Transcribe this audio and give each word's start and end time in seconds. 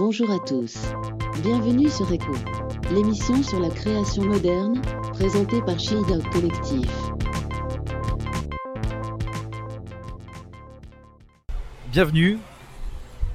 Bonjour 0.00 0.30
à 0.30 0.38
tous. 0.38 0.78
Bienvenue 1.42 1.90
sur 1.90 2.10
Echo, 2.10 2.32
l'émission 2.90 3.42
sur 3.42 3.60
la 3.60 3.68
création 3.68 4.24
moderne, 4.24 4.80
présentée 5.12 5.60
par 5.60 5.78
Shield 5.78 6.10
Out 6.10 6.24
Collectif. 6.32 6.90
Bienvenue, 11.92 12.38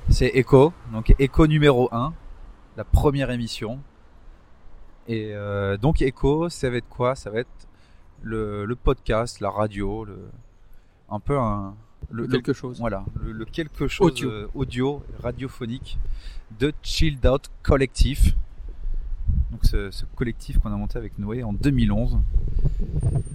c'est 0.09 0.31
Echo, 0.33 0.73
donc 0.91 1.13
Echo 1.19 1.45
numéro 1.45 1.87
1, 1.91 2.11
la 2.77 2.83
première 2.83 3.29
émission. 3.29 3.79
Et 5.07 5.35
euh, 5.35 5.77
donc 5.77 6.01
Echo, 6.01 6.49
ça 6.49 6.71
va 6.71 6.77
être 6.77 6.89
quoi? 6.89 7.13
Ça 7.13 7.29
va 7.29 7.41
être 7.41 7.67
le, 8.23 8.65
le 8.65 8.75
podcast, 8.75 9.39
la 9.39 9.51
radio, 9.51 10.03
le, 10.03 10.17
un 11.11 11.19
peu 11.19 11.37
un, 11.37 11.75
le, 12.09 12.25
quelque 12.25 12.53
chose. 12.53 12.79
Voilà, 12.79 13.05
le, 13.21 13.33
le 13.33 13.45
quelque 13.45 13.87
chose 13.87 14.07
Audio. 14.07 14.29
euh, 14.31 14.49
audio, 14.55 15.03
radiophonique 15.21 15.99
de 16.59 16.73
Chilled 16.81 17.25
Out 17.25 17.49
Collectif. 17.63 18.35
Donc 19.51 19.65
ce, 19.65 19.89
ce 19.91 20.05
collectif 20.15 20.59
qu'on 20.59 20.71
a 20.71 20.75
monté 20.77 20.97
avec 20.97 21.17
Noé 21.17 21.43
en 21.43 21.53
2011, 21.53 22.17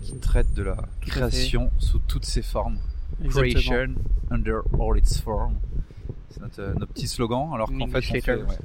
qui 0.02 0.14
traite 0.18 0.52
de 0.54 0.62
la 0.62 0.76
création 1.00 1.70
sous 1.78 1.98
toutes 1.98 2.24
ses 2.24 2.42
formes. 2.42 2.78
Exactement. 3.24 3.52
Creation 3.60 3.94
under 4.30 4.60
all 4.78 4.98
its 4.98 5.18
forms. 5.20 5.56
C'est 6.30 6.40
notre, 6.40 6.60
euh, 6.60 6.74
notre 6.74 6.92
petit 6.92 7.08
slogan. 7.08 7.50
Alors 7.54 7.68
qu'en 7.70 7.86
fait, 7.88 7.98
on 7.98 8.20
fait, 8.20 8.34
ouais. 8.34 8.58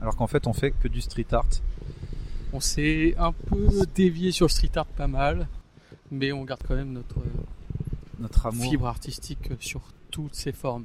alors 0.00 0.16
qu'en 0.16 0.26
fait, 0.26 0.46
on 0.46 0.52
fait 0.52 0.70
que 0.72 0.88
du 0.88 1.00
street 1.00 1.26
art. 1.32 1.46
On 2.52 2.60
s'est 2.60 3.14
un 3.18 3.32
peu 3.32 3.68
dévié 3.94 4.32
sur 4.32 4.46
le 4.46 4.50
street 4.50 4.70
art 4.76 4.86
pas 4.86 5.08
mal, 5.08 5.48
mais 6.10 6.32
on 6.32 6.44
garde 6.44 6.62
quand 6.66 6.74
même 6.76 6.92
notre 6.92 7.16
Notre 8.20 8.46
amour. 8.46 8.70
fibre 8.70 8.86
artistique 8.86 9.50
sur 9.60 9.80
toutes 10.10 10.34
ses 10.34 10.52
formes. 10.52 10.84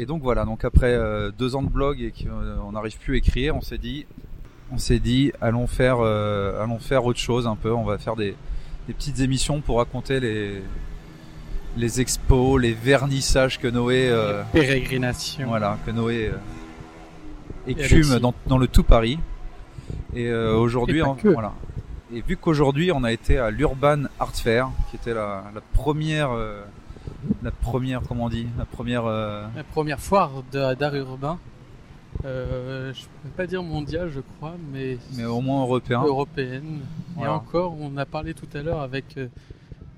Et 0.00 0.06
donc 0.06 0.22
voilà, 0.22 0.44
donc 0.44 0.64
après 0.64 0.94
euh, 0.94 1.32
deux 1.36 1.56
ans 1.56 1.62
de 1.62 1.68
blog 1.68 2.00
et 2.00 2.12
qu'on 2.12 2.70
n'arrive 2.70 2.96
plus 2.98 3.14
à 3.14 3.16
écrire, 3.18 3.56
on 3.56 3.60
s'est 3.60 3.78
dit, 3.78 4.06
on 4.70 4.78
s'est 4.78 5.00
dit, 5.00 5.32
allons 5.40 5.66
faire, 5.66 5.96
euh, 6.00 6.62
allons 6.62 6.78
faire 6.78 7.04
autre 7.04 7.18
chose 7.18 7.48
un 7.48 7.56
peu. 7.56 7.72
On 7.72 7.82
va 7.84 7.98
faire 7.98 8.14
des, 8.14 8.36
des 8.86 8.94
petites 8.94 9.18
émissions 9.18 9.60
pour 9.60 9.78
raconter 9.78 10.20
les 10.20 10.62
les 11.76 12.00
expos, 12.00 12.60
les 12.60 12.72
vernissages 12.72 13.58
que 13.58 13.68
Noé, 13.68 14.08
euh, 14.08 14.42
Pérégrination. 14.52 15.48
voilà, 15.48 15.78
que 15.84 15.90
Noé 15.90 16.30
euh, 16.32 17.70
écume 17.70 18.18
dans, 18.20 18.34
dans 18.46 18.58
le 18.58 18.68
tout 18.68 18.84
Paris. 18.84 19.18
Et 20.14 20.28
euh, 20.28 20.54
aujourd'hui, 20.56 21.02
voilà. 21.24 21.52
Et 22.14 22.22
vu 22.22 22.36
qu'aujourd'hui 22.36 22.90
on 22.92 23.04
a 23.04 23.12
été 23.12 23.36
à 23.38 23.50
l'Urban 23.50 24.04
Art 24.18 24.34
Fair, 24.34 24.70
qui 24.90 24.96
était 24.96 25.12
la, 25.12 25.44
la 25.54 25.60
première, 25.74 26.30
euh, 26.30 26.62
la 27.42 27.50
première, 27.50 28.02
comment 28.02 28.24
on 28.24 28.28
dit, 28.28 28.46
la 28.58 28.64
première. 28.64 29.04
euh, 29.06 29.46
La 29.56 29.64
première 29.64 30.00
foire 30.00 30.42
d'art 30.52 30.94
urbain. 30.94 31.38
Euh, 32.24 32.92
je 32.94 33.02
ne 33.02 33.06
peux 33.22 33.36
pas 33.36 33.46
dire 33.46 33.62
mondiale, 33.62 34.10
je 34.10 34.20
crois, 34.20 34.54
mais, 34.72 34.98
mais 35.16 35.24
au 35.26 35.40
moins 35.40 35.62
européen. 35.62 36.02
européenne. 36.02 36.80
Voilà. 37.14 37.32
Et 37.32 37.34
encore, 37.34 37.76
on 37.80 37.96
a 37.96 38.06
parlé 38.06 38.34
tout 38.34 38.48
à 38.54 38.62
l'heure 38.62 38.80
avec 38.80 39.16
euh, 39.18 39.28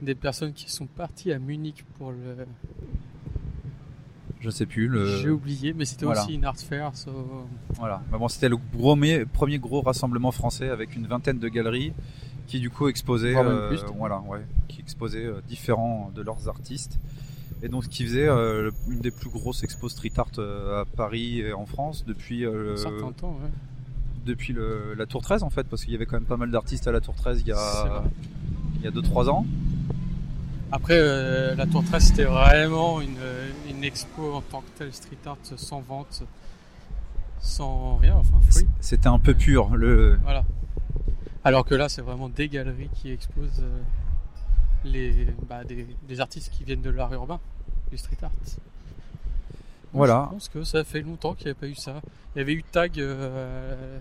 des 0.02 0.14
personnes 0.14 0.52
qui 0.52 0.70
sont 0.70 0.86
parties 0.86 1.32
à 1.32 1.38
Munich 1.38 1.84
pour 1.98 2.10
le. 2.10 2.46
Je 4.40 4.48
sais 4.50 4.64
plus 4.66 4.88
le. 4.88 5.18
J'ai 5.18 5.28
oublié, 5.30 5.74
mais 5.74 5.84
c'était 5.84 6.06
voilà. 6.06 6.22
aussi 6.24 6.34
une 6.34 6.44
art 6.46 6.56
fair. 6.56 6.90
so- 6.96 7.46
Voilà. 7.74 8.00
Mais 8.10 8.18
bon, 8.18 8.26
c'était 8.28 8.48
le 8.48 8.56
premier, 8.58 9.26
premier 9.26 9.58
gros 9.58 9.82
rassemblement 9.82 10.30
français 10.32 10.70
avec 10.70 10.96
une 10.96 11.06
vingtaine 11.06 11.38
de 11.38 11.48
galeries 11.48 11.92
qui 12.50 12.58
du 12.58 12.68
coup 12.68 12.86
même 12.86 13.36
euh, 13.36 13.68
plus. 13.68 13.80
voilà, 13.96 14.18
ouais, 14.26 14.44
qui 14.68 14.80
exposaient 14.80 15.24
euh, 15.24 15.40
différents 15.48 16.10
de 16.14 16.22
leurs 16.22 16.48
artistes. 16.48 16.98
Et 17.62 17.68
donc, 17.68 17.84
ce 17.84 17.88
qui 17.88 18.04
faisait 18.04 18.28
euh, 18.28 18.70
une 18.88 19.00
des 19.00 19.10
plus 19.10 19.30
grosses 19.30 19.62
expos 19.62 19.92
street 19.92 20.12
art 20.16 20.30
euh, 20.38 20.80
à 20.80 20.84
Paris 20.84 21.40
et 21.40 21.52
en 21.52 21.66
France 21.66 22.04
depuis 22.06 22.44
euh, 22.44 22.72
un 22.72 22.76
certain 22.76 23.12
temps, 23.12 23.36
ouais. 23.42 23.50
depuis 24.26 24.52
le, 24.52 24.94
la 24.94 25.06
Tour 25.06 25.22
13 25.22 25.42
en 25.42 25.50
fait, 25.50 25.64
parce 25.64 25.84
qu'il 25.84 25.92
y 25.92 25.96
avait 25.96 26.06
quand 26.06 26.16
même 26.16 26.24
pas 26.24 26.38
mal 26.38 26.50
d'artistes 26.50 26.88
à 26.88 26.92
la 26.92 27.00
Tour 27.00 27.14
13 27.14 27.42
il 27.42 27.48
y 27.48 27.52
a 27.52 28.02
il 28.78 28.84
y 28.84 28.88
a 28.88 28.90
2-3 28.90 29.28
ans. 29.28 29.46
Après, 30.72 30.96
euh, 30.96 31.54
la 31.54 31.66
Tour 31.66 31.84
13, 31.84 32.02
c'était 32.02 32.24
vraiment 32.24 33.00
une, 33.00 33.18
une 33.68 33.84
expo 33.84 34.32
en 34.32 34.40
tant 34.40 34.60
que 34.62 34.78
telle, 34.78 34.92
street 34.94 35.18
art, 35.26 35.36
sans 35.42 35.80
vente, 35.80 36.22
sans 37.40 37.96
rien, 37.96 38.14
enfin 38.14 38.40
free. 38.50 38.66
C'était 38.80 39.08
un 39.08 39.18
peu 39.18 39.34
pur. 39.34 39.76
Le, 39.76 40.18
Voilà. 40.22 40.44
Alors 41.44 41.64
que 41.64 41.74
là, 41.74 41.88
c'est 41.88 42.02
vraiment 42.02 42.28
des 42.28 42.48
galeries 42.48 42.90
qui 42.94 43.10
exposent 43.10 43.62
euh, 43.62 43.80
les, 44.84 45.26
bah, 45.48 45.64
des, 45.64 45.86
des 46.06 46.20
artistes 46.20 46.50
qui 46.52 46.64
viennent 46.64 46.82
de 46.82 46.90
l'art 46.90 47.12
urbain, 47.12 47.40
du 47.90 47.96
street 47.96 48.18
art. 48.22 48.30
Donc, 48.30 48.58
Voilà. 49.92 50.26
Je 50.28 50.34
pense 50.34 50.48
que 50.48 50.64
ça 50.64 50.84
fait 50.84 51.00
longtemps 51.00 51.34
qu'il 51.34 51.46
n'y 51.46 51.52
a 51.52 51.54
pas 51.54 51.66
eu 51.66 51.74
ça. 51.74 52.00
Il 52.34 52.38
y 52.38 52.42
avait 52.42 52.52
eu 52.52 52.62
Tag 52.62 53.00
euh, 53.00 53.98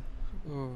au, 0.52 0.70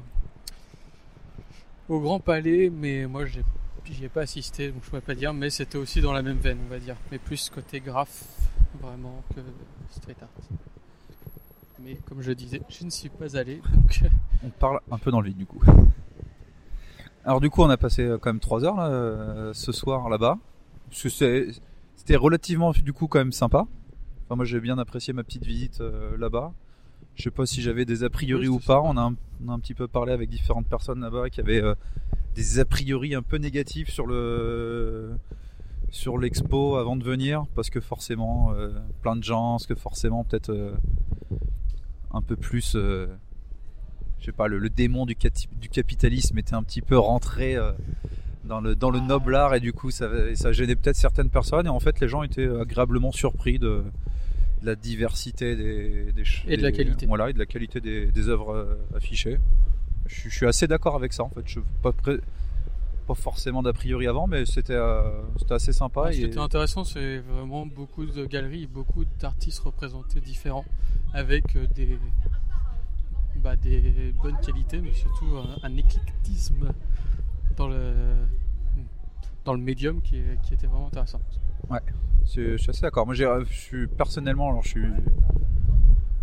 au 1.88 2.00
Grand 2.00 2.18
Palais, 2.20 2.70
mais 2.70 3.06
moi, 3.06 3.26
j'ai 3.26 3.44
j'y 3.92 4.06
ai 4.06 4.08
pas 4.08 4.22
assisté, 4.22 4.70
donc 4.72 4.82
je 4.82 4.88
pourrais 4.88 5.02
pas 5.02 5.14
dire, 5.14 5.34
mais 5.34 5.50
c'était 5.50 5.76
aussi 5.76 6.00
dans 6.00 6.12
la 6.14 6.22
même 6.22 6.38
veine, 6.38 6.58
on 6.64 6.70
va 6.70 6.78
dire. 6.78 6.96
Mais 7.12 7.18
plus 7.18 7.50
côté 7.50 7.80
graphe, 7.80 8.24
vraiment, 8.80 9.22
que 9.34 9.40
street 9.90 10.16
art. 10.22 10.28
Mais 11.82 11.96
comme 12.08 12.22
je 12.22 12.32
disais, 12.32 12.62
je 12.70 12.84
ne 12.84 12.90
suis 12.90 13.10
pas 13.10 13.36
allé, 13.36 13.60
donc 13.74 14.00
On 14.42 14.48
parle 14.48 14.80
un 14.90 14.96
peu 14.96 15.10
dans 15.10 15.20
le 15.20 15.28
vide 15.28 15.36
du 15.36 15.46
coup. 15.46 15.62
Alors 17.24 17.40
du 17.40 17.48
coup 17.48 17.62
on 17.62 17.70
a 17.70 17.76
passé 17.76 18.02
euh, 18.02 18.18
quand 18.18 18.30
même 18.30 18.40
3 18.40 18.64
heures 18.64 18.76
là, 18.76 18.88
euh, 18.88 19.52
ce 19.54 19.72
soir 19.72 20.08
là-bas. 20.08 20.38
C'était 20.90 22.16
relativement 22.16 22.72
du 22.72 22.92
coup 22.92 23.06
quand 23.06 23.18
même 23.18 23.32
sympa. 23.32 23.66
Enfin 24.24 24.36
moi 24.36 24.44
j'ai 24.44 24.60
bien 24.60 24.78
apprécié 24.78 25.12
ma 25.12 25.24
petite 25.24 25.44
visite 25.44 25.80
euh, 25.80 26.16
là-bas. 26.18 26.52
Je 27.14 27.22
sais 27.22 27.30
pas 27.30 27.46
si 27.46 27.62
j'avais 27.62 27.84
des 27.84 28.04
a 28.04 28.10
priori 28.10 28.48
Oui, 28.48 28.56
ou 28.56 28.58
pas. 28.58 28.80
On 28.82 28.96
a, 28.96 29.00
un, 29.02 29.14
on 29.44 29.48
a 29.50 29.52
un 29.52 29.58
petit 29.58 29.74
peu 29.74 29.86
parlé 29.86 30.12
avec 30.12 30.28
différentes 30.28 30.66
personnes 30.66 31.00
là-bas 31.00 31.30
qui 31.30 31.40
avaient 31.40 31.62
euh, 31.62 31.74
des 32.34 32.58
a 32.58 32.64
priori 32.64 33.14
un 33.14 33.22
peu 33.22 33.36
négatifs 33.36 33.88
sur 33.88 34.06
le 34.06 35.12
sur 35.90 36.18
l'expo 36.18 36.76
avant 36.76 36.96
de 36.96 37.04
venir 37.04 37.44
parce 37.54 37.70
que 37.70 37.80
forcément 37.80 38.52
euh, 38.52 38.70
plein 39.00 39.14
de 39.16 39.22
gens, 39.22 39.52
parce 39.52 39.66
que 39.66 39.76
forcément 39.76 40.24
peut-être 40.24 40.74
un 42.12 42.20
peu 42.20 42.36
plus 42.36 42.76
je 44.24 44.30
sais 44.30 44.36
pas, 44.36 44.48
le, 44.48 44.56
le 44.58 44.70
démon 44.70 45.04
du, 45.04 45.14
du 45.60 45.68
capitalisme 45.68 46.38
était 46.38 46.54
un 46.54 46.62
petit 46.62 46.80
peu 46.80 46.96
rentré 46.96 47.56
euh, 47.56 47.72
dans 48.46 48.62
le, 48.62 48.74
dans 48.74 48.88
le 48.88 48.98
noble 49.00 49.34
art 49.34 49.54
et 49.54 49.60
du 49.60 49.74
coup 49.74 49.90
ça, 49.90 50.08
gênait 50.52 50.76
peut-être 50.76 50.96
certaines 50.96 51.28
personnes 51.28 51.66
et 51.66 51.68
en 51.68 51.78
fait 51.78 52.00
les 52.00 52.08
gens 52.08 52.22
étaient 52.22 52.48
agréablement 52.48 53.12
surpris 53.12 53.58
de, 53.58 53.84
de 54.62 54.66
la 54.66 54.76
diversité 54.76 55.56
des, 55.56 56.12
des 56.12 56.24
Et 56.48 56.56
de 56.56 56.62
la 56.62 56.72
qualité. 56.72 57.04
Voilà, 57.04 57.28
et 57.28 57.32
de 57.34 57.38
la 57.38 57.44
qualité 57.44 57.82
des, 57.82 58.06
des 58.06 58.28
œuvres 58.30 58.54
euh, 58.54 58.96
affichées. 58.96 59.38
Je, 60.06 60.14
suis- 60.14 60.30
je 60.30 60.36
suis 60.36 60.46
assez 60.46 60.66
d'accord 60.66 60.96
avec 60.96 61.12
ça 61.12 61.24
en 61.24 61.28
fait. 61.28 61.42
Je, 61.44 61.60
pas, 61.82 61.92
pas 63.06 63.14
forcément 63.14 63.62
d'a 63.62 63.74
priori 63.74 64.06
avant, 64.06 64.26
mais 64.26 64.46
c'était 64.46 64.72
euh, 64.72 65.02
c'était 65.38 65.52
assez 65.52 65.74
sympa. 65.74 66.10
ce 66.12 66.16
qui 66.16 66.22
et- 66.22 66.26
était 66.28 66.38
intéressant, 66.38 66.84
c'est 66.84 67.18
vraiment 67.18 67.66
beaucoup 67.66 68.06
de 68.06 68.24
galeries, 68.24 68.66
beaucoup 68.66 69.04
d'artistes 69.20 69.58
représentés 69.58 70.20
différents, 70.20 70.64
avec 71.12 71.44
des, 71.74 71.98
bah, 73.42 73.56
des 73.56 74.12
bonnes 74.22 74.38
qualités, 74.44 74.80
mais 74.80 74.92
surtout 74.92 75.26
un, 75.36 75.56
un 75.68 75.76
éclectisme 75.76 76.68
dans 77.56 77.68
le, 77.68 77.92
dans 79.44 79.52
le 79.54 79.60
médium 79.60 80.00
qui, 80.00 80.16
est- 80.16 80.40
qui 80.42 80.54
était 80.54 80.66
vraiment 80.66 80.86
intéressant. 80.88 81.20
C'est- 82.26 82.52
Je 82.52 82.56
suis 82.56 82.70
assez 82.70 82.80
d'accord. 82.80 83.04
Moi, 83.06 83.14
j'ai- 83.14 83.28
je 83.50 83.52
suis 83.54 83.86
personnellement, 83.86 84.48
alors 84.50 84.62
je 84.62 84.68
suis, 84.68 84.86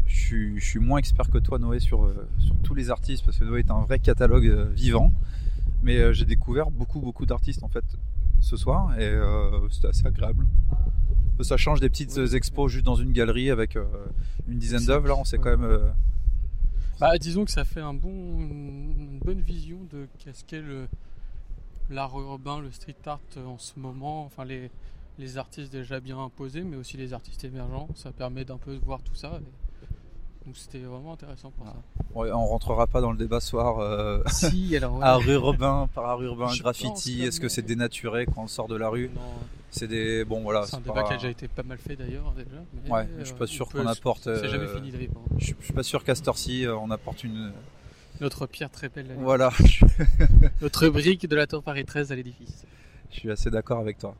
je 0.08 0.16
suis, 0.18 0.60
je 0.60 0.66
suis 0.66 0.80
moins 0.80 0.98
expert 1.00 1.30
que 1.30 1.38
toi, 1.38 1.60
Noé, 1.60 1.80
sur, 1.80 2.06
euh, 2.06 2.28
sur 2.40 2.58
tous 2.64 2.74
les 2.74 2.90
artistes, 2.90 3.24
parce 3.26 3.38
que 3.38 3.46
Noé 3.46 3.60
est 3.60 3.72
un 3.72 3.82
vrai 3.82 4.00
catalogue 4.00 4.48
euh, 4.48 4.66
vivant. 4.74 5.12
Mais 5.84 5.98
euh, 5.98 6.14
j'ai 6.14 6.26
découvert 6.26 6.70
beaucoup, 6.70 7.00
beaucoup 7.00 7.26
d'artistes 7.26 7.64
en 7.64 7.68
fait 7.68 7.84
ce 8.40 8.56
soir, 8.58 8.94
et 9.00 9.04
euh, 9.04 9.68
c'était 9.70 9.88
assez 9.88 10.06
agréable. 10.06 10.46
Ça 11.42 11.58
change 11.58 11.80
des 11.80 11.90
petites 11.90 12.16
euh, 12.20 12.36
expos 12.36 12.72
juste 12.72 12.86
dans 12.86 12.94
une 12.96 13.14
galerie 13.14 13.50
avec 13.50 13.76
euh, 13.76 13.86
une 14.48 14.60
dizaine 14.60 14.86
d'œuvres. 14.86 15.08
Là, 15.08 15.16
on 15.16 15.24
s'est 15.24 15.38
ouais. 15.38 15.44
quand 15.44 15.50
même. 15.58 15.64
euh, 15.64 15.90
Bah, 17.02 17.18
disons 17.18 17.46
que 17.46 17.52
ça 17.52 17.66
fait 17.66 17.82
une 17.82 19.20
bonne 19.26 19.42
vision 19.42 19.80
de 19.90 20.08
qu'est-ce 20.20 20.46
qu'est 20.46 20.62
l'art 21.90 22.20
urbain, 22.20 22.60
le 22.60 22.72
street 22.72 22.96
art 23.08 23.20
en 23.44 23.58
ce 23.58 23.80
moment, 23.80 24.24
enfin 24.24 24.46
les, 24.46 24.70
artistes 25.36 25.72
déjà 25.72 26.00
bien 26.00 26.20
imposés, 26.20 26.62
mais 26.62 26.78
aussi 26.78 26.98
les 26.98 27.14
artistes 27.14 27.44
émergents. 27.44 27.88
Ça 27.96 28.12
permet 28.12 28.46
d'un 28.46 28.60
peu 28.60 28.76
voir 28.76 29.02
tout 29.02 29.16
ça. 29.16 29.40
Donc 30.46 30.58
c'était 30.58 30.80
vraiment 30.80 31.14
intéressant 31.14 31.52
pour 31.52 31.68
ouais, 32.20 32.32
on 32.32 32.46
rentrera 32.48 32.88
pas 32.88 33.00
dans 33.00 33.12
le 33.12 33.18
débat 33.18 33.40
ce 33.40 33.50
soir. 33.50 33.80
euh, 33.80 34.24
ça. 34.26 34.50
si, 34.50 34.76
alors. 34.76 34.96
ouais. 34.98 35.04
art 35.06 35.22
urbain, 35.30 35.88
par 35.94 36.06
art 36.06 36.22
urbain, 36.24 36.48
Je 36.48 36.62
graffiti. 36.64 37.24
Est-ce 37.24 37.40
que 37.40 37.48
c'est 37.48 37.62
dénaturé 37.62 38.26
quand 38.26 38.44
on 38.44 38.48
sort 38.48 38.68
de 38.68 38.76
la 38.76 38.90
rue 38.90 39.12
Non, 39.14 39.22
C'est 39.70 39.88
des 39.88 40.26
bon 40.26 40.42
voilà. 40.42 40.66
c'est 40.66 40.78
un 40.78 40.80
débat 40.82 40.96
pas- 40.96 41.04
qui 41.04 41.14
a 41.14 41.18
déjà 41.18 41.30
été 41.30 41.48
pas 41.48 41.62
mal 41.64 41.78
fait 41.78 41.96
d'ailleurs. 41.96 42.34
Déjà, 42.36 42.50
mais, 42.86 42.90
Ouais, 42.92 43.08
je 43.20 43.26
suis 43.26 43.36
pas 43.36 43.44
euh, 43.44 43.48
sûr 43.48 43.70
qu'on 43.70 43.86
apporte, 43.86 44.24
C'est 44.24 44.48
jamais 44.50 44.64
euh, 44.66 44.76
fini 44.76 44.92
d'ailleurs. 44.92 45.12
Je 45.38 45.46
suis- 45.46 45.56
je 45.60 45.66
suis 45.66 45.74
pas 45.74 45.84
sûr 45.84 46.04
qu'à 46.04 46.16
cette 46.16 46.28
heure-ci, 46.28 46.66
euh, 46.66 46.76
on 46.76 46.90
apporte 46.90 47.24
une. 47.24 47.52
Notre 48.20 48.48
pierre 48.48 48.70
très 48.72 48.90
belle. 48.90 49.16
Voilà, 49.20 49.52
Notre 50.62 50.90
brique 50.90 51.28
de 51.28 51.36
la 51.36 51.46
tour 51.48 51.62
Paris 51.64 51.86
13 51.86 52.12
à 52.12 52.16
l'édifice. 52.16 52.66
je 53.12 53.16
suis 53.20 53.32
assez 53.32 53.50
d'accord 53.52 53.80
avec 53.80 54.00
toi. 54.00 54.16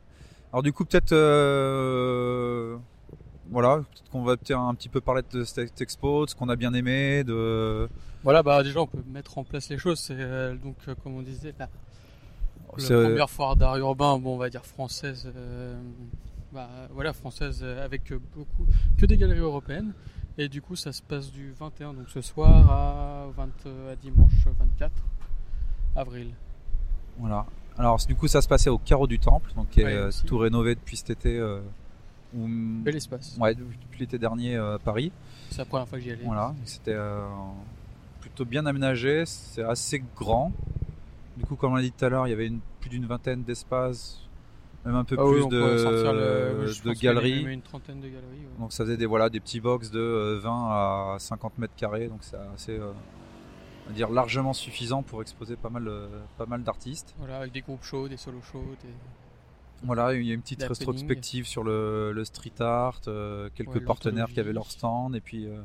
Alors 0.52 0.62
du 0.62 0.72
coup, 0.72 0.84
peut-être 0.84 1.12
euh, 1.12 2.76
voilà, 3.52 3.76
peut-être 3.76 4.10
qu'on 4.10 4.22
va 4.24 4.36
peut-être 4.36 4.58
un 4.58 4.74
petit 4.74 4.88
peu 4.88 5.00
parler 5.00 5.22
de 5.30 5.44
cette 5.44 5.80
expo, 5.80 6.24
de 6.24 6.30
ce 6.30 6.34
qu'on 6.34 6.48
a 6.48 6.56
bien 6.56 6.72
aimé, 6.74 7.22
de. 7.24 7.88
Voilà, 8.24 8.42
bah 8.42 8.62
déjà 8.62 8.80
on 8.80 8.86
peut 8.86 9.02
mettre 9.12 9.38
en 9.38 9.44
place 9.44 9.68
les 9.68 9.78
choses. 9.78 9.98
C'est 10.00 10.16
euh, 10.18 10.56
donc 10.56 10.76
euh, 10.88 10.94
comme 11.02 11.14
on 11.16 11.22
disait 11.22 11.54
la, 11.58 11.68
la 12.76 12.84
C'est- 12.84 12.94
première 12.94 13.30
foire 13.30 13.56
d'art 13.56 13.76
urbain, 13.76 14.18
bon 14.18 14.34
on 14.34 14.38
va 14.38 14.48
dire 14.50 14.64
française, 14.64 15.30
euh, 15.36 15.80
bah, 16.52 16.68
voilà 16.92 17.12
française 17.12 17.60
euh, 17.62 17.84
avec 17.84 18.12
beaucoup 18.34 18.66
que 18.98 19.06
des 19.06 19.16
galeries 19.16 19.40
européennes. 19.40 19.92
Et 20.38 20.48
du 20.48 20.62
coup 20.62 20.76
ça 20.76 20.92
se 20.92 21.02
passe 21.02 21.30
du 21.30 21.52
21 21.52 21.92
donc 21.92 22.08
ce 22.08 22.20
soir 22.22 22.70
à, 22.70 23.26
20, 23.36 23.42
à 23.92 23.96
dimanche 23.96 24.32
24 24.58 24.90
avril. 25.96 26.30
Voilà. 27.18 27.44
Alors 27.78 27.98
du 28.06 28.14
coup, 28.14 28.28
ça 28.28 28.40
se 28.42 28.48
passait 28.48 28.68
au 28.70 28.78
Carreau 28.78 29.06
du 29.06 29.18
Temple, 29.18 29.50
donc 29.56 29.68
qui 29.70 29.80
est 29.80 29.84
Ouais, 29.84 29.92
euh, 29.94 30.08
aussi. 30.08 30.24
tout 30.24 30.38
rénové 30.38 30.74
depuis 30.74 30.96
cet 30.96 31.10
été. 31.10 31.38
Euh, 32.34 32.38
ou- 32.38 32.82
Bel 32.82 32.96
espace. 32.96 33.36
Ouais, 33.40 33.54
depuis 33.54 34.00
l'été 34.00 34.18
dernier 34.18 34.56
euh, 34.56 34.74
à 34.76 34.78
Paris. 34.78 35.12
C'est 35.50 35.58
la 35.58 35.64
première 35.64 35.88
fois 35.88 35.98
que 35.98 36.04
j'y 36.04 36.10
allais. 36.12 36.24
Voilà, 36.24 36.54
c'était 36.64 36.94
euh, 36.94 37.26
plutôt 38.20 38.44
bien 38.44 38.64
aménagé, 38.66 39.24
c'est 39.26 39.62
assez 39.62 40.02
grand. 40.16 40.52
Du 41.36 41.44
coup, 41.44 41.56
comme 41.56 41.72
on 41.72 41.76
l'a 41.76 41.82
dit 41.82 41.92
tout 41.92 42.04
à 42.04 42.08
l'heure, 42.08 42.26
il 42.26 42.30
y 42.30 42.34
avait 42.34 42.46
une- 42.46 42.60
plus 42.80 42.90
d'une 42.90 43.06
vingtaine 43.06 43.42
d'espaces, 43.44 44.20
même 44.84 44.96
un 44.96 45.04
peu 45.04 45.16
Ah 45.18 45.24
plus 45.24 45.40
le- 45.48 46.66
de, 46.84 46.92
galeries. 47.00 47.42
même 47.44 47.52
Une 47.52 47.62
trentaine 47.62 48.00
de 48.00 48.08
galeries. 48.08 48.22
ouais. 48.40 48.58
Donc 48.60 48.72
ça 48.72 48.84
faisait 48.84 48.96
des, 48.96 49.06
voilà, 49.06 49.28
des 49.30 49.40
petits 49.40 49.60
box 49.60 49.90
de 49.90 50.00
euh, 50.00 50.40
20 50.42 50.68
à 51.14 51.16
50 51.18 51.58
mètres 51.58 51.74
carrés, 51.76 52.08
donc 52.08 52.18
c'est 52.22 52.36
assez, 52.54 52.72
euh, 52.78 52.92
on 53.86 53.90
va 53.90 53.94
dire 53.94 54.10
largement 54.10 54.52
suffisant 54.52 55.02
pour 55.02 55.22
exposer 55.22 55.56
pas 55.56 55.70
mal, 55.70 55.86
euh, 55.88 56.06
pas 56.38 56.46
mal 56.46 56.62
d'artistes. 56.62 57.14
Voilà, 57.18 57.38
avec 57.38 57.52
des 57.52 57.60
groupes 57.62 57.84
chauds, 57.84 58.08
des 58.08 58.16
solos 58.16 58.42
chauds, 58.42 58.64
des... 58.82 58.88
Voilà, 59.84 60.14
il 60.14 60.24
y 60.26 60.30
a 60.30 60.34
une 60.34 60.42
petite 60.42 60.62
rétrospective 60.62 61.46
sur 61.46 61.64
le, 61.64 62.12
le 62.12 62.24
street 62.24 62.52
art, 62.60 63.00
euh, 63.08 63.48
quelques 63.54 63.74
Ouais, 63.76 63.80
partenaires 63.80 64.28
qui 64.28 64.38
avaient 64.40 64.52
leur 64.52 64.70
stand, 64.70 65.16
et 65.16 65.20
puis 65.20 65.46
euh, 65.46 65.60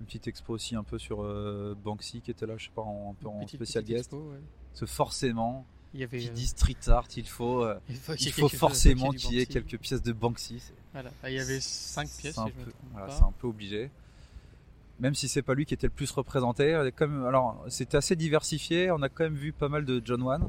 une 0.00 0.04
petite 0.06 0.26
expo 0.26 0.54
aussi 0.54 0.74
un 0.74 0.82
peu 0.82 0.98
sur 0.98 1.22
euh, 1.22 1.74
Banksy 1.84 2.20
qui 2.20 2.30
était 2.32 2.46
là, 2.46 2.54
je 2.56 2.64
sais 2.64 2.72
pas, 2.74 2.82
en, 2.82 3.12
un 3.12 3.22
peu 3.22 3.28
en 3.28 3.46
spécial 3.46 3.84
guest. 3.84 4.00
expo, 4.12 4.16
ouais. 4.30 4.40
Parce 4.70 4.80
que 4.80 4.86
forcément, 4.86 5.64
Il 5.94 6.00
y 6.00 6.02
avait. 6.04 6.18
qui 6.18 6.30
dit 6.30 6.46
street 6.46 6.76
art, 6.88 7.06
il 7.16 7.28
faut, 7.28 7.64
il 7.88 7.96
il 8.18 8.48
forcément 8.50 9.10
qu'il 9.10 9.34
y 9.34 9.40
ait 9.40 9.46
quelques 9.46 9.78
pièces 9.78 10.02
de 10.02 10.12
Banksy. 10.12 10.60
Voilà. 10.92 11.10
Ah, 11.22 11.30
Il 11.30 11.36
y 11.36 11.40
avait 11.40 11.60
5 11.60 12.08
pièces, 12.08 12.34
c'est 12.34 12.40
un 12.40 12.46
si 12.46 12.52
peu- 12.52 12.62
trompe 12.70 12.74
voilà, 12.92 13.06
pas. 13.06 13.12
c'est 13.12 13.22
un 13.24 13.32
peu 13.38 13.46
obligé. 13.46 13.90
Même 15.00 15.14
si 15.14 15.26
c'est 15.28 15.42
pas 15.42 15.54
lui 15.54 15.66
qui 15.66 15.74
était 15.74 15.86
le 15.86 15.92
plus 15.92 16.10
représenté, 16.12 16.74
alors 16.74 17.64
c'était 17.68 17.96
assez 17.96 18.14
diversifié. 18.14 18.90
On 18.90 19.02
a 19.02 19.08
quand 19.08 19.24
même 19.24 19.34
vu 19.34 19.52
pas 19.52 19.68
mal 19.68 19.84
de 19.84 20.00
John 20.04 20.22
Wan, 20.22 20.48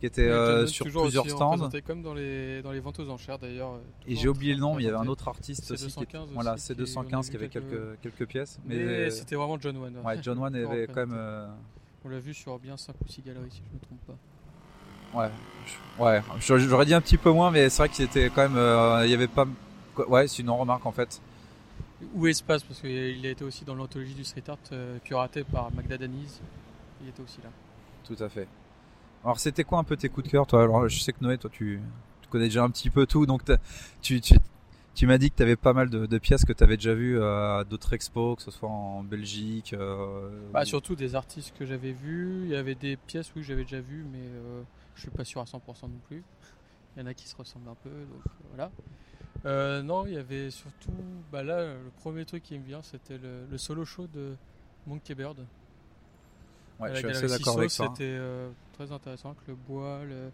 qui 0.00 0.06
était 0.06 0.22
euh, 0.28 0.66
sur 0.66 0.86
plusieurs 0.86 1.28
stands. 1.28 1.50
représenté 1.50 1.82
comme 1.82 2.02
dans 2.02 2.14
les, 2.14 2.62
dans 2.62 2.72
les 2.72 2.80
ventes 2.80 2.98
aux 3.00 3.10
enchères 3.10 3.38
d'ailleurs. 3.38 3.74
euh, 3.74 3.78
Et 4.06 4.16
j'ai 4.16 4.28
oublié 4.28 4.54
le 4.54 4.60
nom, 4.60 4.74
mais 4.74 4.82
il 4.82 4.86
y 4.86 4.88
avait 4.88 4.96
un 4.96 5.06
autre 5.06 5.28
artiste 5.28 5.70
aussi. 5.70 5.84
Qui, 5.88 5.94
215 5.94 6.22
aussi, 6.24 6.34
voilà, 6.34 6.56
c'est 6.56 6.72
on 6.72 6.76
a 6.76 6.78
215 6.78 7.24
vu 7.26 7.30
qui 7.30 7.36
avait 7.36 7.48
quelques- 7.48 7.68
quelques, 7.70 8.00
quelques 8.16 8.28
pièces. 8.28 8.58
Mais, 8.64 8.76
Mais, 8.76 9.10
c'était 9.10 9.36
vraiment 9.36 9.58
John 9.60 9.76
Wan. 9.76 9.94
ouais, 10.04 10.18
John 10.22 10.42
avait 10.54 10.86
quand 10.86 11.06
même. 11.06 11.12
euh, 11.14 11.46
On 12.04 12.08
l'a 12.08 12.18
vu 12.18 12.32
sur 12.32 12.58
bien 12.58 12.76
5 12.78 12.94
ou 13.04 13.08
6 13.08 13.20
galeries 13.22 13.50
si 13.50 13.62
je 13.70 13.74
me 13.76 13.80
trompe 13.80 14.00
pas. 15.12 15.20
ouais, 15.22 15.30
ouais, 15.98 16.22
j'aurais 16.40 16.86
dit 16.86 16.94
un 16.94 17.00
petit 17.02 17.18
peu 17.18 17.30
moins, 17.30 17.50
mais 17.50 17.68
c'est 17.68 17.82
vrai 17.82 17.88
qu'il 17.90 18.04
était 18.06 18.30
quand 18.30 18.42
même. 18.48 18.56
euh, 18.56 19.04
il 19.04 19.10
y 19.10 19.14
avait 19.14 19.28
pas. 19.28 19.46
Ouais, 20.08 20.26
c'est 20.28 20.40
une 20.42 20.48
remarque 20.50 20.86
en 20.86 20.92
fait. 20.92 21.20
Ou 22.14 22.26
Espace, 22.26 22.62
parce 22.64 22.80
qu'il 22.80 23.26
a 23.26 23.28
été 23.30 23.44
aussi 23.44 23.66
dans 23.66 23.74
l'anthologie 23.74 24.14
du 24.14 24.24
street 24.24 24.44
art 24.48 24.56
curaté 25.04 25.44
par 25.44 25.70
Magda 25.74 25.98
Daniz. 25.98 26.40
Il 27.02 27.08
était 27.10 27.22
aussi 27.22 27.38
là. 27.42 27.50
Tout 28.04 28.16
à 28.24 28.28
fait. 28.30 28.48
Alors, 29.24 29.38
c'était 29.38 29.64
quoi 29.64 29.78
un 29.78 29.84
peu 29.84 29.96
tes 29.96 30.08
coups 30.08 30.26
de 30.26 30.30
cœur, 30.30 30.46
toi? 30.46 30.62
Alors, 30.62 30.88
je 30.88 30.98
sais 30.98 31.12
que 31.12 31.22
Noé, 31.22 31.36
toi, 31.38 31.50
tu, 31.52 31.80
tu 32.22 32.28
connais 32.28 32.46
déjà 32.46 32.64
un 32.64 32.70
petit 32.70 32.90
peu 32.90 33.06
tout, 33.06 33.26
donc 33.26 33.42
tu, 34.00 34.20
tu, 34.20 34.34
tu 34.94 35.06
m'as 35.06 35.18
dit 35.18 35.30
que 35.30 35.36
tu 35.36 35.42
avais 35.42 35.56
pas 35.56 35.72
mal 35.74 35.90
de, 35.90 36.06
de 36.06 36.18
pièces 36.18 36.44
que 36.44 36.52
tu 36.54 36.64
avais 36.64 36.76
déjà 36.76 36.94
vues 36.94 37.18
euh, 37.18 37.60
à 37.60 37.64
d'autres 37.64 37.92
expos, 37.92 38.36
que 38.36 38.42
ce 38.42 38.50
soit 38.50 38.68
en 38.68 39.02
Belgique. 39.04 39.74
euh, 39.74 40.30
Bah, 40.52 40.62
ou- 40.62 40.66
surtout 40.66 40.96
des 40.96 41.14
artistes 41.14 41.54
que 41.58 41.66
j'avais 41.66 41.92
vus. 41.92 42.44
Il 42.44 42.50
y 42.50 42.56
avait 42.56 42.74
des 42.74 42.96
pièces 42.96 43.28
oui, 43.34 43.42
que 43.42 43.48
j'avais 43.48 43.62
déjà 43.64 43.80
vues, 43.80 44.04
mais 44.10 44.18
euh, 44.20 44.62
je 44.96 45.02
suis 45.02 45.10
pas 45.10 45.24
sûr 45.24 45.40
à 45.40 45.46
100% 45.46 45.88
non 45.88 46.00
plus. 46.08 46.22
Il 46.96 47.00
y 47.00 47.02
en 47.02 47.06
a 47.06 47.14
qui 47.14 47.28
se 47.28 47.36
ressemblent 47.36 47.68
un 47.68 47.76
peu, 47.76 47.90
donc 47.90 48.22
voilà. 48.48 48.70
Euh, 49.46 49.82
non, 49.82 50.06
il 50.06 50.14
y 50.14 50.18
avait 50.18 50.50
surtout. 50.50 50.92
Bah 51.32 51.42
là, 51.42 51.64
le 51.74 51.90
premier 52.02 52.24
truc 52.24 52.42
qui 52.42 52.58
me 52.58 52.64
vient, 52.64 52.82
c'était 52.82 53.18
le, 53.18 53.46
le 53.50 53.58
solo 53.58 53.84
show 53.84 54.06
de 54.06 54.36
Monkey 54.86 55.14
Bird. 55.14 55.46
Ouais, 56.80 56.90
je 56.94 56.98
suis 56.98 57.06
assez 57.08 57.28
d'accord 57.28 57.58
avec 57.58 57.70
ça. 57.70 57.88
C'était 57.92 58.04
euh, 58.04 58.50
très 58.72 58.90
intéressant 58.92 59.30
avec 59.30 59.46
le 59.48 59.54
bois, 59.54 60.00
le- 60.04 60.30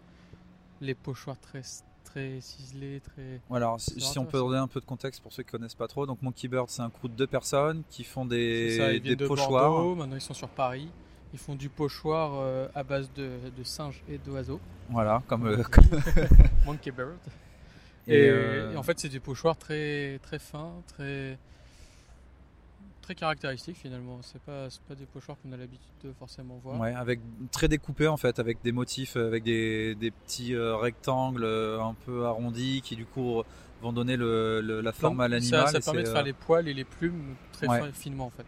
les 0.81 0.93
pochoirs 0.95 1.39
très, 1.39 1.61
très 2.03 2.39
ciselés, 2.41 3.01
très. 3.01 3.41
Voilà, 3.49 3.65
alors, 3.67 3.81
si, 3.81 4.17
on 4.19 4.25
peut 4.25 4.37
donner 4.37 4.57
un 4.57 4.67
peu 4.67 4.79
de 4.79 4.85
contexte 4.85 5.21
pour 5.21 5.33
ceux 5.33 5.43
qui 5.43 5.51
connaissent 5.51 5.75
pas 5.75 5.87
trop, 5.87 6.05
donc 6.05 6.21
Monkey 6.21 6.47
Bird, 6.47 6.69
c'est 6.69 6.81
un 6.81 6.89
crew 6.89 7.07
de 7.09 7.15
deux 7.15 7.27
personnes 7.27 7.83
qui 7.89 8.03
font 8.03 8.27
C'est 8.29 8.77
ça, 8.77 8.89
des, 8.89 8.95
ils 8.97 9.01
des 9.01 9.15
de 9.15 9.27
pochoirs. 9.27 9.69
Bordeaux, 9.71 9.95
maintenant 9.95 10.15
ils 10.15 10.21
sont 10.21 10.33
sur 10.33 10.49
Paris. 10.49 10.89
Ils 11.33 11.39
font 11.39 11.55
du 11.55 11.67
pochoir 11.67 12.31
euh, 12.35 12.67
à 12.73 12.83
base 12.83 13.11
de, 13.15 13.29
de 13.55 13.63
singes 13.63 14.01
et 14.07 14.17
d'oiseaux. 14.17 14.61
Voilà, 14.89 15.21
comme. 15.27 15.47
euh, 15.47 15.61
Monkey 16.65 16.91
Bird. 16.91 17.17
Et, 18.07 18.15
Et, 18.27 18.27
et 18.73 18.77
en 18.77 18.83
fait, 18.83 18.97
c'est 18.99 19.09
des 19.09 19.19
pochoirs 19.19 19.57
très, 19.57 20.19
très 20.23 20.39
fins, 20.39 20.71
très, 20.87 21.37
très 23.07 23.15
caractéristiques 23.15 23.77
finalement. 23.77 24.19
C'est 24.21 24.41
pas, 24.41 24.69
c'est 24.69 24.81
pas 24.81 24.93
des 24.95 25.05
pochoirs 25.05 25.37
qu'on 25.41 25.53
a 25.53 25.57
l'habitude 25.57 25.87
de 26.03 26.11
forcément 26.19 26.57
voir. 26.61 26.77
Ouais, 26.77 26.93
avec 26.93 27.21
très 27.51 27.69
découpé 27.69 28.05
en 28.07 28.17
fait, 28.17 28.37
avec 28.37 28.61
des 28.63 28.73
motifs, 28.73 29.15
euh, 29.15 29.27
avec 29.27 29.43
des, 29.43 29.95
des 29.95 30.11
petits 30.11 30.53
euh, 30.53 30.75
rectangles 30.75 31.45
euh, 31.45 31.81
un 31.81 31.93
peu 32.05 32.25
arrondis 32.25 32.81
qui 32.81 32.97
du 32.97 33.05
coup 33.05 33.41
vont 33.81 33.93
donner 33.93 34.17
le, 34.17 34.59
le- 34.59 34.81
la 34.81 34.91
forme 34.91 35.21
à 35.21 35.29
l'animal. 35.29 35.67
Ça, 35.67 35.71
ça 35.73 35.77
et 35.77 35.81
permet 35.81 36.03
de 36.03 36.09
faire 36.09 36.23
les 36.23 36.33
poils 36.33 36.67
et 36.67 36.73
les 36.73 36.83
plumes 36.83 37.35
très 37.53 37.67
Ouais. 37.69 37.91
finement 37.93 38.25
en 38.25 38.29
fait. 38.29 38.45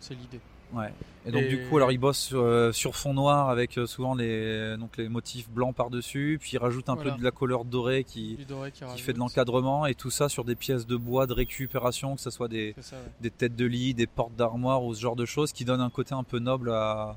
C'est 0.00 0.14
l'idée. 0.14 0.40
Ouais. 0.72 0.92
Et 1.26 1.30
donc 1.30 1.42
Et- 1.42 1.48
du 1.48 1.66
coup, 1.66 1.76
alors 1.78 1.90
ils 1.92 1.98
bossent 1.98 2.18
sur, 2.18 2.40
euh, 2.40 2.72
sur 2.72 2.94
fond 2.94 3.14
noir 3.14 3.48
avec 3.48 3.78
euh, 3.78 3.86
souvent 3.86 4.14
les 4.14 4.76
donc 4.78 4.96
les 4.98 5.08
motifs 5.08 5.48
blancs 5.48 5.74
par 5.74 5.88
dessus, 5.90 6.38
puis 6.40 6.52
ils 6.54 6.58
rajoutent 6.58 6.88
un 6.90 6.94
Voilà. 6.94 7.12
peu 7.12 7.18
de 7.18 7.24
la 7.24 7.30
couleur 7.30 7.64
dorée 7.64 8.04
qui, 8.04 8.36
Du 8.36 8.44
doré 8.44 8.70
qui, 8.70 8.78
qui 8.78 8.84
rajoute. 8.84 9.00
fait 9.00 9.12
de 9.14 9.18
l'encadrement 9.18 9.86
et 9.86 9.94
tout 9.94 10.10
ça 10.10 10.28
sur 10.28 10.44
des 10.44 10.54
pièces 10.54 10.86
de 10.86 10.96
bois 10.96 11.26
de 11.26 11.32
récupération, 11.32 12.14
que 12.16 12.20
ce 12.20 12.30
soit 12.30 12.48
des, 12.48 12.74
ça, 12.80 12.96
ouais. 12.96 13.02
des 13.20 13.30
têtes 13.30 13.56
de 13.56 13.64
lit, 13.64 13.94
des 13.94 14.06
portes 14.06 14.34
d'armoire 14.36 14.84
ou 14.84 14.94
ce 14.94 15.00
genre 15.00 15.16
de 15.16 15.24
choses 15.24 15.52
qui 15.52 15.64
donnent 15.64 15.80
un 15.80 15.90
côté 15.90 16.14
un 16.14 16.22
peu 16.24 16.38
noble 16.38 16.70
à, 16.70 17.16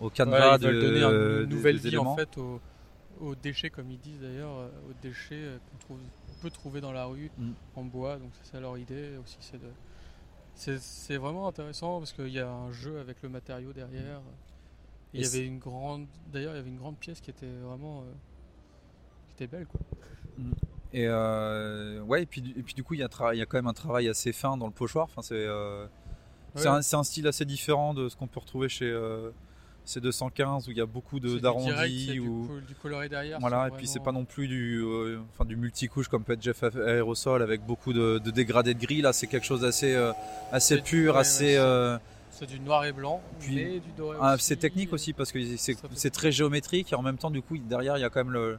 au 0.00 0.06
Ouais, 0.06 0.10
canevas 0.10 0.58
veulent 0.58 0.74
de, 0.74 0.80
donner 0.80 1.42
une 1.42 1.48
nouvelle 1.48 1.80
des 1.80 1.90
vie 1.90 1.98
en 1.98 2.16
fait 2.16 2.36
aux, 2.38 2.60
aux 3.20 3.34
déchets, 3.36 3.70
comme 3.70 3.90
ils 3.92 4.00
disent 4.00 4.20
d'ailleurs, 4.20 4.56
euh, 4.58 4.68
aux 4.90 4.94
déchets 5.02 5.34
euh, 5.36 5.58
qu'on 5.72 5.78
trouve, 5.78 5.98
peut 6.42 6.50
trouver 6.50 6.80
dans 6.80 6.92
la 6.92 7.04
rue 7.04 7.30
Mm. 7.38 7.50
en 7.76 7.84
bois. 7.84 8.16
Donc 8.16 8.30
c'est 8.42 8.50
ça 8.52 8.60
leur 8.60 8.76
idée 8.76 9.10
aussi, 9.22 9.36
c'est 9.40 9.58
de. 9.60 9.68
C'est, 10.78 11.16
vraiment 11.16 11.48
intéressant 11.48 11.98
parce 11.98 12.12
qu'il 12.12 12.28
y 12.28 12.38
a 12.38 12.48
un 12.48 12.70
jeu 12.70 13.00
avec 13.00 13.20
le 13.22 13.28
matériau 13.28 13.72
derrière. 13.72 14.20
Et 15.12 15.18
Il 15.18 15.22
y 15.22 15.26
avait 15.26 15.44
une 15.44 15.58
grande, 15.58 16.06
d'ailleurs 16.32 16.54
il 16.54 16.56
y 16.56 16.60
avait 16.60 16.68
une 16.70 16.78
grande 16.78 16.96
pièce 16.98 17.20
qui 17.20 17.30
était 17.30 17.50
vraiment, 17.62 18.00
euh, 18.02 18.12
qui 19.28 19.34
était 19.34 19.46
belle 19.48 19.66
quoi. 19.66 19.80
Et 20.92 21.06
euh, 21.08 22.00
ouais, 22.02 22.22
et 22.22 22.26
puis, 22.26 22.42
du- 22.42 22.50
et 22.58 22.62
puis 22.62 22.74
du 22.74 22.84
coup, 22.84 22.94
il 22.94 23.00
y, 23.00 23.02
a 23.02 23.08
il 23.32 23.38
y 23.38 23.42
a 23.42 23.46
quand 23.46 23.58
même 23.58 23.66
un 23.66 23.72
travail 23.72 24.08
assez 24.08 24.32
fin 24.32 24.56
dans 24.56 24.66
le 24.66 24.72
pochoir. 24.72 25.04
Enfin, 25.04 25.22
c'est 25.22 25.34
euh, 25.34 25.86
Ouais. 26.54 26.66
un 26.66 27.02
style 27.02 27.26
assez 27.26 27.44
différent 27.46 27.94
de 27.94 28.08
ce 28.10 28.16
qu'on 28.16 28.26
peut 28.26 28.40
retrouver 28.40 28.68
chez 28.68 28.90
euh, 29.84 30.00
C215 30.00 30.68
où 30.68 30.70
il 30.70 30.76
y 30.76 30.80
a 30.80 30.86
beaucoup 30.86 31.16
C'est 31.22 31.28
du 31.28 31.40
d'arrondis. 31.40 31.66
direct, 31.66 31.92
il 31.92 32.06
y 32.06 32.10
a 32.10 32.12
du, 32.14 32.20
ou- 32.20 32.46
co- 32.46 32.60
du 32.60 32.74
coloré 32.74 33.08
derrière. 33.08 33.38
Voilà, 33.40 33.66
et 33.66 33.70
c'est 33.70 33.76
puis 33.76 33.86
c'est 33.86 33.98
vraiment- 33.98 34.04
pas 34.04 34.12
non 34.20 34.24
plus 34.24 34.48
du, 34.48 34.80
euh, 34.82 35.18
enfin, 35.32 35.44
du 35.44 35.56
multicouche 35.56 36.08
comme 36.08 36.24
peut 36.24 36.32
être 36.34 36.42
Jeff 36.42 36.62
Aerosol 36.62 37.42
avec 37.42 37.62
beaucoup 37.66 37.92
de, 37.92 38.18
de 38.18 38.30
dégradés 38.30 38.74
de 38.74 38.80
gris. 38.80 39.02
Là, 39.02 39.12
c'est 39.12 39.26
quelque 39.26 39.46
chose 39.46 39.62
d'assez 39.62 39.94
euh, 39.94 40.12
assez 40.50 40.76
C'est- 40.76 40.82
pur, 40.82 41.16
assez. 41.16 41.38
c'est- 41.52 41.56
euh, 41.58 41.98
C'est 42.30 42.46
du 42.46 42.58
noir 42.60 42.84
et 42.86 42.92
blanc, 42.92 43.20
Puis, 43.40 43.54
mais 43.56 43.78
du 43.80 43.92
doré 43.96 44.16
ah, 44.20 44.36
c'est 44.38 44.56
technique 44.56 44.92
aussi 44.92 45.12
parce 45.12 45.30
que 45.30 45.56
c'est 45.56 45.76
c'est 45.92 46.10
très 46.10 46.32
géométrique 46.32 46.92
et 46.92 46.96
en 46.96 47.02
même 47.02 47.18
temps, 47.18 47.30
du 47.30 47.42
coup, 47.42 47.58
derrière, 47.58 47.98
il 47.98 48.00
y 48.00 48.04
a 48.04 48.10
quand 48.10 48.24
même 48.24 48.32
le, 48.32 48.58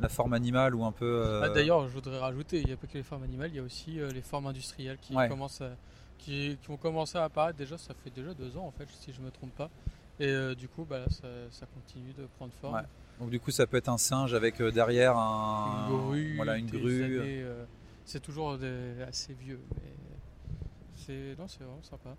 la 0.00 0.08
forme 0.08 0.32
animale 0.34 0.74
ou 0.76 0.84
un 0.84 0.92
peu. 0.92 1.40
Ah, 1.42 1.48
D'ailleurs, 1.48 1.88
je 1.88 1.92
voudrais 1.92 2.18
rajouter, 2.18 2.60
il 2.60 2.66
n'y 2.66 2.72
a 2.72 2.76
pas 2.76 2.86
que 2.86 2.96
les 2.96 3.02
formes 3.02 3.24
animales, 3.24 3.50
il 3.52 3.56
y 3.56 3.58
a 3.58 3.62
aussi 3.62 3.98
les 4.14 4.22
formes 4.22 4.46
industrielles 4.46 4.98
qui, 5.02 5.14
Ouais. 5.14 5.28
commencent 5.28 5.60
à- 5.60 5.72
qui, 6.16 6.56
qui 6.62 6.70
ont 6.70 6.76
commencé 6.76 7.18
à 7.18 7.24
apparaître 7.24 7.58
déjà, 7.58 7.76
ça 7.76 7.92
fait 8.04 8.10
déjà 8.10 8.32
deux 8.34 8.56
ans 8.56 8.66
en 8.66 8.70
fait, 8.70 8.86
si 9.00 9.12
je 9.12 9.20
me 9.20 9.30
trompe 9.30 9.54
pas. 9.56 9.68
Et 10.20 10.26
euh, 10.26 10.54
du 10.54 10.68
coup, 10.68 10.84
bah, 10.84 10.98
là, 10.98 11.06
ça, 11.10 11.28
ça 11.50 11.66
continue 11.66 12.12
de 12.12 12.26
prendre 12.36 12.52
forme. 12.60 12.74
Ouais. 12.74 12.82
Donc 13.20 13.30
du 13.30 13.40
coup, 13.40 13.50
ça 13.50 13.66
peut 13.66 13.76
être 13.76 13.88
un 13.88 13.98
singe 13.98 14.34
avec 14.34 14.60
euh, 14.60 14.70
derrière 14.70 15.16
un, 15.16 15.88
Une 15.90 15.96
grue, 15.96 16.36
voilà 16.36 16.56
une 16.56 16.66
grue. 16.66 17.18
euh, 17.20 17.64
c'est 18.04 18.20
toujours 18.20 18.56
des- 18.58 19.02
assez 19.06 19.34
vieux, 19.34 19.60
mais 19.74 19.92
c'est 20.94 21.34
non, 21.38 21.46
c'est 21.48 21.64
vraiment 21.64 21.82
sympa. 21.82 22.16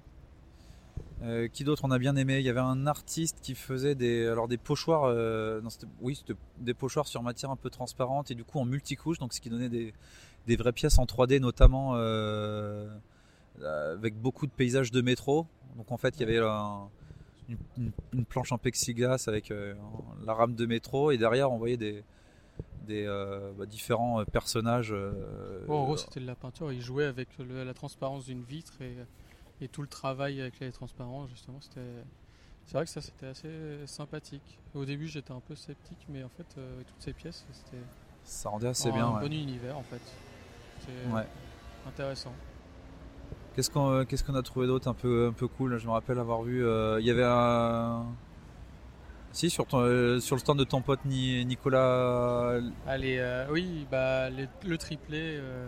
Qui 1.51 1.65
d'autre 1.65 1.83
on 1.83 1.91
a 1.91 1.99
bien 1.99 2.15
aimé? 2.15 2.39
Il 2.39 2.45
y 2.45 2.49
avait 2.49 2.59
un 2.61 2.87
artiste 2.87 3.39
qui 3.41 3.53
faisait 3.55 3.93
des 3.95 4.25
alors 4.27 4.47
des 4.47 4.57
pochoirs. 4.57 5.13
non, 5.61 5.69
oui, 5.99 6.15
c'était 6.15 6.39
des 6.57 6.73
pochoirs 6.73 7.07
sur 7.07 7.21
matière 7.23 7.51
un 7.51 7.57
peu 7.57 7.69
transparente 7.69 8.31
et 8.31 8.35
du 8.35 8.45
coup 8.45 8.59
en 8.59 8.65
multicouche, 8.65 9.17
donc 9.19 9.33
ce 9.33 9.41
qui 9.41 9.49
donnait 9.49 9.67
des, 9.69 9.93
des 10.47 10.55
vraies 10.55 10.71
pièces 10.71 10.97
en 10.97 11.05
3D, 11.05 11.39
notamment 11.39 11.95
avec 13.63 14.15
beaucoup 14.19 14.47
de 14.47 14.51
paysages 14.51 14.91
de 14.91 15.01
métro. 15.01 15.45
Donc 15.75 15.91
en 15.91 15.97
fait, 15.97 16.15
il 16.17 16.21
y 16.21 16.23
avait 16.23 16.39
un- 16.39 16.89
une, 18.13 18.25
planche 18.25 18.51
en 18.51 18.57
plexiglas 18.57 19.25
avec 19.27 19.51
euh, 19.51 19.73
la 20.25 20.33
rame 20.33 20.55
de 20.55 20.65
métro 20.65 21.11
et 21.11 21.17
derrière 21.17 21.51
on 21.51 21.57
voyait 21.57 21.77
des 21.77 22.03
des 22.85 23.05
euh, 23.05 23.51
bah, 23.57 23.65
différents 23.65 24.19
euh, 24.19 24.25
personnages. 24.25 24.91
euh, 24.91 25.65
Bon, 25.67 25.79
en 25.81 25.85
gros, 25.85 25.97
c'était 25.97 26.19
de 26.19 26.25
la 26.25 26.35
peinture. 26.35 26.71
Il 26.71 26.81
jouait 26.81 27.05
avec 27.05 27.29
le- 27.37 27.63
la 27.63 27.73
transparence 27.73 28.25
d'une 28.25 28.41
vitre 28.43 28.81
et, 28.81 28.95
et 29.61 29.67
tout 29.67 29.81
le 29.81 29.87
travail 29.87 30.41
avec 30.41 30.59
les 30.59 30.71
transparents, 30.71 31.27
justement. 31.27 31.59
C'était, 31.61 31.81
c'est 32.65 32.73
vrai 32.73 32.85
que 32.85 32.89
ça, 32.91 33.01
c'était 33.01 33.27
assez 33.27 33.85
sympathique. 33.85 34.59
Au 34.73 34.85
début, 34.85 35.07
j'étais 35.07 35.31
un 35.31 35.39
peu 35.39 35.55
sceptique, 35.55 36.05
mais 36.09 36.23
en 36.23 36.29
fait, 36.29 36.47
avec 36.57 36.87
toutes 36.87 37.01
ces 37.01 37.13
pièces, 37.13 37.45
c'était 37.53 37.83
ça 38.23 38.49
rendait 38.49 38.67
assez 38.67 38.89
un 38.89 38.93
bien. 38.93 39.13
ouais. 39.13 39.21
bon 39.21 39.33
univers, 39.33 39.77
en 39.77 39.83
fait. 39.83 40.01
Ouais. 41.13 41.27
intéressant. 41.87 42.33
Qu'est-ce 43.55 43.69
qu'on 43.71 43.89
euh, 43.91 44.03
qu'est-ce 44.05 44.23
qu'on 44.23 44.35
a 44.35 44.41
trouvé 44.41 44.67
d'autre 44.67 44.87
un 44.87 44.93
peu 44.93 45.27
un 45.27 45.33
peu 45.33 45.47
cool? 45.47 45.77
Je 45.77 45.85
me 45.87 45.91
rappelle 45.91 46.19
avoir 46.19 46.41
vu. 46.43 46.65
euh, 46.65 46.99
Il 46.99 47.05
y 47.05 47.11
avait 47.11 47.25
un. 47.25 48.05
Si 49.31 49.49
sur 49.49 49.67
ton, 49.67 49.81
euh, 49.81 50.19
sur 50.19 50.35
le 50.35 50.39
stand 50.39 50.57
de 50.57 50.63
ton 50.63 50.81
pote 50.81 51.05
Ni- 51.05 51.45
Nicolas. 51.45 52.59
Allez, 52.87 53.17
euh, 53.19 53.45
oui, 53.51 53.85
bah, 53.91 54.29
les- 54.31 54.47
le 54.65 54.77
triplé, 54.77 55.37
euh, 55.39 55.67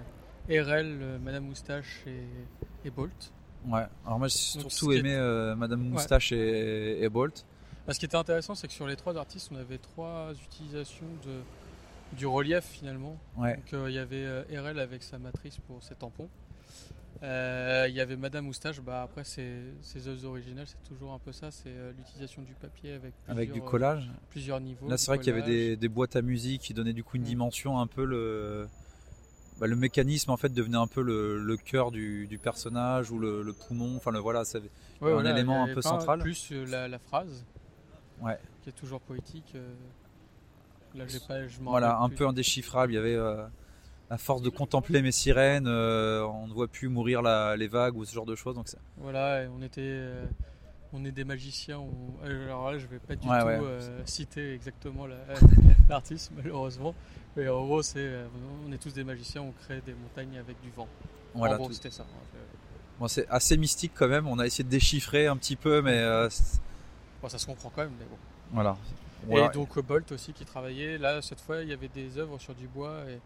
RL, 0.49 0.97
euh, 1.01 1.17
Madame 1.19 1.45
Moustache 1.45 2.03
et, 2.07 2.87
et 2.87 2.89
Bolt. 2.89 3.31
Ouais. 3.67 3.83
Alors 4.05 4.17
moi 4.17 4.27
j'ai 4.27 4.37
surtout 4.37 4.91
aimé 4.91 5.15
Madame 5.55 5.81
Moustache 5.89 6.31
et, 6.31 7.03
et 7.03 7.09
Bolt. 7.09 7.45
Bah, 7.85 7.93
ce 7.93 7.99
qui 7.99 8.05
était 8.05 8.15
intéressant, 8.17 8.55
c'est 8.55 8.67
que 8.67 8.73
sur 8.73 8.87
les 8.87 8.95
trois 8.95 9.15
artistes, 9.17 9.49
on 9.53 9.57
avait 9.57 9.77
trois 9.77 10.31
utilisations 10.45 11.05
de, 11.25 12.17
du 12.17 12.25
relief 12.25 12.63
finalement. 12.63 13.17
Ouais. 13.37 13.55
Donc 13.71 13.87
il 13.87 13.93
y 13.93 13.99
avait 13.99 14.25
RL 14.51 14.79
avec 14.79 15.03
sa 15.03 15.19
matrice 15.19 15.57
pour 15.67 15.83
ses 15.83 15.93
tampons. 15.93 16.29
Euh, 17.23 17.85
Il 17.89 17.95
y 17.95 18.01
avait 18.01 18.15
Madame 18.15 18.45
Moustache, 18.45 18.81
bah, 18.81 19.03
après 19.03 19.23
ses, 19.23 19.61
ses 19.81 20.07
œuvres 20.07 20.25
originales, 20.25 20.65
c'est 20.67 20.81
toujours 20.89 21.13
un 21.13 21.19
peu 21.19 21.31
ça, 21.31 21.51
c'est 21.51 21.69
euh, 21.69 21.91
l'utilisation 21.97 22.41
du 22.41 22.53
papier 22.53 22.99
avec 23.27 23.51
du 23.51 23.59
euh, 23.59 23.63
collage. 23.63 24.09
plusieurs 24.29 24.59
niveaux. 24.59 24.87
Là 24.89 24.97
c'est 24.97 25.07
vrai 25.07 25.19
qu'il 25.19 25.27
y 25.27 25.37
avait 25.37 25.45
des, 25.45 25.75
des 25.77 25.89
boîtes 25.89 26.15
à 26.15 26.21
musique 26.21 26.61
qui 26.61 26.73
donnaient 26.73 26.93
du 26.93 27.03
coup 27.03 27.17
une 27.17 27.23
Mm. 27.23 27.25
dimension 27.25 27.79
un 27.79 27.87
peu 27.87 28.05
le. 28.05 28.67
bah, 29.59 29.67
le 29.67 29.75
mécanisme 29.75 30.31
en 30.31 30.37
fait 30.37 30.51
devenait 30.53 30.77
un 30.77 30.87
peu 30.87 31.01
le, 31.03 31.37
le 31.37 31.57
cœur 31.57 31.91
du, 31.91 32.25
du 32.27 32.37
personnage 32.39 33.11
ou 33.11 33.19
le, 33.19 33.43
le 33.43 33.53
poumon. 33.53 33.95
Enfin 33.97 34.11
le 34.11 34.19
voilà. 34.19 34.41
Ouais, 34.41 35.11
un 35.11 35.13
voilà, 35.13 35.31
élément 35.31 35.63
un 35.63 35.73
peu 35.73 35.81
central. 35.83 36.19
Plus 36.21 36.49
euh, 36.51 36.65
la, 36.65 36.87
la 36.87 36.97
phrase, 36.99 37.45
Ouais. 38.19 38.39
qui 38.63 38.69
est 38.69 38.73
toujours 38.73 39.01
poétique. 39.01 39.51
euh, 39.55 39.73
Là, 40.95 41.05
j'ai 41.07 41.19
pas, 41.19 41.47
je 41.47 41.59
m'en 41.61 41.71
Voilà, 41.71 41.99
un 41.99 42.09
peu 42.09 42.27
indéchiffrable. 42.27 42.91
Il 42.91 42.95
y 42.95 42.99
avait, 42.99 43.15
euh, 43.15 43.45
à 44.11 44.17
force 44.17 44.41
de 44.41 44.49
contempler 44.49 45.01
mes 45.01 45.11
sirènes, 45.13 45.67
euh, 45.67 46.23
on 46.25 46.47
ne 46.47 46.53
voit 46.53 46.67
plus 46.67 46.89
mourir 46.89 47.21
la- 47.21 47.55
les 47.55 47.67
vagues 47.69 47.95
ou 47.95 48.03
ce 48.03 48.13
genre 48.13 48.25
de 48.25 48.35
choses. 48.35 48.55
Donc 48.55 48.67
Voilà, 48.97 49.43
on 49.57 49.61
était, 49.61 49.81
euh, 49.81 50.25
on 50.93 51.05
est 51.05 51.11
des 51.13 51.23
magiciens. 51.23 51.79
on- 51.79 52.25
Alors 52.25 52.71
là, 52.71 52.77
je 52.77 52.87
vais 52.87 52.99
pas 52.99 53.15
du 53.15 53.25
Ouais, 53.27 53.39
tout 53.39 53.45
ouais. 53.47 53.59
euh, 53.63 54.01
citer 54.05 54.53
exactement 54.53 55.07
la- 55.07 55.15
l'artiste, 55.89 56.31
malheureusement. 56.35 56.93
Mais 57.37 57.47
en 57.47 57.63
gros, 57.65 57.81
c'est, 57.81 57.99
euh, 57.99 58.27
on 58.67 58.71
est 58.73 58.77
tous 58.77 58.93
des 58.93 59.05
magiciens. 59.05 59.41
On 59.43 59.53
crée 59.63 59.81
des 59.85 59.93
montagnes 59.93 60.37
avec 60.37 60.59
du 60.61 60.69
vent. 60.71 60.87
voilà, 61.33 61.53
en 61.55 61.57
gros, 61.59 61.67
tout- 61.67 61.73
c'était 61.73 61.89
ça. 61.91 62.03
hein, 62.03 62.37
bon, 62.99 63.07
c'est 63.07 63.25
assez 63.29 63.55
mystique 63.55 63.93
quand 63.95 64.09
même. 64.09 64.27
On 64.27 64.37
a 64.39 64.45
essayé 64.45 64.65
de 64.65 64.69
déchiffrer 64.69 65.27
un 65.27 65.37
petit 65.37 65.55
peu, 65.55 65.81
mais 65.81 65.97
euh, 65.99 66.27
Bon, 67.21 67.29
ça 67.29 67.37
se 67.37 67.45
comprend 67.45 67.71
quand 67.73 67.83
même, 67.83 67.93
mais 67.97 68.05
bon. 68.05 68.17
voilà. 68.51 68.75
Voilà. 69.25 69.45
Et 69.45 69.49
donc 69.51 69.77
euh, 69.77 69.81
Bolt 69.81 70.11
aussi 70.11 70.33
qui 70.33 70.43
travaillait. 70.43 70.97
Là, 70.97 71.21
cette 71.21 71.39
fois, 71.39 71.61
il 71.61 71.69
y 71.69 71.73
avait 71.73 71.87
des 71.87 72.17
œuvres 72.17 72.37
sur 72.39 72.53
du 72.55 72.67
bois 72.67 72.97
et 73.09 73.19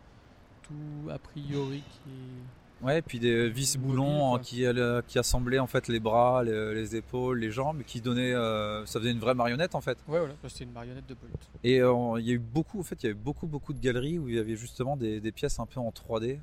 tout 0.67 1.10
a 1.10 1.17
priori 1.19 1.81
qui. 2.03 2.86
Ouais, 2.86 3.00
et 3.00 3.01
puis 3.01 3.19
des 3.19 3.50
vis 3.50 3.77
boulons 3.77 4.36
hein, 4.36 4.39
qui, 4.39 4.65
euh, 4.65 5.01
qui 5.07 5.17
assemblaient 5.17 5.60
en 5.60 5.65
fait 5.67 5.88
les 5.88 6.00
bras, 6.01 6.43
les, 6.43 6.74
les 6.75 6.95
épaules, 6.98 7.39
les 7.39 7.50
jambes, 7.50 7.81
qui 7.88 8.01
donnaient, 8.01 8.34
euh, 8.34 8.86
ça 8.86 9.00
faisait 9.00 9.12
une 9.12 9.19
vraie 9.19 9.34
marionnette 9.34 9.75
en 9.75 9.81
fait. 9.81 9.98
Ouais, 10.07 10.19
voilà, 10.19 10.34
bah, 10.43 10.50
c'était 10.50 10.65
une 10.65 10.74
marionnette 10.74 11.07
de 11.07 11.13
Bolt. 11.15 11.34
Et 11.63 11.81
euh, 11.81 12.19
il 12.19 12.25
y 12.27 12.31
a 12.31 12.34
eu 12.34 12.39
beaucoup, 12.39 12.79
en 12.79 12.84
fait, 12.84 13.01
il 13.01 13.05
y 13.07 13.10
avait 13.10 13.19
beaucoup, 13.19 13.48
beaucoup 13.48 13.74
de 13.74 13.79
galeries 13.79 14.19
où 14.19 14.27
il 14.27 14.36
y 14.36 14.39
avait 14.39 14.57
justement 14.57 14.98
des, 14.98 15.22
des 15.22 15.31
pièces 15.31 15.57
un 15.60 15.65
peu 15.65 15.79
en 15.79 15.89
3D 15.91 16.38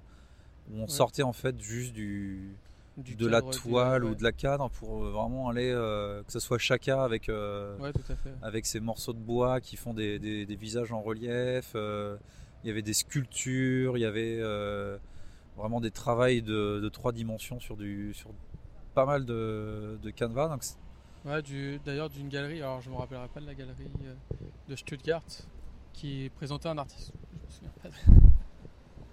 où 0.70 0.78
on 0.78 0.82
Ouais. 0.82 0.88
sortait 0.88 1.22
en 1.22 1.34
fait 1.34 1.60
juste 1.60 1.92
du, 1.92 2.54
Du 2.96 3.14
de 3.14 3.26
la 3.26 3.42
toile 3.42 4.04
ou 4.04 4.14
de 4.14 4.22
la 4.22 4.32
cadre 4.32 4.70
pour 4.70 5.04
euh, 5.04 5.10
vraiment 5.10 5.48
aller, 5.50 5.70
euh, 5.70 6.22
que 6.22 6.32
ce 6.32 6.40
soit 6.40 6.58
Chaka 6.58 7.04
avec, 7.04 7.28
euh, 7.28 7.76
Ouais, 7.78 7.92
avec 8.40 8.64
ces 8.66 8.80
morceaux 8.80 9.12
de 9.12 9.18
bois 9.18 9.60
qui 9.60 9.76
font 9.76 9.92
des, 9.92 10.18
des- 10.18 10.46
des 10.46 10.56
visages 10.56 10.92
en 10.92 11.02
relief. 11.02 11.72
euh, 11.74 12.16
il 12.64 12.68
y 12.68 12.70
avait 12.70 12.82
des 12.82 12.92
sculptures, 12.94 13.96
il 13.98 14.00
y 14.00 14.04
avait 14.04 14.38
euh, 14.40 14.96
vraiment 15.56 15.80
des 15.80 15.90
travails 15.90 16.42
de, 16.42 16.80
de 16.80 16.88
trois 16.88 17.12
dimensions 17.12 17.60
sur, 17.60 17.76
du, 17.76 18.12
sur 18.14 18.30
pas 18.94 19.04
mal 19.06 19.24
de, 19.24 19.98
de 20.02 20.10
canevas. 20.10 20.48
Donc 20.48 20.62
Ouais, 21.24 21.40
du, 21.42 21.78
d'ailleurs 21.84 22.10
d'une 22.10 22.28
galerie, 22.28 22.60
alors 22.62 22.80
je 22.80 22.90
me 22.90 22.96
rappellerai 22.96 23.28
pas 23.28 23.40
de 23.40 23.46
la 23.46 23.54
galerie 23.54 23.86
euh, 24.04 24.14
de 24.68 24.74
Stuttgart 24.76 25.22
qui 25.92 26.30
présentait 26.36 26.68
un 26.68 26.78
artiste. 26.78 27.12
Je 27.32 27.46
me 27.46 27.50
souviens 27.52 27.70
pas. 27.82 27.88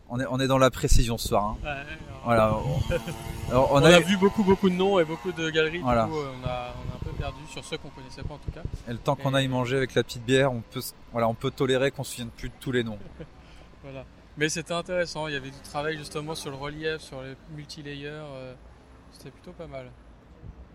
on, 0.10 0.20
est, 0.20 0.26
on 0.28 0.40
est 0.40 0.48
dans 0.48 0.58
la 0.58 0.72
précision 0.72 1.18
ce 1.20 1.28
soir. 1.28 1.46
hein. 1.46 1.58
Ouais, 1.64 1.70
alors, 1.70 2.22
Voilà. 2.26 2.56
on- 2.56 3.52
Alors, 3.52 3.72
on, 3.72 3.76
on 3.76 3.84
a, 3.84 3.96
a, 3.96 4.00
vu 4.00 4.18
beaucoup 4.18 4.44
beaucoup 4.44 4.70
de 4.72 4.76
noms 4.76 5.00
et 5.00 5.06
beaucoup 5.06 5.32
de 5.32 5.50
galeries. 5.52 5.80
Voilà. 5.80 6.06
Du 6.06 6.12
coup, 6.12 6.18
euh, 6.20 6.32
on 6.42 6.48
a, 6.48 6.74
on 6.78 6.92
a 6.94 6.96
un 6.96 7.00
peu 7.04 7.12
perdu 7.12 7.42
sur 7.48 7.64
ceux 7.64 7.78
qu'on 7.78 7.90
connaissait 7.90 8.24
pas 8.24 8.34
en 8.34 8.38
tout 8.40 8.52
cas. 8.52 8.62
et 8.88 8.92
le 8.92 8.98
temps 8.98 9.16
qu'on 9.16 9.34
aille 9.36 9.48
manger 9.48 9.78
avec 9.78 9.94
la 9.94 10.04
petite 10.04 10.26
bière, 10.26 10.52
on 10.52 10.62
peut, 10.62 10.82
voilà, 11.12 11.28
on 11.28 11.36
peut 11.36 11.52
tolérer 11.52 11.92
qu'on 11.92 12.04
se 12.04 12.12
souvienne 12.14 12.32
plus 12.36 12.50
de 12.50 12.54
tous 12.60 12.72
les 12.72 12.84
noms. 12.84 12.98
Voilà. 13.84 14.06
Mais 14.38 14.50
c'était 14.50 14.74
intéressant. 14.74 15.28
Il 15.28 15.34
y 15.34 15.38
avait 15.38 15.52
du 15.52 15.60
travail 15.60 15.98
justement 15.98 16.36
sur 16.36 16.50
le 16.52 16.58
relief, 16.58 17.00
sur 17.02 17.22
les 17.22 17.36
multilayers. 17.56 18.08
euh, 18.08 18.54
c'était 19.12 19.32
plutôt 19.32 19.52
pas 19.52 19.68
mal. 19.68 19.90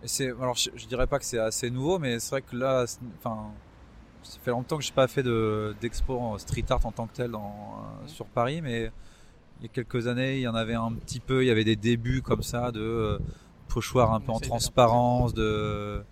Et 0.03 0.09
c'est, 0.09 0.29
alors 0.29 0.55
je, 0.57 0.71
je 0.75 0.87
dirais 0.87 1.07
pas 1.07 1.19
que 1.19 1.25
c'est 1.25 1.39
assez 1.39 1.71
nouveau, 1.71 1.99
mais 1.99 2.19
c'est 2.19 2.31
vrai 2.31 2.43
que 2.43 2.55
là, 2.57 2.85
enfin, 3.19 3.53
ça 4.23 4.39
fait 4.43 4.51
longtemps 4.51 4.77
que 4.77 4.83
j'ai 4.83 4.93
pas 4.93 5.09
fait 5.09 5.23
de, 5.23 5.75
d'expo 5.81 6.19
en 6.19 6.37
street 6.39 6.65
art 6.69 6.85
en 6.85 6.93
tant 6.93 7.07
que 7.07 7.15
tel 7.15 7.31
dans, 7.31 7.85
Mhm. 8.03 8.09
sur 8.09 8.27
Paris, 8.27 8.61
mais 8.61 8.91
il 9.61 9.63
y 9.63 9.67
a 9.67 9.69
quelques 9.69 10.07
années, 10.09 10.37
il 10.37 10.43
y 10.43 10.49
en 10.49 10.55
avait 10.55 10.75
un 10.75 10.93
petit 10.93 11.21
peu, 11.21 11.43
il 11.45 11.47
y 11.47 11.51
avait 11.51 11.65
des 11.65 11.77
débuts 11.77 12.21
comme 12.23 12.43
ça 12.43 12.71
de 12.73 12.81
euh, 12.81 13.19
pochoirs 13.69 14.13
un 14.13 14.21
peu 14.21 14.33
en 14.33 14.41
transparence, 14.41 15.33
de, 15.33 16.05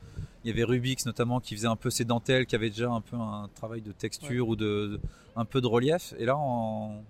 il 0.44 0.49
y 0.49 0.52
avait 0.52 0.64
Rubix 0.64 1.06
notamment 1.06 1.40
qui 1.40 1.54
faisait 1.56 1.66
un 1.68 1.76
peu 1.76 1.90
ses 1.90 2.04
dentelles, 2.04 2.46
qui 2.46 2.54
avait 2.56 2.70
déjà 2.70 2.90
un 2.90 3.00
peu 3.00 3.16
un 3.16 3.49
travail 3.54 3.80
de 3.82 3.92
texture 3.92 4.49
ou 4.49 4.56
de, 4.56 4.64
de- 4.64 5.00
un 5.37 5.44
peu 5.44 5.61
de 5.61 5.66
relief, 5.66 6.14
et 6.18 6.25
là 6.25 6.37
en, 6.37 7.02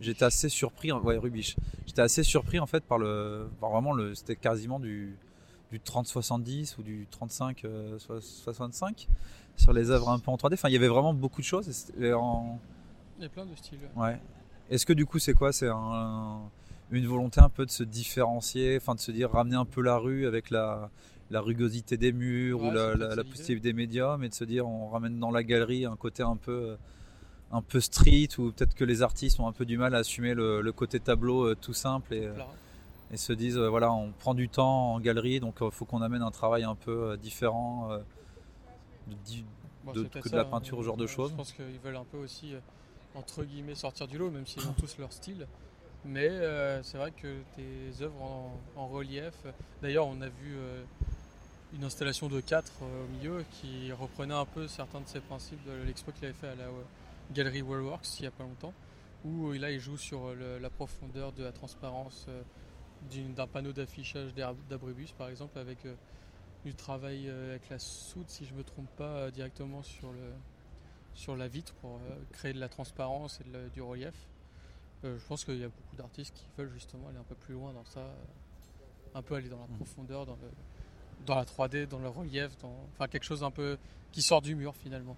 J'étais 0.00 0.24
assez 0.24 0.48
surpris, 0.48 0.90
ouais, 0.90 1.16
Rubich. 1.18 1.54
J'étais 1.86 2.02
assez 2.02 2.24
surpris 2.24 2.58
en 2.58 2.66
fait 2.66 2.82
par 2.82 2.98
le, 2.98 3.48
par 3.60 3.70
vraiment 3.70 3.92
le, 3.92 4.14
c'était 4.16 4.34
quasiment 4.34 4.80
du, 4.80 5.16
du 5.70 5.78
30-70 5.78 6.74
ou 6.78 6.82
du 6.82 7.06
35-65 8.08 9.06
sur 9.56 9.72
les 9.72 9.90
œuvres 9.90 10.08
un 10.10 10.18
peu 10.18 10.30
en 10.30 10.36
3D. 10.36 10.54
Enfin, 10.54 10.68
il 10.68 10.72
y 10.72 10.76
avait 10.76 10.88
vraiment 10.88 11.14
beaucoup 11.14 11.40
de 11.40 11.46
choses. 11.46 11.68
et 11.68 11.72
c'était 11.72 12.12
en- 12.12 12.58
Il 13.18 13.22
y 13.22 13.26
a 13.26 13.28
plein 13.28 13.46
de 13.46 13.54
styles. 13.54 13.78
ouais. 13.96 14.18
Est-ce 14.70 14.86
que 14.86 14.92
du 14.94 15.04
coup, 15.06 15.18
c'est 15.18 15.34
quoi? 15.34 15.52
C'est 15.52 15.68
un- 15.68 16.40
une 16.90 17.06
volonté 17.06 17.40
un 17.40 17.48
peu 17.48 17.64
de 17.66 17.70
se 17.70 17.82
différencier, 17.84 18.76
enfin 18.80 18.94
de 18.94 19.00
se 19.00 19.10
dire 19.12 19.30
ramener 19.30 19.56
un 19.56 19.64
peu 19.64 19.82
la 19.82 19.96
rue 19.98 20.26
avec 20.26 20.50
la, 20.50 20.90
la 21.30 21.40
rugosité 21.40 21.96
des 21.96 22.12
murs 22.12 22.60
Ouais, 22.62 22.68
ou 22.68 22.72
la, 22.72 22.94
la, 22.94 23.22
des 23.22 23.72
médiums 23.72 24.22
et 24.24 24.28
de 24.28 24.34
se 24.34 24.44
dire 24.44 24.66
on 24.68 24.88
ramène 24.88 25.18
dans 25.18 25.30
la 25.30 25.42
galerie 25.42 25.84
un 25.86 25.96
côté 25.96 26.22
un 26.22 26.36
peu 26.36 26.76
un 27.52 27.62
peu 27.62 27.80
street 27.80 28.28
ou 28.38 28.50
peut-être 28.52 28.74
que 28.74 28.84
les 28.84 29.02
artistes 29.02 29.38
ont 29.40 29.46
un 29.46 29.52
peu 29.52 29.64
du 29.64 29.78
mal 29.78 29.94
à 29.94 29.98
assumer 29.98 30.34
le, 30.34 30.60
le 30.60 30.72
côté 30.72 31.00
tableau 31.00 31.44
euh, 31.46 31.54
tout 31.54 31.72
simple 31.74 32.12
et, 32.14 32.26
euh, 32.26 32.32
et 33.12 33.16
se 33.16 33.32
disent 33.32 33.58
euh, 33.58 33.68
voilà 33.68 33.92
on 33.92 34.12
prend 34.12 34.34
du 34.34 34.48
temps 34.48 34.94
en 34.94 35.00
galerie 35.00 35.40
donc 35.40 35.56
il 35.60 35.70
faut 35.70 35.84
qu'on 35.84 36.02
amène 36.02 36.22
un 36.22 36.30
travail 36.30 36.64
un 36.64 36.74
peu 36.74 37.10
euh, 37.12 37.16
différent 37.16 37.90
euh, 37.92 37.98
de 39.08 39.14
bon, 39.84 39.92
que 39.92 40.28
de 40.28 40.36
la 40.36 40.44
peinture, 40.44 40.78
hein. 40.78 40.80
ce 40.82 40.86
genre 40.86 40.96
de 40.96 41.06
Je 41.06 41.12
choses. 41.12 41.32
pense 41.32 41.52
qu'ils 41.52 41.78
veulent 41.84 41.96
un 41.96 42.04
peu 42.04 42.16
aussi, 42.18 42.54
euh, 42.54 42.58
entre 43.14 43.44
guillemets, 43.44 43.74
sortir 43.74 44.06
du 44.08 44.16
lot, 44.18 44.30
même 44.30 44.46
s'ils 44.46 44.66
ont 44.66 44.72
tous 44.72 44.96
leur 44.98 45.12
style. 45.12 45.46
Mais 46.06 46.28
euh, 46.28 46.82
c'est 46.82 46.98
vrai 46.98 47.10
que 47.10 47.38
tes 47.56 48.02
œuvres 48.02 48.50
en, 48.76 48.86
relief. 48.88 49.34
D'ailleurs, 49.82 50.06
on 50.06 50.20
a 50.20 50.28
vu 50.28 50.54
euh, 50.56 50.82
une 51.74 51.84
installation 51.84 52.28
de 52.28 52.40
4 52.40 52.82
au 52.82 53.08
milieu 53.16 53.44
qui 53.52 53.90
reprenait 53.92 54.34
un 54.34 54.44
peu 54.44 54.68
certains 54.68 55.00
de 55.00 55.08
ces 55.08 55.20
principes 55.20 55.64
de 55.66 55.72
l'expo 55.86 56.12
qu'il 56.12 56.26
avait 56.26 56.34
fait 56.34 56.48
à 56.48 56.54
la 56.54 56.64
euh, 56.64 56.82
galerie 57.32 57.62
Worldworks 57.62 58.18
il 58.18 58.22
n'y 58.22 58.28
a 58.28 58.30
pas 58.30 58.44
longtemps. 58.44 58.74
Où 59.24 59.48
euh, 59.48 59.58
là, 59.58 59.70
il 59.70 59.80
joue 59.80 59.96
sur 59.96 60.26
euh, 60.26 60.58
la 60.60 60.70
profondeur 60.70 61.32
de 61.32 61.42
la 61.42 61.52
transparence 61.52 62.26
euh, 62.28 62.42
d'un 63.34 63.46
panneau 63.46 63.72
d'affichage 63.72 64.34
d'abribus, 64.34 65.12
par 65.12 65.28
exemple, 65.28 65.58
avec 65.58 65.84
euh, 65.86 65.94
du 66.64 66.74
travail 66.74 67.28
euh, 67.28 67.50
avec 67.50 67.68
la 67.68 67.78
soude, 67.78 68.28
si 68.28 68.46
je 68.46 68.52
ne 68.52 68.58
me 68.58 68.64
trompe 68.64 68.88
pas, 68.96 69.04
euh, 69.04 69.30
directement 69.30 69.82
sur, 69.82 70.12
le, 70.12 70.32
sur 71.14 71.36
la 71.36 71.48
vitre 71.48 71.74
pour 71.74 71.96
euh, 71.96 72.16
créer 72.32 72.52
de 72.52 72.60
la 72.60 72.68
transparence 72.68 73.40
et 73.40 73.70
du 73.74 73.82
relief. 73.82 74.14
Euh, 75.04 75.18
je 75.18 75.24
pense 75.26 75.44
qu'il 75.44 75.58
y 75.58 75.64
a 75.64 75.68
beaucoup 75.68 75.96
d'artistes 75.96 76.34
qui 76.34 76.46
veulent 76.56 76.72
justement 76.72 77.08
aller 77.08 77.18
un 77.18 77.24
peu 77.24 77.34
plus 77.34 77.54
loin 77.54 77.72
dans 77.72 77.84
ça, 77.84 78.00
euh, 78.00 78.12
un 79.14 79.22
peu 79.22 79.34
aller 79.34 79.48
dans 79.48 79.58
la 79.60 79.66
Mhm. 79.66 79.76
profondeur, 79.76 80.24
dans, 80.26 80.36
le, 80.36 80.50
dans 81.26 81.34
la 81.34 81.44
3D, 81.44 81.86
dans 81.86 81.98
le 81.98 82.08
relief, 82.08 82.56
dans, 82.58 82.74
enfin 82.94 83.06
quelque 83.08 83.24
chose 83.24 83.42
un 83.44 83.50
peu 83.50 83.76
qui 84.12 84.22
sort 84.22 84.40
du 84.40 84.54
mur 84.54 84.74
finalement. 84.74 85.16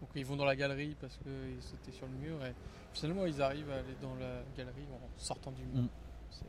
Donc 0.00 0.10
ils 0.14 0.24
vont 0.24 0.36
dans 0.36 0.44
la 0.44 0.56
galerie 0.56 0.96
parce 1.00 1.16
que 1.18 1.30
c'était 1.60 1.92
sur 1.96 2.06
le 2.06 2.12
mur 2.14 2.44
et 2.46 2.54
finalement 2.94 3.26
ils 3.26 3.42
arrivent 3.42 3.70
à 3.70 3.74
aller 3.78 3.96
dans 4.00 4.14
la 4.14 4.42
galerie 4.56 4.86
en 4.92 5.00
sortant 5.18 5.50
du 5.50 5.62
mur. 5.64 5.88
C'est- 6.30 6.44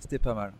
c'était 0.00 0.18
pas 0.18 0.34
mal 0.34 0.52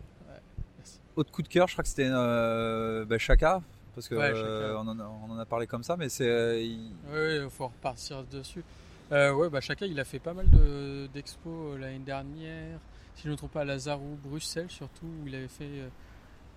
merci. 0.77 0.99
autre 1.17 1.31
coup 1.31 1.41
de 1.41 1.47
cœur 1.49 1.67
je 1.67 1.73
crois 1.73 1.83
que 1.83 1.89
c'était 1.89 2.07
euh, 2.09 3.03
bah, 3.05 3.17
Chaka 3.17 3.61
parce 3.93 4.09
Ouais, 4.09 4.31
euh, 4.33 4.77
en 4.77 4.87
a, 4.99 5.03
on 5.03 5.31
en 5.31 5.37
a 5.37 5.45
parlé 5.45 5.67
comme 5.67 5.83
ça 5.83 5.97
mais 5.97 6.07
c'est 6.07 6.29
euh, 6.29 6.59
il- 6.61 6.93
Oui, 7.07 7.43
il 7.43 7.49
faut 7.49 7.67
repartir 7.67 8.23
dessus. 8.23 8.63
Euh, 9.11 9.33
ouais, 9.33 9.49
bah 9.49 9.61
Chaka, 9.61 9.85
il 9.85 9.99
a 9.99 10.03
fait 10.05 10.19
pas 10.19 10.33
mal 10.33 10.49
de- 10.49 11.07
d'expos 11.13 11.75
euh, 11.75 11.77
l'année 11.77 11.99
dernière. 11.99 12.79
Si 13.15 13.23
je 13.23 13.27
ne 13.27 13.31
me 13.33 13.37
trompe 13.37 13.51
pas, 13.53 13.61
à 13.61 13.65
Lazarou, 13.65 14.17
Bruxelles 14.21 14.69
surtout, 14.69 15.05
où 15.23 15.27
il 15.27 15.35
avait 15.35 15.47
fait 15.47 15.63
euh, 15.79 15.87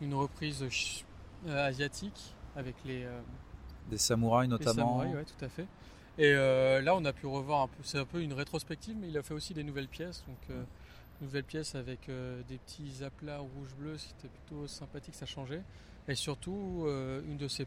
une 0.00 0.14
reprise 0.14 0.62
euh, 1.46 1.66
asiatique 1.66 2.34
avec 2.56 2.74
les, 2.84 3.06
Des 3.88 3.98
samouraïs 3.98 4.50
notamment. 4.50 4.74
samouraïs, 4.74 5.14
ouais, 5.14 5.24
tout 5.24 5.44
à 5.44 5.48
fait. 5.48 5.66
Et 6.18 6.32
euh, 6.34 6.82
là, 6.82 6.94
on 6.96 7.04
a 7.04 7.12
pu 7.12 7.26
revoir 7.26 7.60
un 7.62 7.68
peu. 7.68 7.82
C'est 7.82 7.98
un 7.98 8.04
peu 8.04 8.20
une 8.20 8.32
rétrospective, 8.32 8.96
mais 9.00 9.08
il 9.08 9.16
a 9.16 9.22
fait 9.22 9.32
aussi 9.32 9.54
des 9.54 9.62
nouvelles 9.62 9.88
pièces. 9.88 10.24
Donc, 10.26 10.36
euh, 10.50 10.62
nouvelles 11.22 11.44
pièces 11.44 11.76
avec 11.76 12.08
euh, 12.08 12.42
des 12.48 12.58
petits 12.58 13.04
aplats 13.04 13.38
rouge-bleu, 13.38 13.96
c'était 13.96 14.28
plutôt 14.28 14.66
sympathique, 14.66 15.14
ça 15.14 15.24
changeait. 15.26 15.62
Et 16.08 16.14
surtout, 16.16 16.86
une 17.28 17.36
de 17.36 17.46
ses. 17.46 17.66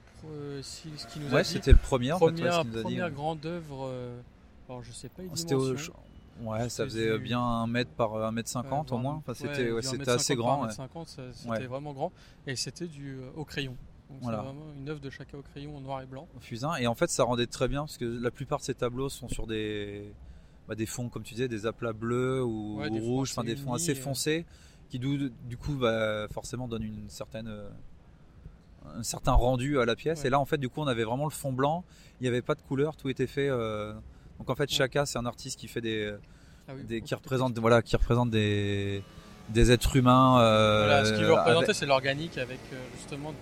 ce 0.62 1.08
qui 1.08 1.20
nous 1.20 1.30
a 1.30 1.36
Ouais, 1.36 1.44
c'était 1.46 1.72
le 1.72 1.78
premier 1.78 2.12
en 2.12 2.20
fait. 2.20 2.26
ouais, 2.26 2.32
ce 2.36 2.42
nous 2.44 2.48
a 2.52 2.64
dit, 2.64 2.82
première 2.82 3.06
ouais. 3.06 3.12
grande 3.12 3.46
œuvre. 3.46 3.90
Alors, 4.70 4.84
je 4.84 4.92
sais 4.92 5.10
pas, 5.10 5.24
C'était. 5.36 5.56
Ouais, 6.42 6.68
ça 6.68 6.84
faisait 6.86 7.12
du- 7.18 7.24
bien 7.24 7.40
1 7.40 7.68
mètre 7.68 7.92
par 7.92 8.16
1 8.16 8.32
mètre 8.32 8.50
50 8.50 8.90
Ouais, 8.90 8.98
au 8.98 9.00
moins. 9.00 9.16
Enfin, 9.16 9.34
c'était 9.36 9.66
ouais, 9.66 9.72
ouais, 9.72 9.82
du 9.82 9.88
c'était 9.88 10.04
1m50 10.06 10.16
assez 10.16 10.36
grand. 10.36 10.62
ouais. 10.64 10.70
1m50, 10.70 11.08
ça- 11.08 11.22
c'était 11.34 11.50
Ouais. 11.50 11.68
vraiment 11.68 11.94
grand. 11.94 12.12
Et 12.48 12.56
c'était 12.56 12.88
du 12.88 13.18
euh, 13.20 13.30
au 13.36 13.46
crayon. 13.46 13.76
Donc 14.10 14.18
Voilà. 14.24 14.42
vraiment 14.42 14.66
une 14.76 14.90
œuvre 14.90 15.00
de 15.00 15.10
Chaka 15.12 15.38
au 15.38 15.42
crayon 15.44 15.78
en 15.78 15.82
noir 15.82 16.02
et 16.02 16.06
blanc. 16.08 16.28
au 16.36 16.40
fusain. 16.40 16.76
Et 16.78 16.88
en 16.88 16.96
fait, 16.96 17.10
ça 17.12 17.24
rendait 17.24 17.46
très 17.46 17.68
bien 17.68 17.82
parce 17.82 17.98
que 18.00 18.06
la 18.06 18.32
plupart 18.32 18.60
de 18.60 18.64
ces 18.64 18.74
tableaux 18.74 19.10
sont 19.10 19.30
sur 19.30 19.46
des, 19.46 20.12
bah, 20.68 20.74
des 20.76 20.88
fonds, 20.88 21.08
comme 21.08 21.22
tu 21.24 21.36
disais, 21.36 21.48
des 21.48 21.66
aplats 21.68 21.94
bleus 21.94 22.44
ou, 22.44 22.82
rouges, 23.00 23.32
enfin 23.32 23.44
des 23.44 23.56
fonds 23.56 23.76
unis, 23.76 23.84
assez 23.84 23.96
foncés, 23.96 24.46
qui 24.90 24.98
du, 24.98 25.32
du 25.48 25.58
coup, 25.58 25.74
bah, 25.76 26.28
forcément, 26.32 26.68
donnent 26.68 26.84
une 26.84 27.10
certaine, 27.10 27.48
euh, 27.48 27.70
un 28.96 29.04
certain 29.04 29.34
rendu 29.34 29.80
à 29.80 29.86
la 29.86 29.96
pièce. 29.96 30.26
Et 30.26 30.30
là, 30.32 30.40
en 30.40 30.46
fait, 30.46 30.58
du 30.58 30.68
coup, 30.70 30.82
on 30.82 30.88
avait 30.88 31.04
vraiment 31.06 31.26
le 31.26 31.32
fond 31.32 31.54
blanc. 31.54 31.84
Il 32.20 32.24
n'y 32.24 32.28
avait 32.28 32.42
pas 32.42 32.56
de 32.56 32.62
couleur, 32.62 32.96
tout 32.96 33.10
était 33.10 33.28
fait. 33.28 33.50
euh, 33.50 33.94
Donc 34.40 34.50
en 34.50 34.56
fait. 34.56 34.70
Chaka, 34.70 35.06
c'est 35.06 35.18
un 35.18 35.26
artiste 35.26 35.60
qui 35.60 35.68
fait 35.68 35.82
des, 35.82 36.14
Ah 36.68 36.72
oui, 36.76 36.84
des 36.84 37.02
qui 37.02 37.14
représente, 37.16 37.58
voilà, 37.60 37.82
qui 37.82 37.96
représente 37.96 38.30
des 38.30 39.04
des 39.50 39.72
êtres 39.72 39.96
humains 39.98 40.40
euh, 40.42 40.86
Voilà, 40.86 41.06
ce 41.06 41.14
qu'il 41.14 41.24
veut 41.26 41.34
représenter, 41.34 41.66
avec- 41.66 41.76
c'est 41.76 41.86
l'organique 41.86 42.38
avec 42.38 42.60
euh, 42.72 42.78
justement. 42.98 43.34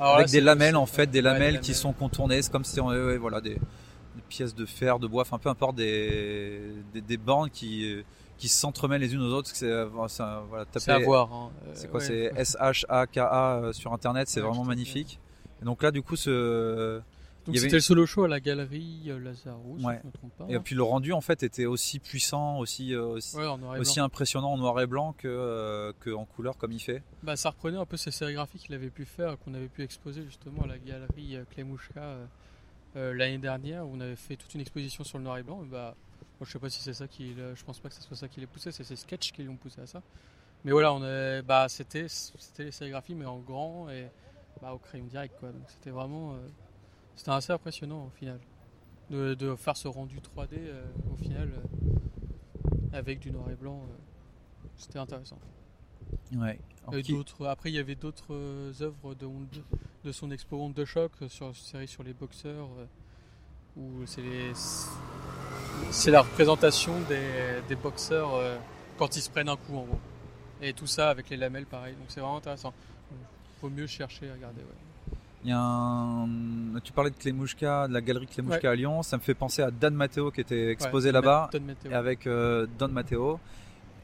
Alors 0.00 0.14
avec 0.16 0.26
là, 0.28 0.32
des 0.32 0.40
lamelles 0.40 0.76
en 0.76 0.86
fait, 0.86 1.06
des 1.10 1.18
ouais, 1.18 1.22
lamelles 1.22 1.60
qui 1.60 1.74
sont 1.74 1.92
contournées, 1.92 2.42
c'est 2.42 2.50
comme 2.50 2.64
si 2.64 2.80
on 2.80 2.88
ouais, 2.88 3.16
voilà 3.18 3.40
des, 3.40 3.54
des 3.54 4.22
pièces 4.28 4.54
de 4.54 4.66
fer, 4.66 4.98
de 4.98 5.06
bois, 5.06 5.22
enfin 5.22 5.38
peu 5.38 5.48
importe 5.50 5.76
des 5.76 6.60
des, 6.92 7.00
des 7.00 7.16
bandes 7.16 7.50
qui 7.50 7.84
euh, 7.92 8.02
qui 8.36 8.48
s'entremêlent 8.48 9.02
les 9.02 9.14
unes 9.14 9.20
aux 9.22 9.32
autres. 9.32 9.50
C'est 9.52 9.70
euh, 9.70 9.84
voilà 9.86 10.08
à 10.88 10.98
voir. 10.98 11.32
hein. 11.32 11.50
Euh, 11.68 11.70
C'est 11.74 11.88
quoi 11.90 12.00
ouais. 12.00 12.06
C'est 12.06 12.32
S 12.36 12.56
H 12.60 12.84
A 12.88 13.06
K 13.06 13.18
A 13.18 13.70
sur 13.72 13.92
internet, 13.92 14.28
c'est 14.28 14.40
vraiment 14.40 14.64
magnifique. 14.64 15.20
Et 15.62 15.64
donc 15.64 15.82
là 15.82 15.90
du 15.92 16.02
coup 16.02 16.16
ce 16.16 17.00
Donc 17.46 17.56
avait- 17.56 17.58
c'était 17.64 17.74
le 17.76 17.80
solo 17.80 18.06
show 18.06 18.24
à 18.24 18.28
la 18.28 18.40
galerie 18.40 19.02
euh, 19.08 19.18
Lazaro, 19.18 19.76
si 19.78 19.84
Ouais. 19.84 20.00
je 20.02 20.06
me 20.06 20.12
trompe 20.12 20.32
pas. 20.36 20.46
et 20.48 20.58
puis 20.60 20.74
le 20.74 20.82
rendu 20.82 21.12
en 21.12 21.20
fait 21.20 21.42
était 21.42 21.66
aussi 21.66 21.98
puissant, 21.98 22.58
aussi 22.58 22.94
euh, 22.94 23.04
aussi, 23.06 23.36
Ouais, 23.36 23.98
impressionnant 24.00 24.52
en 24.52 24.56
noir 24.58 24.80
et 24.80 24.86
blanc 24.86 25.12
que 25.12 25.28
euh, 25.28 25.92
que 26.00 26.10
en 26.10 26.24
couleur 26.24 26.56
comme 26.56 26.72
il 26.72 26.80
fait. 26.80 27.02
Bah, 27.22 27.36
ça 27.36 27.50
reprenait 27.50 27.76
un 27.76 27.84
peu 27.86 27.96
ces 27.96 28.10
sérigraphies 28.10 28.58
qu'il 28.58 28.74
avait 28.74 28.90
pu 28.90 29.04
faire, 29.04 29.38
qu'on 29.40 29.52
avait 29.54 29.68
pu 29.68 29.82
exposer 29.82 30.22
justement 30.24 30.62
à 30.62 30.66
la 30.66 30.78
galerie 30.78 31.36
Klemouchka 31.50 32.00
euh, 32.96 33.12
l'année 33.14 33.38
dernière, 33.38 33.86
où 33.86 33.90
on 33.94 34.00
avait 34.00 34.16
fait 34.16 34.36
toute 34.36 34.54
une 34.54 34.60
exposition 34.60 35.04
sur 35.04 35.18
le 35.18 35.24
noir 35.24 35.38
et 35.38 35.42
blanc. 35.42 35.62
Et 35.64 35.68
bah, 35.68 35.94
moi, 36.40 36.46
je 36.46 36.50
sais 36.52 36.58
pas 36.58 36.70
si 36.70 36.80
c'est 36.80 36.94
ça 36.94 37.06
qui, 37.08 37.34
je 37.34 37.64
pense 37.64 37.78
pas 37.80 37.88
que 37.88 37.94
ce 37.94 38.02
soit 38.02 38.16
ça 38.16 38.28
qui 38.28 38.40
les 38.40 38.46
poussé, 38.46 38.72
c'est 38.72 38.84
ces 38.84 38.96
sketchs 38.96 39.32
qui 39.32 39.42
l'ont 39.42 39.56
poussé 39.56 39.80
à 39.80 39.86
ça. 39.86 40.00
Mais 40.64 40.72
voilà, 40.72 40.94
on 40.94 41.00
bah, 41.42 41.66
c'était, 41.68 42.06
c'était 42.08 42.64
les 42.64 42.70
sérigraphies, 42.72 43.14
mais 43.14 43.26
en 43.26 43.38
grand 43.38 43.90
et 43.90 44.06
bah, 44.62 44.72
au 44.72 44.78
crayon 44.78 45.04
direct, 45.06 45.34
quoi. 45.40 45.50
Donc 45.50 45.62
c'était 45.68 45.90
vraiment, 45.90 46.32
euh, 46.34 46.36
c'était 47.16 47.30
assez 47.30 47.52
impressionnant 47.52 48.06
au 48.06 48.10
final, 48.10 48.38
de, 49.10 49.34
de 49.34 49.54
faire 49.56 49.76
ce 49.76 49.88
rendu 49.88 50.18
3D 50.18 50.48
euh, 50.58 50.84
au 51.12 51.16
final 51.16 51.50
euh, 51.52 51.90
avec 52.92 53.20
du 53.20 53.30
noir 53.30 53.50
et 53.50 53.54
blanc. 53.56 53.82
euh, 53.88 54.68
c'était 54.76 54.98
intéressant. 54.98 55.38
Ouais. 56.36 56.58
Et 56.92 57.02
qui- 57.02 57.12
après, 57.46 57.70
il 57.70 57.74
y 57.74 57.78
avait 57.78 57.94
d'autres 57.94 58.34
œuvres 58.82 59.14
de, 59.14 59.26
de 60.04 60.12
son 60.12 60.30
expo 60.30 60.56
Honte 60.60 60.74
de 60.74 60.84
choc 60.84 61.12
sur 61.28 61.48
une 61.48 61.54
série 61.54 61.88
sur 61.88 62.02
les 62.02 62.12
boxeurs 62.12 62.68
où 63.76 64.04
c'est 64.06 64.20
les- 64.22 64.52
c'est 65.90 66.10
la 66.10 66.22
représentation 66.22 67.00
des, 67.08 67.60
des 67.68 67.74
boxeurs 67.76 68.34
euh, 68.34 68.56
quand 68.98 69.16
ils 69.16 69.22
se 69.22 69.30
prennent 69.30 69.48
un 69.48 69.56
coup 69.56 69.76
en 69.76 69.84
gros. 69.84 69.98
Et 70.60 70.72
tout 70.72 70.86
ça 70.86 71.10
avec 71.10 71.30
les 71.30 71.36
lamelles 71.36 71.66
pareil. 71.66 71.94
Donc 71.94 72.06
c'est 72.08 72.20
vraiment 72.20 72.36
intéressant. 72.38 72.72
Faut 73.60 73.70
mieux 73.70 73.86
chercher 73.86 74.30
à 74.30 74.34
regarder. 74.34 74.60
ouais. 74.60 74.68
Il 75.44 75.50
y 75.50 75.52
a 75.52 75.60
un... 75.60 76.28
Tu 76.82 76.92
parlais 76.92 77.10
de 77.10 77.16
Klemouchka, 77.16 77.86
de 77.88 77.92
la 77.92 78.00
galerie 78.00 78.26
Klemouchka 78.26 78.70
à 78.70 78.74
Lyon. 78.74 79.02
Ça 79.02 79.16
me 79.18 79.22
fait 79.22 79.34
penser 79.34 79.62
à 79.62 79.70
Dan 79.70 79.94
Matteo 79.94 80.30
qui 80.30 80.40
était 80.40 80.70
exposé 80.70 81.08
Ouais, 81.08 81.12
là-bas 81.12 81.50
avec 81.92 82.26
euh, 82.26 82.66
Don 82.78 82.88
Matteo. 82.88 83.38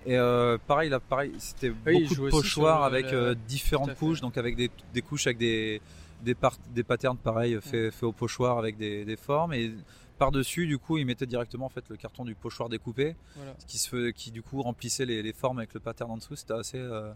Et 0.07 0.17
euh, 0.19 0.59
pareil, 0.67 0.89
là, 0.91 1.01
pareil, 1.01 1.33
c'était 1.39 1.73
Oui, 1.87 2.03
beaucoup 2.09 2.27
de 2.27 2.31
pochoirs 2.31 2.83
euh, 2.83 2.87
avec 2.87 3.11
le- 3.11 3.19
euh, 3.19 3.35
différentes 3.49 3.95
couches, 3.97 4.21
donc 4.21 4.37
avec 4.39 4.57
des, 4.57 4.71
des 4.95 5.03
couches 5.03 5.27
avec 5.27 5.39
des 5.39 5.81
des, 6.23 6.37
des 6.75 6.83
patterns 6.85 7.17
pareils 7.17 7.59
faits 7.63 7.95
fait 7.95 8.05
au 8.05 8.13
pochoir 8.13 8.59
avec 8.59 8.77
des, 8.77 9.07
des 9.07 9.17
formes 9.17 9.55
et 9.55 9.73
par 10.19 10.31
dessus 10.31 10.67
du 10.67 10.77
coup 10.77 10.99
il 10.99 11.07
mettait 11.07 11.25
directement 11.25 11.65
en 11.65 11.71
fait 11.71 11.85
le 11.89 11.97
carton 11.97 12.27
du 12.27 12.35
pochoir 12.35 12.69
découpé 12.69 13.17
Voilà. 13.37 13.55
qui 13.67 13.79
se 13.79 14.11
qui 14.11 14.31
du 14.31 14.43
coup 14.43 14.61
remplissait 14.61 15.07
les, 15.07 15.23
les 15.23 15.33
formes 15.33 15.57
avec 15.61 15.73
le 15.73 15.81
pattern 15.81 16.11
en 16.11 16.19
dessous 16.19 16.37
c'était 16.37 16.53
assez 16.53 16.77
euh, 16.77 17.09
Ouais, 17.09 17.15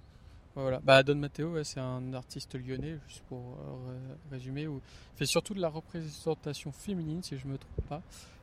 Voilà. 0.55 0.81
Bah, 0.85 1.03
Don 1.03 1.17
Matteo, 1.17 1.63
c'est 1.65 1.81
un 1.81 2.15
artiste 2.15 2.55
lyonnais, 2.55 2.99
juste 3.09 3.23
pour 3.29 3.39
euh, 3.39 3.91
ré- 3.91 4.17
résumer, 4.37 4.69
où 4.69 4.81
il 5.15 5.19
fait 5.19 5.27
surtout 5.27 5.53
de 5.55 5.61
la 5.61 5.69
représentation 5.69 6.71
féminine, 6.71 7.23
si 7.23 7.37
je 7.37 7.47
me 7.49 7.59
trompe 7.59 7.89
pas, 7.89 8.03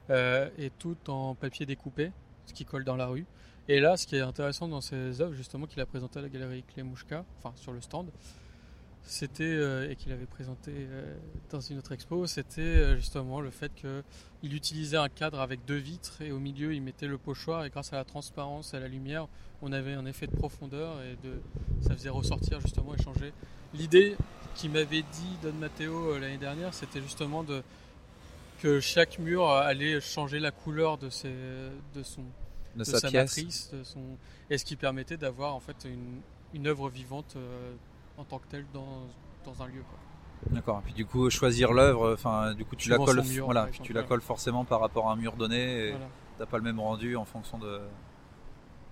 euh, 0.10 0.50
et 0.58 0.72
tout 0.72 0.98
en 1.08 1.36
papier 1.36 1.66
découpé, 1.66 2.12
ce 2.48 2.54
qui 2.54 2.66
colle 2.66 2.84
dans 2.84 2.98
la 2.98 3.06
rue. 3.08 3.26
Et 3.70 3.80
là, 3.80 3.96
ce 3.96 4.06
qui 4.08 4.18
est 4.18 4.22
intéressant 4.22 4.68
dans 4.68 4.82
ses 4.82 5.22
œuvres, 5.22 5.36
justement, 5.36 5.68
qu'il 5.68 5.80
a 5.80 5.86
présenté 5.86 6.20
à 6.20 6.22
la 6.22 6.28
galerie 6.30 6.64
Klemouchka, 6.64 7.24
enfin 7.38 7.54
sur 7.56 7.72
le 7.72 7.80
stand, 7.80 8.10
c'était 9.04 9.44
euh, 9.44 9.90
et 9.90 9.96
qu'il 9.96 10.12
avait 10.12 10.26
présenté 10.26 10.72
euh, 10.76 11.16
dans 11.50 11.60
une 11.60 11.80
autre 11.80 11.92
expo, 11.92 12.28
c'était 12.28 12.62
euh, 12.62 12.96
justement 12.96 13.42
le 13.42 13.50
fait 13.50 13.72
qu'il 13.74 14.54
utilisait 14.54 14.98
un 14.98 15.10
cadre 15.10 15.40
avec 15.40 15.66
deux 15.66 15.78
vitres 15.78 16.22
et 16.22 16.32
au 16.32 16.40
milieu 16.40 16.74
il 16.74 16.82
mettait 16.82 17.08
le 17.08 17.18
pochoir 17.18 17.66
et 17.66 17.70
grâce 17.70 17.94
à 17.94 17.98
la 17.98 18.04
transparence 18.04 18.74
et 18.74 18.78
à 18.78 18.80
la 18.80 18.88
lumière, 18.88 19.28
on 19.62 19.72
avait 19.74 19.94
un 19.94 20.06
effet 20.06 20.28
de 20.28 20.36
profondeur 20.36 21.02
et 21.02 21.18
de 21.28 21.42
ça 21.82 21.96
faisait 21.96 22.10
ressortir 22.10 22.62
justement 22.62 22.94
et 22.96 23.02
changer. 23.02 23.34
L'idée 23.74 24.16
qui 24.56 24.70
m'avait 24.70 25.02
dit 25.04 25.38
Don 25.42 25.54
Matteo 25.54 26.18
l'année 26.20 26.38
dernière, 26.38 26.74
c'était 26.74 27.02
justement 27.02 27.44
de 27.44 27.64
que 28.62 28.80
chaque 28.80 29.18
mur 29.18 29.50
allait 29.50 30.00
changer 30.00 30.40
la 30.40 30.52
couleur 30.52 31.00
de, 31.00 31.10
ses, 31.10 31.34
de 31.96 32.04
son 32.04 32.22
de, 32.76 32.80
de 32.80 32.84
sa, 32.84 33.00
sa 33.00 33.10
matrice, 33.10 33.72
de 33.74 33.84
son 33.84 34.02
et 34.52 34.60
ce 34.60 34.66
qui 34.66 34.76
permettait 34.76 35.18
d'avoir 35.18 35.56
en 35.56 35.60
fait 35.60 35.86
une, 35.86 36.22
une 36.54 36.68
œuvre 36.68 36.90
vivante 36.90 37.36
en 38.18 38.24
tant 38.24 38.40
que 38.40 38.48
telle 38.48 38.66
dans, 38.74 39.08
dans 39.46 39.62
un 39.64 39.68
lieu. 39.68 39.84
d'accord 40.52 40.80
et 40.80 40.84
puis 40.86 40.94
du 40.94 41.06
coup 41.06 41.30
choisir 41.30 41.72
l'œuvre 41.74 42.14
enfin 42.14 42.54
du 42.54 42.66
coup 42.66 42.76
tu 42.76 42.90
la 42.90 42.98
colles 42.98 43.22
mur, 43.24 43.46
voilà 43.46 43.68
puis 43.68 43.80
tu 43.82 43.94
la 43.94 44.04
colles 44.04 44.22
forcément 44.22 44.66
par 44.66 44.80
rapport 44.80 45.10
à 45.10 45.14
un 45.14 45.16
mur 45.16 45.34
donné 45.36 45.88
et 45.88 45.90
Voilà. 45.92 46.08
t'as 46.38 46.46
pas 46.46 46.58
le 46.58 46.64
même 46.64 46.80
rendu 46.80 47.16
en 47.16 47.26
fonction 47.26 47.58
de 47.58 47.80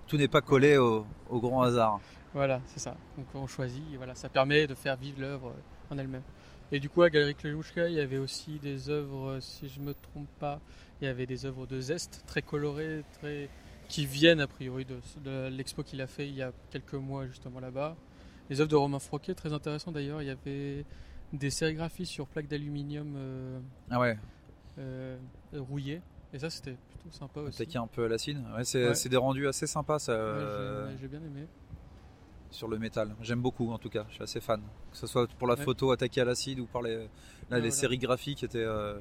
tout 0.08 0.18
n'est 0.18 0.28
pas 0.28 0.42
collé 0.42 0.78
au, 0.78 1.06
au 1.30 1.40
grand 1.40 1.62
hasard 1.62 2.00
Voilà, 2.34 2.62
c'est 2.66 2.80
ça. 2.80 2.96
Donc 3.18 3.28
on 3.36 3.46
choisit, 3.48 3.84
et 3.94 3.98
voilà, 3.98 4.16
ça 4.16 4.28
permet 4.30 4.66
de 4.66 4.74
faire 4.74 4.96
vivre 4.98 5.22
l'œuvre 5.22 5.54
en 5.92 5.98
elle-même. 6.00 6.24
Et 6.72 6.80
du 6.80 6.90
coup, 6.90 7.02
à 7.04 7.10
Galerie 7.12 7.36
Klelouchka, 7.36 7.90
il 7.90 7.96
y 7.96 8.00
avait 8.00 8.18
aussi 8.18 8.58
des 8.60 8.90
œuvres, 8.90 9.38
si 9.40 9.68
je 9.70 9.80
me 9.80 9.94
trompe 9.94 10.28
pas, 10.40 10.60
il 11.02 11.06
y 11.06 11.08
avait 11.08 11.26
des 11.28 11.46
œuvres 11.46 11.66
de 11.68 11.80
zeste 11.80 12.24
très 12.28 12.42
colorées, 12.42 13.04
très 13.20 13.50
qui 13.88 14.06
viennent 14.08 14.40
a 14.42 14.48
priori 14.48 14.86
de, 14.86 15.00
de 15.24 15.48
l'expo 15.50 15.82
qu'il 15.84 16.02
a 16.02 16.08
fait 16.08 16.28
il 16.28 16.36
y 16.36 16.42
a 16.44 16.52
quelques 16.72 16.94
mois 16.94 17.26
justement 17.28 17.60
là-bas. 17.60 17.96
Les 18.50 18.60
œuvres 18.62 18.70
de 18.70 18.76
Romain 18.76 19.00
Froquet, 19.00 19.34
très 19.36 19.54
intéressant 19.54 19.92
d'ailleurs. 19.92 20.22
Il 20.22 20.28
y 20.28 20.32
avait 20.32 20.86
des 21.34 21.50
sérigraphies 21.50 22.06
sur 22.06 22.28
plaques 22.28 22.48
d'aluminium 22.48 23.14
euh, 23.16 23.60
ah 23.92 24.00
ouais 24.00 24.18
euh, 24.80 25.18
rouillées. 25.54 26.02
Et 26.34 26.40
ça, 26.40 26.50
c'était 26.50 26.76
plutôt 26.90 27.12
sympa 27.12 27.42
aussi. 27.42 27.62
attaquer 27.62 27.78
un 27.78 27.88
peu 27.88 28.06
à 28.06 28.08
l'acide 28.08 28.38
ouais, 28.56 28.64
c'est 28.64 28.88
Ouais. 28.88 29.10
des 29.10 29.18
rendus 29.18 29.48
assez 29.48 29.68
sympas 29.68 30.00
ça 30.00 30.14
Ouais, 30.14 30.20
euh, 30.20 30.98
j'ai- 31.00 31.08
bien 31.08 31.20
aimé. 31.22 31.48
sur 32.52 32.68
le 32.68 32.78
métal. 32.80 33.16
J'aime 33.22 33.42
beaucoup 33.42 33.72
en 33.72 33.78
tout 33.78 33.90
cas, 33.90 34.06
je 34.10 34.16
suis 34.16 34.24
assez 34.24 34.40
fan. 34.42 34.62
Que 34.92 34.98
ce 34.98 35.06
soit 35.08 35.28
pour 35.38 35.48
la 35.48 35.56
photo 35.56 35.92
attaquée 35.92 36.22
à 36.22 36.26
l'acide 36.26 36.60
ou 36.60 36.66
par 36.66 36.82
les, 36.82 36.96
là, 36.98 37.04
les 37.52 37.58
voilà. 37.60 37.72
sérigraphies 37.72 38.34
qui 38.36 38.46
étaient, 38.46 38.58
euh, 38.64 39.00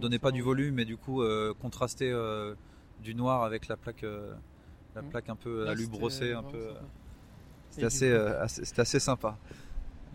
donnaient 0.00 0.18
pas 0.20 0.30
du 0.30 0.42
volume 0.42 0.76
mais 0.76 0.84
du 0.84 0.96
coup 0.96 1.22
euh, 1.22 1.52
du 3.02 3.14
noir 3.14 3.42
avec 3.44 3.66
la 3.68 3.76
plaque, 3.76 4.04
la 4.94 5.02
plaque 5.02 5.28
un 5.28 5.36
peu 5.36 5.64
Là, 5.64 5.72
alu 5.72 5.84
c'était 5.84 5.98
brossée, 5.98 6.32
un 6.32 6.42
peu. 6.44 6.68
sympa. 6.68 6.80
C'était 7.76 7.86
assez, 7.86 8.10
euh, 8.10 8.42
assez- 8.42 8.98
sympa. 9.00 9.36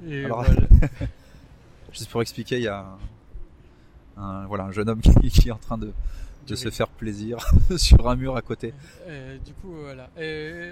Et 0.08 0.26
Alors- 0.26 0.44
voilà. 0.44 0.62
Juste 1.94 2.10
pour 2.10 2.22
expliquer, 2.22 2.58
il 2.58 2.64
y 2.64 2.68
a 2.68 2.86
un, 4.18 4.22
un- 4.24 4.46
voilà, 4.48 4.64
un 4.66 4.72
jeune 4.72 4.90
homme 4.90 5.02
qui, 5.02 5.30
qui 5.30 5.50
est 5.50 5.52
en 5.52 5.58
train 5.58 5.78
de, 5.78 5.92
de 6.48 6.56
se 6.56 6.70
faire 6.72 6.88
plaisir 6.88 7.38
sur 7.78 8.10
un 8.10 8.16
mur 8.16 8.36
à 8.36 8.42
côté. 8.42 8.74
Et 9.08 9.38
du 9.46 9.54
coup, 9.54 9.74
voilà. 9.84 10.10
Et 10.20 10.72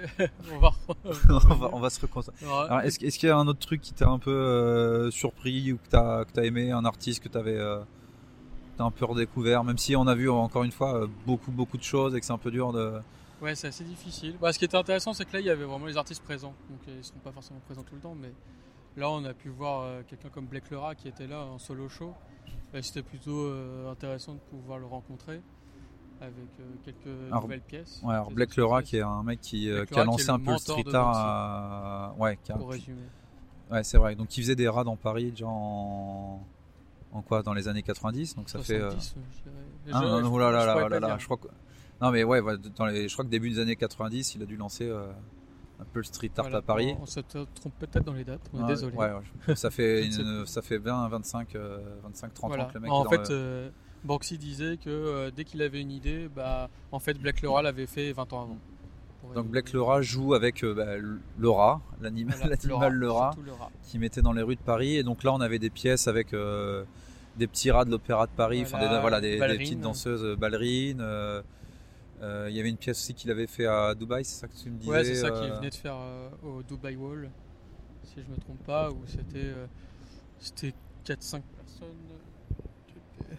on 0.52 0.58
va. 0.58 0.72
on, 0.88 1.54
va, 1.54 1.70
on 1.74 1.78
va 1.80 1.90
se 1.90 2.00
reconcentrer. 2.00 2.44
Est-ce, 2.84 2.98
qu'il 3.18 3.28
y 3.28 3.32
a 3.32 3.36
un 3.36 3.46
autre 3.46 3.60
truc 3.60 3.80
qui 3.80 3.92
t'a 3.92 4.08
un 4.08 4.18
peu 4.18 4.30
euh, 4.32 5.10
surpris 5.10 5.72
ou 5.72 5.76
que 5.76 5.88
t'as, 5.90 6.24
t'as 6.24 6.42
aimé, 6.42 6.72
un 6.72 6.84
artiste 6.84 7.22
que 7.22 7.28
t'avais, 7.28 7.56
euh, 7.56 7.78
un 8.78 8.90
peu 8.90 9.04
redécouvert, 9.04 9.62
même 9.62 9.78
si 9.78 9.94
on 9.94 10.06
a 10.06 10.14
vu 10.14 10.28
encore 10.30 10.64
une 10.64 10.72
fois 10.72 11.06
beaucoup 11.26 11.50
beaucoup 11.52 11.76
de 11.76 11.82
choses 11.82 12.16
et 12.16 12.20
que 12.20 12.26
c'est 12.26 12.32
un 12.32 12.38
peu 12.38 12.50
dur 12.50 12.72
de. 12.72 12.94
Ouais, 13.42 13.54
c'est 13.54 13.68
assez 13.68 13.84
difficile. 13.84 14.36
Bah, 14.40 14.52
ce 14.52 14.58
qui 14.58 14.64
était 14.66 14.76
intéressant, 14.76 15.12
c'est 15.14 15.24
que 15.24 15.32
là, 15.32 15.40
il 15.40 15.46
y 15.46 15.50
avait 15.50 15.64
vraiment 15.64 15.86
les 15.86 15.96
artistes 15.96 16.22
présents. 16.22 16.54
Donc, 16.68 16.80
ils 16.88 16.96
ne 16.98 17.02
seront 17.02 17.18
pas 17.20 17.32
forcément 17.32 17.60
présents 17.60 17.82
tout 17.82 17.94
le 17.94 18.00
temps, 18.00 18.14
mais 18.14 18.32
là, 18.96 19.10
on 19.10 19.24
a 19.24 19.32
pu 19.32 19.48
voir 19.48 19.82
euh, 19.82 20.02
quelqu'un 20.06 20.28
comme 20.28 20.46
Blake 20.46 20.70
Lera 20.70 20.94
qui 20.94 21.08
était 21.08 21.26
là 21.26 21.40
en 21.44 21.58
solo 21.58 21.88
show. 21.88 22.12
Et 22.74 22.82
C'était 22.82 23.02
plutôt 23.02 23.44
euh, 23.46 23.90
intéressant 23.90 24.34
de 24.34 24.38
pouvoir 24.50 24.78
le 24.78 24.86
rencontrer 24.86 25.40
avec 26.20 26.34
euh, 26.60 26.64
quelques 26.84 27.30
Alors, 27.30 27.42
nouvelles 27.42 27.62
pièces. 27.62 28.00
Ouais, 28.04 28.12
alors 28.14 28.28
autres 28.28 28.60
Lera 28.60 28.82
qui 28.82 28.96
est 28.98 29.02
un 29.02 29.22
mec 29.22 29.40
qui, 29.40 29.70
euh, 29.70 29.86
qui 29.86 29.94
a 29.94 30.02
qui 30.02 30.06
lancé 30.06 30.28
un 30.30 30.38
peu 30.38 30.52
le 30.52 30.58
street 30.58 30.84
art. 30.94 31.16
À- 31.16 32.14
Ouais, 32.18 32.38
qui 32.44 32.52
a- 32.52 32.56
Pour 32.56 32.70
résumer. 32.70 33.00
ouais 33.70 33.82
c'est 33.82 33.96
vrai. 33.96 34.14
Donc 34.16 34.36
il 34.36 34.42
faisait 34.42 34.54
des 34.54 34.68
rats 34.68 34.84
dans 34.84 34.96
Paris 34.96 35.30
déjà 35.30 35.46
en. 35.48 36.44
En 37.12 37.22
quoi? 37.22 37.42
Dans 37.42 37.54
les 37.54 37.66
années 37.66 37.82
90 37.82 38.36
Donc 38.36 38.48
ça 38.50 38.60
fait. 38.60 38.74
euh, 38.74 38.90
70, 38.90 39.14
euh, 39.16 39.20
je 39.32 39.42
dirais. 39.42 39.54
Ah, 39.92 40.00
Je- 40.02 40.08
non, 40.08 40.18
je- 40.18 40.22
non, 40.22 40.32
oh 40.34 40.38
là 40.38 40.50
là 40.52 40.64
là 40.66 40.88
là 40.88 41.00
là, 41.00 41.16
je 41.18 41.24
crois 41.24 41.38
que. 41.38 41.48
Non 42.00 42.10
mais 42.10 42.24
ouais, 42.24 42.40
ouais, 42.40 42.54
dans 42.76 42.86
les, 42.86 43.08
je 43.08 43.12
crois 43.12 43.24
que 43.24 43.30
début 43.30 43.50
des 43.50 43.58
années 43.58 43.76
90, 43.76 44.34
il 44.36 44.42
a 44.42 44.46
dû 44.46 44.56
lancer 44.56 44.88
euh, 44.88 45.10
un 45.80 45.84
peu 45.92 46.00
le 46.00 46.04
street 46.04 46.30
art 46.36 46.44
Voilà, 46.44 46.58
à 46.58 46.62
Paris. 46.62 46.94
On, 46.98 47.02
on 47.02 47.06
se 47.06 47.20
trompe 47.20 47.74
peut-être 47.78 48.04
dans 48.04 48.12
les 48.14 48.24
dates, 48.24 48.40
on 48.54 48.64
est 48.64 48.68
désolé. 48.68 48.96
ouais, 48.96 49.10
ouais, 49.48 49.54
ça 49.56 49.70
fait, 49.70 50.02
Je 50.04 50.08
ne 50.08 50.12
sais 50.12 50.20
une- 50.22 50.46
ça 50.46 50.62
fait 50.62 50.78
20, 50.78 51.08
25, 51.08 51.54
euh, 51.56 51.78
25 52.04 52.34
30 52.34 52.48
Voilà. 52.50 52.64
ans 52.64 52.68
que 52.68 52.74
le 52.74 52.80
mec 52.80 52.90
en 52.90 53.00
est 53.00 53.04
dans 53.04 53.10
fait, 53.10 53.28
le- 53.30 53.34
euh, 53.36 53.68
Banksy 54.04 54.38
disait 54.38 54.78
que 54.78 54.88
euh, 54.88 55.30
dès 55.34 55.44
qu'il 55.44 55.60
avait 55.60 55.80
une 55.80 55.90
idée, 55.90 56.28
bah, 56.34 56.70
en 56.90 56.98
fait, 57.00 57.14
Black 57.14 57.42
Laura 57.42 57.60
l'avait 57.62 57.86
fait 57.86 58.12
20 58.12 58.32
ans 58.32 58.42
avant. 58.42 58.58
Donc. 59.34 59.48
Black 59.48 59.74
Laura 59.74 60.00
joue 60.00 60.32
avec 60.32 60.64
euh, 60.64 60.72
bah, 60.72 60.86
Laura, 61.38 61.82
l'animal, 62.00 62.56
Laura, 62.64 62.88
Laura. 62.88 63.30
qui 63.84 63.98
mettait 63.98 64.22
dans 64.22 64.32
les 64.32 64.40
rues 64.42 64.56
de 64.56 64.62
Paris. 64.62 64.96
Et 64.96 65.02
donc 65.02 65.22
là, 65.22 65.34
on 65.34 65.40
avait 65.42 65.58
des 65.58 65.68
pièces 65.68 66.08
avec 66.08 66.32
euh, 66.32 66.84
des 67.36 67.46
petits 67.46 67.70
rats 67.70 67.84
de 67.84 67.90
l'Opéra 67.90 68.26
de 68.26 68.32
Paris, 68.32 68.64
Voilà, 68.64 68.88
des, 68.94 69.00
voilà, 69.02 69.20
des, 69.20 69.32
des 69.32 69.38
ballerines. 69.38 69.60
petites 69.60 69.80
danseuses 69.82 70.36
ballerines. 70.38 71.00
euh, 71.02 71.42
euh, 72.22 72.46
Il 72.50 72.56
y 72.56 72.60
avait 72.60 72.68
une 72.70 72.76
pièce 72.76 72.98
aussi 72.98 73.14
qu'il 73.14 73.30
avait 73.30 73.46
fait 73.46 73.66
à 73.66 73.94
Dubaï, 73.94 74.24
c'est 74.24 74.40
ça 74.40 74.48
que 74.48 74.56
tu 74.56 74.70
me 74.70 74.78
disais 74.78 74.90
Ouais, 74.90 75.04
c'est 75.04 75.14
ça 75.14 75.28
euh, 75.28 75.40
qu'il 75.40 75.52
venait 75.52 75.70
de 75.70 75.74
faire 75.74 75.96
euh, 75.96 76.28
au 76.42 76.62
Dubai 76.62 76.96
Wall, 76.96 77.30
si 78.04 78.14
je 78.22 78.30
me 78.30 78.36
trompe 78.36 78.62
pas, 78.64 78.90
où 78.90 78.98
c'était 79.06 79.38
euh, 79.44 79.66
c'était 80.38 80.74
4-5 81.06 81.42
personnes. 81.42 81.42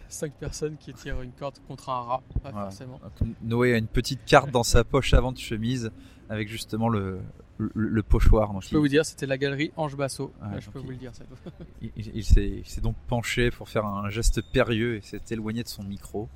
5 0.07 0.33
personnes 0.33 0.77
qui 0.77 0.93
tirent 0.93 1.21
une 1.21 1.31
corde 1.31 1.57
contre 1.67 1.89
un 1.89 2.01
rat, 2.01 2.23
pas 2.43 2.51
forcément. 2.51 2.99
Donc, 3.19 3.29
Noé 3.41 3.73
a 3.73 3.77
une 3.77 3.87
petite 3.87 4.23
carte 4.25 4.51
dans 4.51 4.63
sa 4.63 4.83
poche 4.83 5.13
avant 5.13 5.31
de 5.31 5.37
chemise 5.37 5.91
avec 6.29 6.47
justement 6.49 6.87
le, 6.89 7.19
le, 7.57 7.71
le 7.75 8.03
pochoir. 8.03 8.51
Donc 8.53 8.63
Je 8.63 8.69
peux 8.69 8.77
vous 8.77 8.87
dire, 8.87 9.05
c'était 9.05 9.25
la 9.25 9.37
galerie 9.37 9.71
Ange 9.77 9.95
Basso. 9.95 10.31
Je 10.59 10.69
peux 10.69 10.79
il- 10.79 10.85
vous 10.85 10.91
le 10.91 10.97
dire. 10.97 11.13
Ça. 11.15 11.23
il, 11.81 11.91
il 12.15 12.23
s'est 12.65 12.81
donc 12.81 12.95
penché 13.07 13.51
pour 13.51 13.69
faire 13.69 13.85
un 13.85 14.09
geste 14.09 14.41
périlleux 14.41 14.95
et 14.97 15.01
s'est 15.01 15.21
éloigné 15.31 15.63
de 15.63 15.67
son 15.69 15.83
micro. 15.83 16.29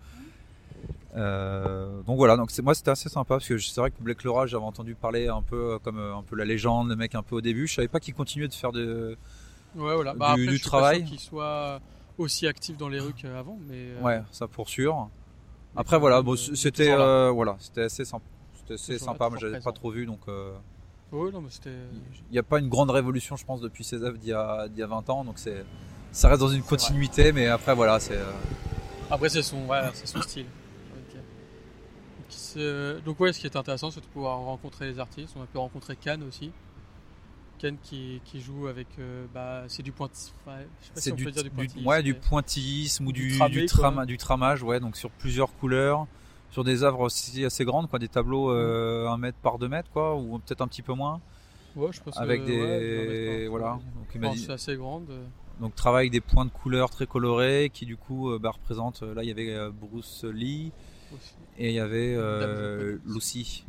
Euh, 1.15 2.01
donc 2.03 2.17
voilà, 2.17 2.35
donc 2.35 2.51
c'est 2.51 2.61
moi 2.61 2.75
c'était 2.75 2.91
assez 2.91 3.07
sympa 3.07 3.35
parce 3.35 3.47
que 3.47 3.57
c'est 3.57 3.79
vrai 3.79 3.89
que 3.91 4.01
Black 4.01 4.23
Laura 4.23 4.47
j'avais 4.47 4.63
entendu 4.65 4.95
parler 4.95 5.27
un 5.29 5.41
peu 5.41 5.73
euh, 5.73 5.79
comme 5.79 5.97
euh, 5.97 6.15
un 6.15 6.23
peu 6.23 6.35
la 6.35 6.43
légende, 6.43 6.89
le 6.89 6.95
mec 6.97 7.15
un 7.15 7.23
peu 7.23 7.35
au 7.35 7.41
début. 7.41 7.67
Je 7.67 7.75
savais 7.75 7.87
pas 7.87 7.99
qu'il 8.01 8.13
continuait 8.13 8.47
de 8.49 8.53
faire 8.53 8.71
de 8.73 9.17
Ouais, 9.75 9.95
voilà. 9.95 10.13
Du- 10.13 10.19
Bah, 10.19 10.29
après, 10.31 10.41
du 10.45 10.51
je 10.51 10.55
suis 10.55 10.61
travail. 10.61 11.03
qu'il 11.05 11.19
soit 11.19 11.79
aussi 12.17 12.47
actif 12.47 12.77
dans 12.77 12.89
les 12.89 12.99
rues 12.99 13.13
qu'avant, 13.13 13.57
mais 13.69 13.93
ouais 14.01 14.21
ça 14.31 14.47
pour 14.47 14.67
sûr. 14.69 15.09
Après 15.77 15.99
voilà, 15.99 16.21
bon, 16.21 16.35
c'était 16.35 16.91
euh, 16.91 17.29
voilà, 17.31 17.55
c'était 17.59 17.83
assez 17.83 18.03
sympa. 18.05 18.25
C'était 18.57 18.73
assez 18.75 18.97
sympa, 18.97 19.29
mais 19.31 19.39
j'avais 19.39 19.59
pas 19.59 19.71
trop 19.71 19.91
vu 19.91 20.05
donc 20.05 20.19
euh, 20.27 20.53
Ouais, 21.11 21.31
non, 21.31 21.39
mais 21.39 21.49
c'était. 21.49 21.69
il 22.29 22.33
n'y 22.33 22.39
a 22.39 22.43
pas 22.43 22.59
une 22.59 22.67
grande 22.67 22.89
révolution 22.89 23.35
je 23.37 23.45
pense 23.45 23.61
depuis 23.61 23.83
ses 23.85 24.01
œuvres 24.03 24.17
d'il 24.17 24.29
y 24.29 24.33
a, 24.33 24.67
d'il 24.67 24.79
y 24.79 24.83
a 24.83 24.87
20 24.87 25.09
ans 25.11 25.23
donc 25.23 25.35
c'est 25.37 25.63
ça 26.11 26.27
reste 26.29 26.41
dans 26.41 26.47
une 26.49 26.63
continuité 26.63 27.31
mais 27.31 27.47
après 27.47 27.75
voilà 27.75 27.99
c'est 27.99 28.19
Après, 29.11 29.29
c'est 29.29 29.43
son, 29.43 29.65
ouais, 29.67 29.81
c'est 29.93 30.07
son 30.07 30.21
style. 30.21 30.47
Ok. 32.55 33.03
Donc, 33.05 33.19
ouais, 33.19 33.33
ce 33.33 33.39
qui 33.39 33.47
est 33.47 33.55
intéressant, 33.55 33.91
c'est 33.91 34.01
de 34.01 34.05
pouvoir 34.07 34.37
rencontrer 34.39 34.87
les 34.87 34.99
artistes. 34.99 35.33
On 35.37 35.41
a 35.43 35.45
pu 35.45 35.57
rencontrer 35.57 35.95
Cannes 35.95 36.23
aussi. 36.23 36.51
Cannes 37.57 37.77
qui, 37.83 38.21
qui 38.25 38.41
joue 38.41 38.67
avec. 38.67 38.87
euh, 38.99 39.25
bah, 39.33 39.63
c'est 39.67 39.83
du 39.83 39.91
point. 39.91 40.07
Ouais, 40.07 40.67
je 40.81 40.85
sais 40.87 40.93
pas 40.93 40.99
si 40.99 41.01
c'est 41.03 41.11
on 41.13 41.15
du, 41.15 41.23
peut 41.25 41.31
dire 41.31 41.43
du 41.43 41.49
du- 41.49 41.55
pointillisme, 41.55 41.83
du 42.03 42.11
ou 42.11 42.13
Du 43.11 43.65
tramé, 43.65 44.17
tramage, 44.17 44.63
ouais, 44.63 44.79
donc 44.79 44.97
sur 44.97 45.09
plusieurs 45.09 45.53
couleurs, 45.57 46.05
sur 46.51 46.63
des 46.65 46.83
œuvres 46.83 46.99
aussi 47.01 47.43
assez 47.45 47.63
grandes, 47.63 47.89
quoi, 47.89 47.97
des 47.99 48.09
tableaux 48.09 48.51
euh, 48.51 49.07
1 49.07 49.17
mètre 49.17 49.37
par 49.37 49.57
2 49.57 49.69
mètres, 49.69 49.89
quoi, 49.91 50.15
ou 50.15 50.37
peut-être 50.39 50.61
un 50.61 50.67
petit 50.67 50.81
peu 50.81 50.93
moins, 50.93 51.21
Ouais, 51.77 51.89
je 51.91 52.01
pense 52.01 52.17
avec 52.17 52.41
que, 52.41 52.45
des, 52.45 52.57
ouais, 52.61 53.37
mètre 53.39 53.49
voilà, 53.49 53.79
donc, 53.95 54.35
dit- 54.35 54.51
assez 54.51 54.75
grande. 54.75 55.09
euh, 55.09 55.25
donc 55.61 55.75
travail 55.75 56.01
avec 56.03 56.11
des 56.11 56.21
points 56.21 56.45
de 56.45 56.51
couleurs 56.51 56.89
très 56.89 57.07
colorés, 57.07 57.69
qui 57.73 57.85
du 57.85 57.95
coup 57.95 58.31
euh, 58.31 58.37
bah, 58.39 58.51
représentent, 58.51 59.01
euh, 59.03 59.13
là 59.13 59.23
il 59.23 59.27
y 59.27 59.31
avait 59.31 59.53
euh, 59.53 59.71
Bruce 59.71 60.25
Lee. 60.25 60.71
Et 61.57 61.69
il 61.69 61.75
y 61.75 61.79
avait 61.79 62.15
euh. 62.17 62.97
Lucy, 63.05 63.65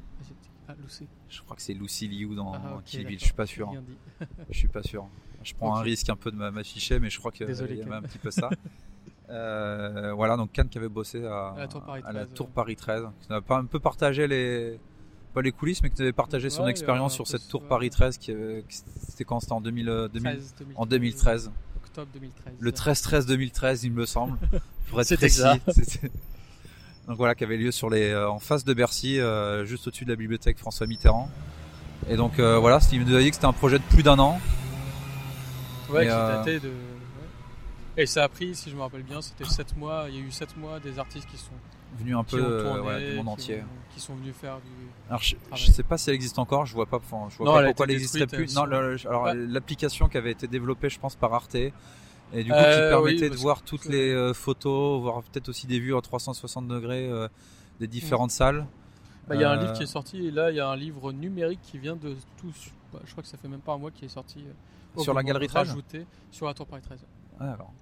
Ah, 0.68 0.74
Lucy. 0.82 1.06
je 1.28 1.42
crois 1.42 1.56
que 1.56 1.62
c'est 1.62 1.74
Lucy 1.74 2.08
Liu 2.08 2.34
dans 2.34 2.52
Ah, 2.54 2.74
ok, 2.76 2.84
Kill 2.84 3.06
Bill, 3.06 3.18
je 3.18 3.24
suis 3.24 3.34
pas 3.34 3.46
sûr, 3.46 3.72
je 4.50 4.58
suis 4.58 4.68
pas 4.68 4.82
sûr, 4.82 5.06
je 5.42 5.54
prends 5.54 5.76
un 5.76 5.80
Ok. 5.80 5.84
risque 5.86 6.08
un 6.10 6.16
peu 6.16 6.30
de 6.30 6.36
m'a- 6.36 6.50
m'afficher, 6.50 6.98
mais 6.98 7.10
je 7.10 7.18
crois 7.18 7.30
qu'il 7.32 7.44
y 7.44 7.46
Désolé, 7.46 7.80
avait 7.82 7.94
un 7.94 8.02
petit 8.02 8.18
peu 8.18 8.30
ça. 8.30 8.50
Euh, 9.28 10.12
voilà, 10.12 10.36
donc 10.36 10.52
Cannes 10.52 10.68
qui 10.68 10.78
avait 10.78 10.88
bossé 10.88 11.24
à, 11.26 11.48
À 11.48 11.58
la 11.58 11.66
Tour 11.66 11.82
Paris 11.82 12.00
à 12.06 12.12
la 12.12 12.26
13, 12.26 12.34
Tour. 12.36 12.48
Paris 12.48 12.76
13, 12.76 13.06
qui 13.20 13.28
n'a 13.30 13.40
pas 13.40 13.58
un 13.58 13.64
peu 13.64 13.80
partagé 13.80 14.28
les 14.28 14.78
pas 15.34 15.42
les 15.42 15.50
coulisses, 15.50 15.82
mais 15.82 15.90
qui 15.90 16.00
avait 16.00 16.12
partagé 16.12 16.48
son 16.48 16.62
Ouais, 16.62 16.70
expérience 16.70 17.12
euh, 17.14 17.16
sur 17.16 17.22
un 17.24 17.38
cette 17.38 17.48
Tour. 17.48 17.64
Paris 17.66 17.90
13, 17.90 18.18
qui, 18.18 18.32
c'était 18.68 19.24
quand 19.24 19.40
c'était 19.40 19.52
en 19.52 19.60
2000, 19.60 19.88
euh, 19.88 20.06
2000 20.06 20.32
13, 20.36 20.54
en 20.76 20.86
2013, 20.86 21.50
Octobre 21.76 22.08
2013. 22.14 22.54
le 22.60 22.70
13-13-2013, 22.70 23.80
il 23.84 23.92
me 23.94 24.06
semble, 24.06 24.38
pour 24.90 25.00
être 25.00 25.16
précis. 25.16 25.42
Donc 27.06 27.16
voilà, 27.16 27.34
qui 27.34 27.44
avait 27.44 27.56
lieu 27.56 27.70
sur 27.70 27.88
les, 27.88 28.10
euh, 28.10 28.28
en 28.28 28.38
face 28.40 28.64
de 28.64 28.74
Bercy, 28.74 29.20
euh, 29.20 29.64
juste 29.64 29.86
au-dessus 29.86 30.04
de 30.04 30.10
la 30.10 30.16
bibliothèque 30.16 30.58
François 30.58 30.86
Mitterrand. 30.86 31.28
Et 32.08 32.16
donc 32.16 32.38
euh, 32.38 32.58
voilà, 32.58 32.78
il 32.92 33.04
nous 33.04 33.14
a 33.16 33.20
dit 33.20 33.28
que 33.30 33.34
c'était 33.36 33.46
un 33.46 33.52
projet 33.52 33.78
de 33.78 33.84
plus 33.84 34.02
d'un 34.02 34.18
an. 34.18 34.40
Ouais, 35.88 36.04
Et, 36.04 36.08
qui 36.08 36.12
datait 36.14 36.58
de. 36.60 36.68
ouais. 36.68 36.74
Et 38.02 38.06
ça 38.06 38.24
a 38.24 38.28
pris, 38.28 38.54
si 38.56 38.70
je 38.70 38.76
me 38.76 38.80
rappelle 38.82 39.04
bien, 39.04 39.22
c'était 39.22 39.44
7 39.44 39.76
mois. 39.76 40.06
Il 40.08 40.16
y 40.16 40.18
a 40.18 40.20
eu 40.20 40.30
7 40.32 40.56
mois 40.56 40.80
des 40.80 40.98
artistes 40.98 41.28
qui 41.30 41.36
sont 41.38 41.52
Venu 41.98 42.16
un 42.16 42.24
peu 42.24 42.38
tourné, 42.62 42.80
ouais, 42.80 43.10
du 43.12 43.16
monde 43.16 43.26
qui 43.26 43.30
entier. 43.52 43.60
ont- 43.60 43.94
qui 43.94 44.00
sont 44.00 44.14
venus 44.16 44.34
faire 44.38 44.56
du. 44.56 44.70
Alors 45.08 45.22
je, 45.22 45.36
je 45.54 45.70
sais 45.70 45.84
pas 45.84 45.96
si 45.96 46.10
elle 46.10 46.16
existe 46.16 46.38
encore, 46.40 46.66
je 46.66 46.74
vois 46.74 46.84
pas, 46.86 46.96
enfin, 46.98 47.28
je 47.30 47.36
vois 47.38 47.46
Non, 47.46 47.52
pas 47.54 47.64
pourquoi 47.66 47.86
elle 47.86 47.92
n'existerait 47.92 48.26
plus. 48.26 48.50
euh, 48.50 48.60
Non, 48.60 48.64
le- 48.66 48.96
alors 49.06 49.22
Ouais. 49.22 49.34
l'application 49.34 50.08
qui 50.08 50.18
avait 50.18 50.32
été 50.32 50.48
développée, 50.48 50.90
je 50.90 50.98
pense, 50.98 51.14
par 51.14 51.32
Arte, 51.32 51.56
et 52.32 52.44
du 52.44 52.54
coup 52.54 52.56
Euh, 52.58 52.74
qui 52.74 52.82
permettait 52.82 53.24
oui, 53.24 53.30
de 53.30 53.36
voir 53.36 53.62
toutes 53.62 53.84
les 53.86 54.10
euh, 54.12 54.34
photos, 54.34 55.00
voir 55.00 55.22
peut-être 55.22 55.48
aussi 55.48 55.66
des 55.66 55.78
vues 55.80 55.94
en 55.94 56.00
360 56.00 56.68
degrés 56.68 57.08
euh, 57.08 57.28
des 57.80 57.86
différentes 57.88 58.30
salles. 58.30 58.66
Bah, 59.28 59.34
Il 59.34 59.40
y 59.40 59.44
a 59.44 59.50
un 59.50 59.56
Euh, 59.56 59.60
livre 59.60 59.72
qui 59.72 59.82
est 59.82 59.86
sorti 59.86 60.26
et 60.26 60.30
là 60.30 60.50
il 60.50 60.56
y 60.56 60.60
a 60.60 60.68
un 60.68 60.76
livre 60.76 61.12
numérique 61.12 61.60
qui 61.62 61.78
vient 61.78 61.96
de 61.96 62.16
tous. 62.36 62.70
bah, 62.92 63.00
je 63.04 63.10
crois 63.10 63.22
que 63.22 63.28
ça 63.28 63.36
fait 63.36 63.48
même 63.48 63.60
pas 63.60 63.72
un 63.74 63.78
mois 63.78 63.90
qui 63.90 64.04
est 64.04 64.08
sorti. 64.08 64.44
euh, 64.46 65.00
Sur 65.02 65.14
la 65.14 65.22
galerie 65.22 65.46
de 65.46 65.52
13? 65.52 65.68
rajouter 65.68 66.06
sur 66.30 66.46
la 66.46 66.54
Tour 66.54 66.66
Paris 66.66 66.82
13. 66.82 67.06
Ah, 67.40 67.52
alors. 67.52 67.72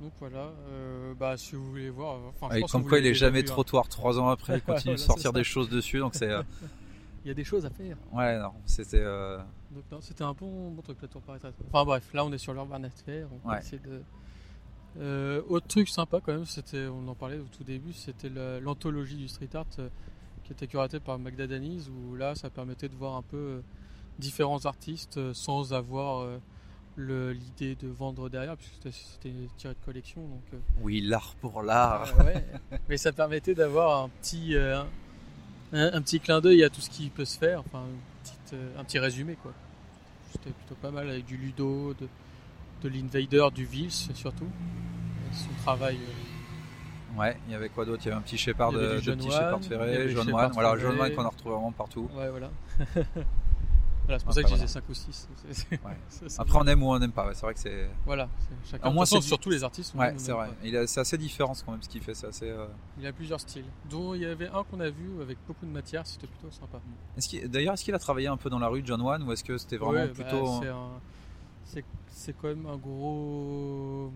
Donc 0.00 0.12
voilà, 0.18 0.50
euh, 0.68 1.14
bah 1.14 1.36
si 1.36 1.54
vous 1.54 1.64
voulez 1.70 1.90
voir. 1.90 2.16
euh, 2.16 2.30
je 2.50 2.56
Et 2.56 2.60
pense 2.60 2.72
comme 2.72 2.82
quoi 2.84 2.98
il 2.98 3.06
est 3.06 3.14
jamais 3.14 3.42
vu, 3.42 3.44
hein. 3.44 3.44
trop 3.44 3.64
tard, 3.64 3.88
trois 3.88 4.18
ans 4.18 4.28
après, 4.28 4.56
il 4.58 4.62
continue 4.64 4.94
Voilà, 4.94 4.96
de 4.96 5.00
sortir 5.00 5.32
des 5.32 5.44
choses 5.44 5.68
dessus, 5.68 5.98
donc 6.00 6.14
c'est. 6.14 6.30
euh, 6.30 6.42
Il 7.24 7.28
y 7.28 7.30
a 7.30 7.34
des 7.34 7.44
choses 7.44 7.64
à 7.66 7.70
faire. 7.70 7.96
ouais, 8.12 8.38
non, 8.38 8.52
c'était. 8.66 8.98
Donc 9.74 9.84
non, 9.90 10.00
c'était 10.00 10.24
un 10.24 10.32
bon, 10.34 10.70
bon 10.70 10.82
truc 10.82 10.98
la 11.02 11.08
tour 11.08 11.22
Paris 11.22 11.38
13. 11.40 11.54
Enfin 11.72 11.84
bref, 11.84 12.12
là 12.12 12.24
on 12.24 12.32
est 12.32 12.38
sur 12.38 12.52
l'Urban 12.52 12.80
Fair, 13.04 13.26
on 13.32 13.48
va 13.48 13.54
Ouais. 13.54 13.60
essayer 13.60 13.78
de. 13.78 14.02
Euh, 15.00 15.40
autre 15.48 15.66
truc 15.66 15.88
sympa 15.88 16.20
quand 16.22 16.32
même, 16.32 16.44
c'était, 16.44 16.86
on 16.86 17.08
en 17.08 17.14
parlait 17.14 17.38
au 17.38 17.46
tout 17.56 17.64
début, 17.64 17.94
c'était 17.94 18.28
la- 18.28 18.60
l'anthologie 18.60 19.16
du 19.16 19.26
street 19.28 19.48
art 19.54 19.64
euh, 19.78 19.88
qui 20.44 20.52
était 20.52 20.66
curatée 20.66 21.00
par 21.00 21.18
Magda 21.18 21.46
Daniz, 21.46 21.88
où 21.88 22.14
là 22.16 22.34
ça 22.34 22.50
permettait 22.50 22.88
de 22.90 22.94
voir 22.94 23.16
un 23.16 23.22
peu 23.22 23.36
euh, 23.36 23.60
différents 24.18 24.66
artistes 24.66 25.32
sans 25.32 25.72
avoir 25.72 26.26
l'idée 26.98 27.74
de 27.76 27.88
vendre 27.88 28.28
derrière, 28.28 28.56
puisque 28.58 28.92
c'était, 28.92 29.32
tiré 29.56 29.72
de 29.72 29.78
collection. 29.84 30.20
Donc, 30.20 30.60
Oui, 30.82 31.00
l'art 31.00 31.34
pour 31.40 31.62
l'art. 31.62 32.12
ah 32.18 32.24
ouais. 32.24 32.44
Mais 32.90 32.98
ça 32.98 33.12
permettait 33.12 33.54
d'avoir 33.54 34.04
un 34.04 34.08
petit, 34.20 34.54
un, 34.56 34.86
un 35.72 36.02
petit 36.02 36.20
clin 36.20 36.42
d'œil 36.42 36.62
à 36.64 36.68
tout 36.68 36.82
ce 36.82 36.90
qui 36.90 37.08
peut 37.08 37.24
se 37.24 37.38
faire, 37.38 37.60
enfin 37.60 37.84
petite, 38.52 38.76
euh, 38.76 38.80
un 38.80 38.84
petit 38.84 38.98
résumé 38.98 39.36
quoi. 39.42 39.52
C'était 40.32 40.50
plutôt 40.50 40.74
pas 40.76 40.90
mal 40.90 41.08
avec 41.10 41.24
du 41.26 41.36
Ludo, 41.36 41.94
de, 41.94 42.08
de 42.82 42.88
l'Invader, 42.88 43.48
du 43.54 43.64
Vils 43.64 43.90
surtout. 44.14 44.44
Et 44.46 45.34
Son 45.34 45.50
travail. 45.62 45.96
euh, 45.96 47.18
Ouais, 47.20 47.36
il 47.46 47.52
y 47.52 47.54
avait 47.54 47.68
quoi 47.68 47.84
d'autre? 47.84 48.00
Il 48.04 48.08
y 48.08 48.10
avait 48.10 48.18
un 48.18 48.22
petit 48.22 48.38
Shepard, 48.38 48.72
de, 48.72 48.78
de 49.00 49.14
petit 49.14 49.28
ferré, 49.68 50.08
John 50.10 50.30
Wan, 50.32 50.50
voilà. 50.54 50.78
John 50.78 50.96
qu'on 51.14 51.24
a 51.24 51.28
retrouvé 51.28 51.54
vraiment 51.54 51.72
partout. 51.72 52.08
Ouais, 52.14 52.30
voilà. 52.30 52.50
voilà 54.04 54.18
c'est 54.18 54.24
pour 54.24 54.30
Ah, 54.30 54.34
ça 54.34 54.42
que 54.42 54.48
voilà. 54.48 54.62
disais 54.64 54.66
5 54.72 54.88
ou 54.88 54.94
6. 54.94 55.28
Ouais. 55.70 55.78
C'est- 56.08 56.40
Après, 56.40 56.58
on 56.60 56.66
aime 56.66 56.82
ou 56.82 56.92
on 56.92 56.98
n'aime 56.98 57.12
pas, 57.12 57.26
ouais, 57.26 57.34
c'est 57.34 57.42
vrai 57.42 57.54
que 57.54 57.60
c'est. 57.60 57.88
Voilà, 58.04 58.28
chacun. 58.70 58.88
Au 58.88 58.92
moins, 58.92 59.04
c'est- 59.06 59.20
surtout 59.20 59.50
les 59.50 59.62
artistes. 59.64 59.94
Ouais, 59.94 60.14
c'est 60.16 60.32
vrai. 60.32 60.48
pas. 60.48 60.54
Il 60.64 60.76
a- 60.76 60.86
C'est 60.86 61.00
assez 61.00 61.16
différent 61.18 61.52
quand 61.64 61.72
même 61.72 61.82
ce 61.82 61.88
qu'il 61.88 62.02
fait, 62.02 62.14
c'est 62.14 62.26
assez. 62.26 62.48
euh, 62.48 62.66
Il 62.98 63.06
a 63.06 63.12
plusieurs 63.12 63.40
styles. 63.40 63.64
Dont 63.90 64.14
il 64.14 64.22
y 64.22 64.26
avait 64.26 64.48
un 64.48 64.64
qu'on 64.64 64.80
a 64.80 64.90
vu 64.90 65.20
avec 65.22 65.38
beaucoup 65.46 65.66
de 65.66 65.70
matière, 65.70 66.06
c'était 66.06 66.26
plutôt 66.26 66.50
sympa. 66.50 66.80
D'ailleurs, 67.48 67.74
est-ce 67.74 67.84
qu'il 67.84 67.94
a 67.94 67.98
travaillé 67.98 68.26
un 68.28 68.36
peu 68.36 68.50
dans 68.50 68.58
la 68.58 68.68
rue 68.68 68.82
John 68.84 69.00
Wan 69.00 69.22
ou 69.22 69.32
est-ce 69.32 69.44
que 69.44 69.56
c'était 69.58 69.76
vraiment 69.76 69.92
Ouais, 69.92 70.08
bah, 70.08 70.14
plutôt. 70.14 70.60
c'est 70.60 70.68
un- 70.68 71.00
quand 72.40 72.48
même 72.48 72.66
un 72.66 72.76
gros. 72.76 74.12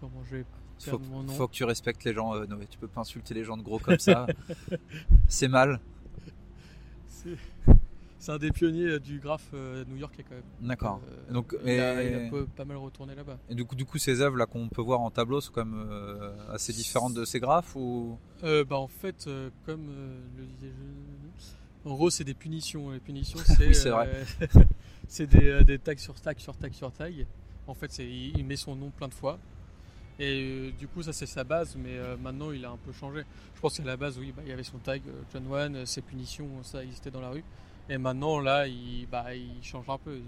Comment 0.00 0.22
je 0.24 0.36
vais. 0.36 0.44
Faut, 0.78 0.98
perdre 0.98 1.06
mon 1.12 1.22
nom. 1.22 1.32
faut 1.32 1.46
que 1.46 1.52
tu 1.52 1.62
respectes 1.64 2.02
les 2.04 2.12
gens, 2.12 2.34
euh, 2.34 2.44
Noé. 2.46 2.66
Tu 2.68 2.76
peux 2.76 2.88
pas 2.88 3.02
insulter 3.02 3.34
les 3.34 3.44
gens 3.44 3.56
de 3.56 3.62
gros 3.62 3.78
comme 3.78 4.00
ça. 4.00 4.26
c'est 5.28 5.46
mal. 5.48 5.80
C'est 7.08 7.36
c'est 8.22 8.30
un 8.30 8.38
des 8.38 8.52
pionniers 8.52 8.86
euh, 8.86 9.00
du 9.00 9.18
graphe 9.18 9.48
euh, 9.52 9.84
new-yorkais 9.88 10.22
quand 10.22 10.36
même. 10.36 10.44
D'accord. 10.60 11.00
Euh, 11.28 11.32
Donc, 11.32 11.56
il, 11.64 11.70
a, 11.80 12.04
et- 12.04 12.06
il 12.06 12.14
a 12.14 12.30
peu- 12.30 12.46
pas 12.46 12.64
mal 12.64 12.76
retourné 12.76 13.16
là-bas. 13.16 13.36
Et 13.50 13.56
du 13.56 13.64
coup, 13.64 13.74
du 13.74 13.84
coup, 13.84 13.98
ces 13.98 14.20
œuvres 14.20 14.36
là 14.36 14.46
qu'on 14.46 14.68
peut 14.68 14.80
voir 14.80 15.00
en 15.00 15.10
tableau 15.10 15.40
sont 15.40 15.50
quand 15.52 15.64
même 15.64 15.88
euh, 15.90 16.30
assez 16.54 16.72
différentes 16.72 17.14
de 17.14 17.24
ces 17.24 17.40
graphes 17.40 17.74
ou? 17.74 18.16
Euh, 18.44 18.64
bah 18.64 18.76
en 18.76 18.86
fait, 18.86 19.28
comme 19.66 19.88
le 20.38 20.44
disais 20.44 20.72
je... 20.72 21.90
En 21.90 21.94
gros, 21.94 22.10
c'est 22.10 22.22
des 22.22 22.34
punitions. 22.34 22.92
Les 22.92 23.00
punitions, 23.00 23.40
c'est 23.44 23.58
Oui, 23.66 23.74
c'est 23.74 23.90
vrai. 23.90 24.08
c'est 25.08 25.26
des, 25.26 25.64
des 25.64 25.80
tags 25.80 25.96
sur 25.96 26.14
tag 26.20 26.38
sur 26.38 26.56
tag 26.56 26.72
sur 26.74 26.92
tag. 26.92 27.26
En 27.66 27.74
fait, 27.74 27.98
il, 27.98 28.44
met 28.44 28.54
son 28.54 28.76
nom 28.76 28.90
plein 28.90 29.08
de 29.08 29.14
fois. 29.14 29.36
Et 30.20 30.42
euh, 30.44 30.70
du 30.78 30.86
coup, 30.86 31.02
ça 31.02 31.12
c'est 31.12 31.26
sa 31.26 31.42
base, 31.42 31.74
mais 31.76 31.96
euh, 31.96 32.16
maintenant 32.16 32.52
il 32.52 32.64
a 32.64 32.70
un 32.70 32.76
peu 32.76 32.92
changé. 32.92 33.24
Je 33.56 33.60
pense 33.60 33.76
qu'à 33.78 33.82
la 33.82 33.96
base, 33.96 34.16
oui, 34.16 34.32
bah, 34.36 34.42
il 34.44 34.50
y 34.50 34.52
avait 34.52 34.62
son 34.62 34.78
tag 34.78 35.02
euh, 35.08 35.22
John 35.32 35.44
Wan, 35.48 35.74
euh, 35.74 35.86
ses 35.86 36.02
punitions, 36.02 36.48
ça 36.62 36.84
existait 36.84 37.10
dans 37.10 37.20
la 37.20 37.30
rue. 37.30 37.42
Et 37.88 37.98
maintenant, 37.98 38.40
là, 38.40 38.66
il, 38.66 39.06
bah, 39.10 39.34
il 39.34 39.62
change 39.62 39.88
un 39.88 39.98
peu. 39.98 40.20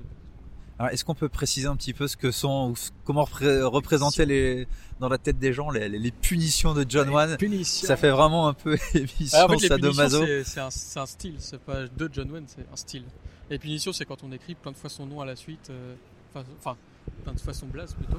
Alors, 0.79 0.93
est-ce 0.93 1.05
qu'on 1.05 1.14
peut 1.14 1.29
préciser 1.29 1.69
un 1.69 1.77
petit 1.77 1.95
peu 1.95 2.09
ce 2.09 2.17
que 2.17 2.33
sont 2.33 2.71
ou 2.71 2.75
comment 3.05 3.23
repré- 3.25 3.62
représenter 3.62 4.27
les 4.27 4.67
dans 4.99 5.09
la 5.09 5.19
tête 5.19 5.38
des 5.38 5.53
gens 5.53 5.71
les, 5.71 6.11
punitions 6.11 6.75
de 6.75 6.85
John 6.88 7.09
Wan? 7.11 7.37
Punitions. 7.37 7.87
Ça 7.87 7.97
fait 7.97 8.11
vraiment 8.11 8.49
un 8.49 8.55
peu 8.55 8.77
émission 8.95 9.38
Ah, 9.40 9.47
en 9.47 9.59
fait, 9.59 9.69
sadomaso. 9.69 10.25
c'est- 10.45 10.59
un, 10.61 11.07
style, 11.07 11.37
c'est 11.38 11.61
pas 11.61 11.87
de 11.87 12.11
John 12.12 12.31
Wayne, 12.31 12.47
c'est 12.49 12.67
un 12.73 12.77
style. 12.77 13.05
Les 13.51 13.59
punitions, 13.59 13.93
c'est 13.93 14.05
quand 14.05 14.25
on 14.25 14.33
écrit 14.33 14.57
plein 14.57 14.73
de 14.73 14.77
fois 14.77 14.90
son 14.90 15.07
nom 15.07 15.21
à 15.21 15.25
la 15.27 15.37
suite, 15.37 15.71
euh, 15.71 15.95
enfin, 16.35 16.45
enfin, 16.59 16.77
plein 17.23 17.35
de 17.35 17.40
fois 17.40 17.55
son 17.55 17.67
blaze 17.67 17.95
plutôt, 17.95 18.19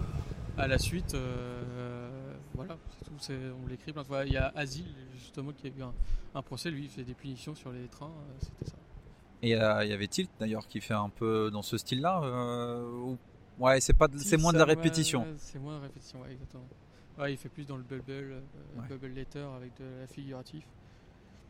à 0.58 0.68
la 0.68 0.78
suite, 0.78 1.14
euh, 1.14 2.10
voilà, 2.54 2.78
c'est 3.00 3.06
tout, 3.06 3.34
on 3.64 3.68
l'écrit 3.68 3.92
plein 3.92 4.04
de 4.04 4.08
fois. 4.08 4.24
Il 4.26 4.32
y 4.32 4.38
a 4.38 4.54
Asile, 4.56 4.86
justement, 5.20 5.52
qui 5.52 5.68
a 5.68 5.70
eu 5.72 5.82
un, 5.84 5.94
un 6.36 6.42
procès, 6.42 6.70
lui, 6.72 6.84
il 6.86 6.90
fait 6.90 7.04
des 7.04 7.16
punitions 7.16 7.54
sur 7.56 7.72
les 7.74 7.88
trains, 7.88 8.06
euh, 8.06 8.34
c'était 8.40 8.72
ça. 8.72 8.78
Et 9.42 9.56
euh, 9.56 9.84
il 9.84 9.90
y 9.90 9.94
avait 9.94 10.08
Tilt 10.08 10.30
d'ailleurs 10.40 10.68
qui 10.68 10.82
fait 10.82 10.94
un 10.94 11.10
peu 11.10 11.50
dans 11.52 11.62
ce 11.62 11.78
style-là. 11.78 12.22
euh, 12.24 12.84
ou- 12.92 13.18
Ouais, 13.60 13.80
c'est 13.80 13.94
pas, 13.94 14.08
c'est 14.18 14.36
moins 14.38 14.52
de 14.52 14.58
la 14.58 14.66
répétition. 14.66 15.22
ouais, 15.22 15.34
c'est 15.38 15.60
moins 15.60 15.78
de 15.78 15.84
répétition, 15.84 16.20
ouais, 16.22 16.32
exactement. 16.34 16.68
Ouais, 17.18 17.32
il 17.34 17.38
fait 17.38 17.48
plus 17.48 17.66
dans 17.66 17.78
le 17.78 17.84
bubble, 17.84 18.04
euh, 18.10 18.40
Ouais. 18.78 18.88
bubble 18.90 19.08
letter 19.14 19.46
avec 19.56 19.72
de 19.80 19.86
la 20.02 20.08
figuratif. 20.08 20.66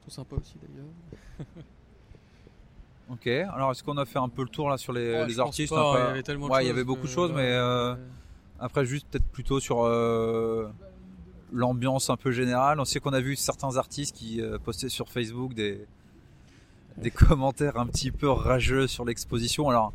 Tout 0.03 0.11
sympa 0.11 0.35
aussi 0.35 0.55
d'ailleurs. 0.61 0.85
Ok. 3.09 3.27
Alors 3.27 3.71
est-ce 3.71 3.83
qu'on 3.83 3.97
a 3.97 4.05
fait 4.05 4.17
un 4.17 4.29
peu 4.29 4.41
le 4.41 4.49
tour 4.49 4.69
là 4.69 4.77
sur 4.77 4.91
les, 4.91 5.11
Ouais, 5.13 5.25
les 5.27 5.33
je 5.33 5.37
pense 5.37 5.47
artistes 5.47 5.73
pas, 5.73 5.93
peu- 5.93 5.99
il 5.99 6.05
y 6.05 6.09
avait 6.09 6.23
tellement 6.23 6.47
de 6.47 6.51
Ouais, 6.53 6.63
il 6.65 6.67
y 6.67 6.71
avait 6.71 6.83
beaucoup 6.83 7.03
de 7.05 7.11
choses, 7.11 7.31
mais 7.31 7.51
euh, 7.51 7.95
après 8.59 8.83
juste 8.85 9.07
peut-être 9.11 9.27
plutôt 9.27 9.59
sur 9.59 9.83
l'ambiance 11.53 12.09
un 12.09 12.17
peu 12.17 12.31
générale. 12.31 12.79
On 12.79 12.85
sait 12.85 12.99
qu'on 12.99 13.13
a 13.13 13.21
vu 13.21 13.35
certains 13.35 13.77
artistes 13.77 14.15
qui 14.15 14.41
postaient 14.63 14.89
sur 14.89 15.09
Facebook 15.09 15.53
des 15.53 15.85
des 16.97 17.11
commentaires 17.11 17.77
un 17.77 17.87
petit 17.87 18.11
peu 18.11 18.29
rageux 18.29 18.87
sur 18.87 19.05
l'exposition. 19.05 19.69
Alors 19.69 19.93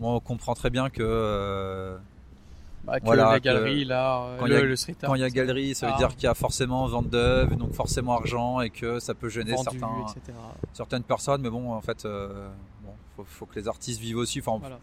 on 0.00 0.18
comprend 0.20 0.54
très 0.54 0.70
bien 0.70 0.90
que 0.90 1.02
euh, 1.02 1.96
Bah, 2.84 2.98
que 2.98 3.04
Voilà, 3.04 3.32
la 3.32 3.38
que 3.40 3.44
galerie, 3.44 3.84
l'art, 3.84 4.38
quand 4.38 4.46
il 4.46 4.52
y 4.52 4.54
a- 5.22 5.28
y 5.28 5.30
galerie, 5.32 5.74
ça 5.74 5.86
veut 5.88 5.92
Ah. 5.94 5.98
dire 5.98 6.14
qu'il 6.14 6.24
y 6.24 6.26
a 6.28 6.34
forcément 6.34 6.86
vente 6.88 7.10
d'œuvres, 7.10 7.54
donc 7.54 7.74
forcément 7.74 8.14
argent 8.14 8.62
et 8.62 8.70
que 8.70 8.98
ça 9.00 9.12
peut 9.12 9.28
gêner 9.28 9.52
vendu, 9.52 9.78
certains, 9.78 10.00
etc. 10.16 10.38
certaines 10.72 11.02
personnes. 11.02 11.42
Mais 11.42 11.50
bon, 11.50 11.74
en 11.74 11.80
fait, 11.82 12.06
euh, 12.06 12.48
bon, 12.82 12.92
faut, 13.16 13.24
faut 13.28 13.44
que 13.44 13.58
les 13.60 13.68
artistes 13.68 14.00
vivent 14.00 14.16
aussi. 14.16 14.40
Enfin, 14.40 14.56
Voilà. 14.60 14.78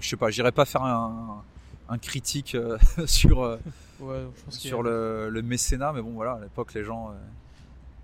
je 0.00 0.06
sais 0.06 0.18
pas, 0.18 0.28
j'irai 0.30 0.52
pas 0.52 0.66
faire 0.66 0.82
un, 0.82 1.42
un 1.88 1.96
critique 1.98 2.54
euh, 2.56 2.76
sur 3.06 3.42
euh, 3.42 3.56
Ouais, 4.00 4.16
je 4.36 4.44
pense 4.44 4.58
qu'il 4.58 4.66
y 4.66 4.68
sur 4.68 4.80
a- 4.80 4.82
le, 4.82 5.30
le 5.30 5.40
mécénat, 5.42 5.92
mais 5.94 6.02
bon, 6.02 6.10
voilà, 6.10 6.32
à 6.32 6.40
l'époque, 6.40 6.74
les 6.74 6.84
gens, 6.84 7.08
euh, 7.08 7.14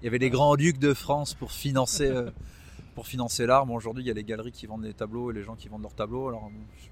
il 0.01 0.07
y 0.07 0.09
avait 0.09 0.17
les 0.19 0.31
grands 0.31 0.57
ducs 0.57 0.79
de 0.79 0.95
France 0.95 1.35
pour 1.35 1.53
financer 1.53 2.11
pour 2.95 3.07
financer 3.07 3.47
l'art. 3.47 3.67
Bon, 3.67 3.75
aujourd'hui, 3.77 4.03
il 4.05 4.07
y 4.07 4.11
a 4.11 4.15
les 4.15 4.25
galeries 4.25 4.53
qui 4.53 4.67
vendent 4.67 4.83
des 4.83 4.95
tableaux 4.95 5.31
et 5.31 5.35
les 5.35 5.43
gens 5.43 5.55
qui 5.57 5.69
vendent 5.69 5.83
leurs 5.83 5.95
tableaux. 5.95 6.29
Alors, 6.29 6.43
bon, 6.43 6.61
je- 6.77 6.89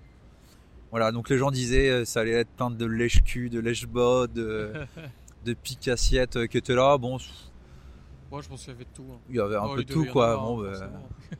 voilà, 0.90 1.12
donc 1.12 1.28
les 1.28 1.36
gens 1.38 1.50
disaient 1.50 1.90
euh, 1.90 2.04
ça 2.04 2.20
allait 2.20 2.32
être 2.32 2.50
plein 2.50 2.70
de 2.70 2.84
lèche-cul, 2.86 3.50
de 3.50 3.60
lèche-bot, 3.60 4.26
de, 4.28 4.72
de 5.44 5.52
pique-assiette 5.54 6.36
euh, 6.36 6.46
qui 6.46 6.56
étaient 6.58 6.74
là. 6.74 6.96
Bon, 6.98 7.18
Moi, 8.30 8.40
je 8.42 8.48
pense 8.48 8.60
qu'il 8.64 8.72
y 8.72 8.76
avait 8.76 8.84
de 8.84 8.90
tout. 8.94 9.04
hein. 9.12 9.18
il 9.28 9.36
y 9.36 9.40
avait 9.40 9.56
un 9.56 9.66
Oh, 9.66 9.74
peu 9.76 9.84
tout, 9.84 10.06
quoi. 10.06 10.32
avoir, 10.32 10.54
Bon, 10.56 10.64
hein, 10.64 10.90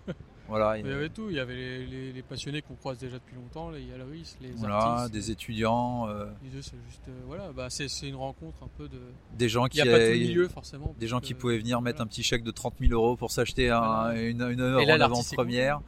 ben. 0.06 0.14
voilà, 0.48 0.78
Il 0.78 0.86
y 0.86 0.90
avait 0.92 1.08
tout. 1.10 1.28
Il 1.30 1.36
y 1.36 1.40
avait 1.40 1.54
les, 1.54 1.86
les- 1.86 2.12
les 2.12 2.22
passionnés 2.22 2.62
qu'on 2.62 2.74
croise 2.74 2.98
déjà 2.98 3.18
depuis 3.18 3.34
longtemps, 3.36 3.70
les 3.70 3.84
galeristes, 3.86 4.38
les 4.40 4.50
voilà, 4.52 4.76
artistes. 4.78 5.12
des 5.12 5.30
étudiants, 5.30 6.08
euh, 6.08 6.26
Les 6.42 6.48
deux, 6.50 6.62
c'est 6.62 6.76
juste. 6.88 7.02
euh, 7.08 7.12
voilà, 7.26 7.52
bah, 7.52 7.68
c'est 7.70 7.86
une 8.08 8.16
rencontre 8.16 8.62
un 8.62 8.68
peu 8.78 8.88
de. 8.88 8.98
des 9.36 9.48
gens 9.48 9.66
Il 9.66 9.70
qui 9.70 9.82
n'y 9.82 9.88
a 9.88 9.92
pas 9.92 9.98
tout 10.04 10.12
milieu, 10.12 10.48
forcément. 10.48 10.94
des 10.98 11.06
gens 11.06 11.20
qui 11.20 11.34
pouvaient 11.34 11.58
venir 11.58 11.80
mettre 11.82 12.00
un 12.00 12.06
petit 12.06 12.22
chèque 12.22 12.42
de 12.44 12.50
30 12.50 12.74
000 12.80 12.92
euros 12.92 13.16
pour 13.16 13.30
s'acheter 13.30 13.70
un- 13.70 14.10
une, 14.16 14.38
là, 14.38 14.78
en 14.96 15.00
avant-première. 15.00 15.80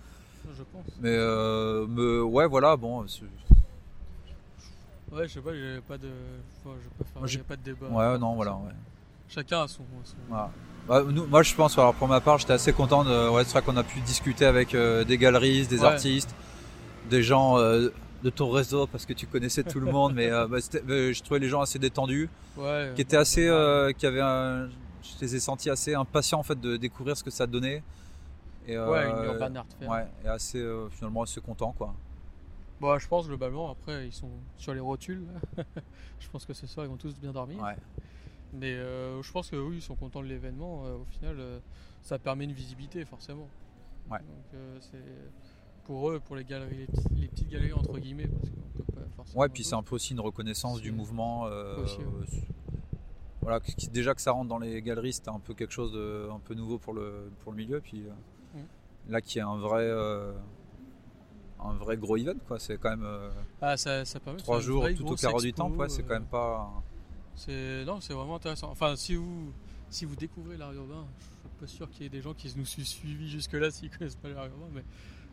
Je 0.56 0.62
pense. 0.64 0.84
Mais, 1.00 1.08
euh, 1.10 1.86
mais 1.88 2.20
ouais, 2.20 2.46
voilà, 2.46 2.76
bon, 2.76 3.04
Ouais, 5.12 5.26
je 5.26 5.32
sais 5.34 5.40
pas, 5.40 5.52
il 5.54 5.76
a 5.76 5.80
pas 5.80 5.98
de. 5.98 6.08
enfin, 6.64 6.76
je 6.82 6.88
peux 6.96 7.04
faire- 7.04 7.20
Moi, 7.20 7.26
il 7.28 7.30
y 7.30 7.32
j'ai- 7.32 7.40
a 7.40 7.44
pas 7.44 7.56
de 7.56 7.62
débat. 7.62 7.86
ouais, 7.88 8.18
non, 8.18 8.34
voilà. 8.34 8.54
ouais. 8.54 8.70
Chacun 9.28 9.62
a 9.62 9.68
son. 9.68 9.82
son- 10.04 10.14
Voilà. 10.28 10.50
Bah, 10.90 11.04
nous, 11.04 11.24
moi, 11.28 11.44
je 11.44 11.54
pense, 11.54 11.78
alors 11.78 11.94
pour 11.94 12.08
ma 12.08 12.20
part, 12.20 12.38
j'étais 12.38 12.52
assez 12.52 12.72
content. 12.72 13.04
De, 13.04 13.28
ouais, 13.30 13.44
c'est 13.44 13.52
vrai 13.52 13.62
qu'on 13.62 13.76
a 13.76 13.84
pu 13.84 14.00
discuter 14.00 14.44
avec 14.44 14.74
euh, 14.74 15.04
des 15.04 15.18
galeristes, 15.18 15.70
des 15.70 15.78
Ouais. 15.82 15.86
artistes, 15.86 16.34
des 17.08 17.22
gens 17.22 17.58
euh, 17.58 17.90
de 18.24 18.30
ton 18.30 18.50
réseau 18.50 18.88
parce 18.88 19.06
que 19.06 19.12
tu 19.12 19.28
connaissais 19.28 19.62
tout 19.62 19.78
le 19.78 19.86
monde. 19.92 20.14
mais 20.14 20.32
euh, 20.32 20.48
bah, 20.48 20.58
je 20.58 21.22
trouvais 21.22 21.38
les 21.38 21.48
gens 21.48 21.60
assez 21.60 21.78
détendus, 21.78 22.28
Ouais. 22.56 22.90
qui 22.96 23.02
étaient 23.02 23.16
assez, 23.16 23.46
euh, 23.46 23.92
qui 23.92 24.04
avaient, 24.04 24.20
un- 24.20 24.66
je 25.02 25.20
les 25.20 25.36
ai 25.36 25.38
sentis 25.38 25.70
assez 25.70 25.94
impatients 25.94 26.40
en 26.40 26.42
fait 26.42 26.60
de 26.60 26.76
découvrir 26.76 27.16
ce 27.16 27.22
que 27.22 27.30
ça 27.30 27.46
donnait. 27.46 27.84
Et, 28.66 28.76
Ouais, 28.76 29.08
une 29.10 29.24
urban 29.26 29.54
art 29.54 29.66
fair. 29.78 29.88
ouais, 29.90 30.06
et 30.24 30.28
assez 30.28 30.60
finalement 30.90 31.22
assez 31.22 31.40
content 31.40 31.72
quoi. 31.78 31.94
Bon, 32.80 32.98
je 32.98 33.06
pense 33.06 33.28
globalement, 33.28 33.70
après, 33.70 34.06
ils 34.08 34.12
sont 34.12 34.30
sur 34.56 34.74
les 34.74 34.80
rotules. 34.80 35.24
je 36.18 36.28
pense 36.32 36.44
que 36.46 36.52
ce 36.52 36.66
soir, 36.66 36.84
ils 36.84 36.88
vont 36.88 36.96
tous 36.96 37.14
bien 37.14 37.30
dormir. 37.30 37.62
Ouais. 37.62 37.76
Mais 38.52 38.74
euh, 38.74 39.22
je 39.22 39.30
pense 39.32 39.48
que 39.50 39.56
oui, 39.56 39.76
ils 39.76 39.82
sont 39.82 39.94
contents 39.94 40.22
de 40.22 40.26
l'événement. 40.26 40.84
Euh, 40.86 40.96
au 40.96 41.04
final, 41.04 41.36
euh, 41.38 41.60
ça 42.02 42.18
permet 42.18 42.44
une 42.44 42.52
visibilité, 42.52 43.04
forcément. 43.04 43.48
Ouais. 44.10 44.18
Donc, 44.18 44.60
c'est 44.80 44.98
pour 45.84 46.10
eux, 46.10 46.20
pour 46.20 46.34
les 46.36 46.44
galeries, 46.44 46.78
les, 46.78 46.86
petits- 46.86 47.14
les 47.14 47.28
petites 47.28 47.48
galeries, 47.48 47.72
entre 47.72 47.98
guillemets, 47.98 48.26
parce 48.28 48.50
pas 48.94 49.00
forcément. 49.16 49.40
Ouais, 49.40 49.48
puis 49.48 49.62
c'est 49.64 49.74
un 49.76 49.82
peu 49.82 49.94
aussi 49.94 50.12
une 50.14 50.20
reconnaissance 50.20 50.80
du 50.80 50.90
mouvement. 50.92 51.42
aussi, 51.82 51.98
ouais. 51.98 52.42
voilà, 53.40 53.60
déjà 53.92 54.14
que 54.14 54.20
ça 54.20 54.32
rentre 54.32 54.48
dans 54.48 54.58
les 54.58 54.82
galeries, 54.82 55.12
c'était 55.12 55.30
un 55.30 55.38
peu 55.40 55.54
quelque 55.54 55.72
chose 55.72 55.92
de 55.92 56.28
un 56.30 56.40
peu 56.40 56.54
nouveau 56.54 56.78
pour 56.78 56.92
le 56.92 57.30
pour 57.40 57.52
le 57.52 57.58
milieu. 57.58 57.80
Puis 57.80 58.02
Mm. 58.54 59.12
là, 59.12 59.20
qui 59.20 59.38
est 59.38 59.42
un 59.42 59.56
vrai 59.58 59.88
un 61.62 61.74
vrai 61.74 61.96
gros 61.96 62.16
event, 62.16 62.38
quoi. 62.48 62.58
C'est 62.58 62.78
quand 62.78 62.90
même 62.96 63.06
Ah, 63.60 63.76
ça, 63.76 64.04
ça 64.04 64.18
permet 64.18 64.38
trois 64.40 64.60
jours 64.60 64.86
tout 64.96 65.06
au 65.12 65.14
carreau 65.14 65.40
du 65.40 65.52
temple. 65.52 65.76
Ouais, 65.78 65.88
c'est 65.88 66.02
quand 66.02 66.14
même 66.14 66.24
pas. 66.26 66.70
C'est 67.36 67.84
non, 67.84 68.00
c'est 68.00 68.12
vraiment 68.12 68.36
intéressant. 68.36 68.70
Enfin, 68.70 68.96
si 68.96 69.14
vous 69.14 69.52
si 69.88 70.04
vous 70.04 70.14
découvrez 70.16 70.56
l'art 70.56 70.72
urbain, 70.72 71.04
je 71.18 71.24
suis 71.24 71.60
pas 71.60 71.66
sûr 71.66 71.90
qu'il 71.90 72.02
y 72.02 72.06
ait 72.06 72.10
des 72.10 72.22
gens 72.22 72.34
qui 72.34 72.52
nous 72.56 72.64
suivent 72.66 72.86
suivis 72.86 73.28
jusque-là 73.30 73.70
s'ils 73.72 73.90
connaissent 73.90 74.14
pas 74.16 74.28
l'art 74.28 74.46
urbain, 74.46 74.68
mais 74.74 74.84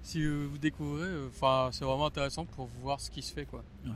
si 0.03 0.25
vous 0.25 0.57
découvrez, 0.57 1.03
euh, 1.07 1.27
enfin, 1.29 1.69
c'est 1.73 1.83
vraiment 1.83 2.05
intéressant 2.05 2.45
pour 2.45 2.67
voir 2.81 2.99
ce 3.01 3.11
qui 3.11 3.21
se 3.21 3.33
fait, 3.33 3.45
quoi. 3.45 3.63
Ouais. 3.85 3.91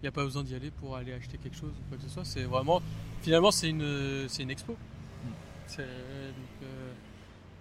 Il 0.00 0.02
n'y 0.04 0.08
a 0.08 0.12
pas 0.12 0.24
besoin 0.24 0.42
d'y 0.42 0.54
aller 0.54 0.70
pour 0.70 0.96
aller 0.96 1.12
acheter 1.12 1.38
quelque 1.38 1.56
chose 1.56 1.70
ou 1.72 1.88
quoi 1.88 1.96
que 1.98 2.02
ce 2.04 2.08
soit. 2.08 2.24
C'est 2.24 2.44
vraiment, 2.44 2.82
finalement, 3.22 3.50
c'est 3.50 3.68
une 3.70 4.26
c'est 4.28 4.42
une 4.42 4.50
expo. 4.50 4.72
Mm. 4.72 5.28
C'est 5.66 5.82
donc 5.86 6.62
euh, 6.62 6.92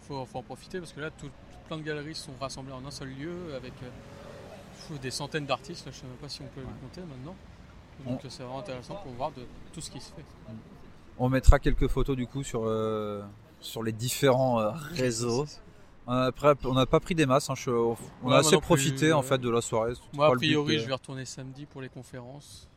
faut, 0.02 0.26
faut 0.26 0.40
en 0.40 0.44
profiter 0.44 0.80
parce 0.80 0.92
que 0.92 1.00
là, 1.02 1.10
tout, 1.12 1.30
plein 1.68 1.78
de 1.78 1.84
galeries 1.84 2.16
sont 2.16 2.34
rassemblées 2.40 2.74
en 2.74 2.86
un 2.86 2.92
seul 2.92 3.10
lieu 3.10 3.54
avec 3.56 3.74
euh, 3.84 4.98
des 5.02 5.12
centaines 5.12 5.46
d'artistes. 5.46 5.86
Là, 5.86 5.92
je 5.94 6.00
sais 6.00 6.06
même 6.08 6.18
pas 6.18 6.30
si 6.30 6.42
on 6.42 6.48
peut 6.48 6.62
Ouais. 6.62 6.68
les 6.68 6.88
compter 6.88 7.02
maintenant. 7.02 7.36
Donc 8.06 8.24
euh, 8.26 8.28
c'est 8.30 8.44
vraiment 8.44 8.60
intéressant 8.60 8.96
pour 8.96 9.12
voir 9.14 9.32
de 9.32 9.46
tout 9.74 9.82
ce 9.82 9.90
qui 9.90 10.00
se 10.00 10.12
fait. 10.14 10.26
On 11.18 11.30
mettra 11.30 11.60
quelques 11.60 11.88
photos 11.88 12.16
du 12.18 12.26
coup 12.28 12.44
sur 12.44 12.64
euh, 12.66 13.22
sur 13.60 13.84
les 13.84 13.92
différents 13.92 14.60
euh, 14.60 14.72
réseaux. 14.94 15.46
Après, 16.06 16.54
on 16.66 16.74
n'a 16.74 16.86
pas 16.86 17.00
pris 17.00 17.16
des 17.16 17.26
masses. 17.26 17.50
hein, 17.50 17.54
je- 17.56 17.70
on 17.72 17.96
Ouais, 18.24 18.34
a 18.34 18.38
assez 18.40 18.58
plus, 18.58 18.60
profité 18.62 19.14
en 19.14 19.22
fait 19.22 19.38
de 19.38 19.50
la 19.50 19.62
soirée. 19.62 19.94
Moi, 20.14 20.28
a 20.28 20.32
priori, 20.32 20.76
de- 20.76 20.80
je 20.82 20.88
vais 20.88 20.94
retourner 20.94 21.24
samedi 21.24 21.66
pour 21.66 21.82
les 21.82 21.88
conférences. 21.90 22.68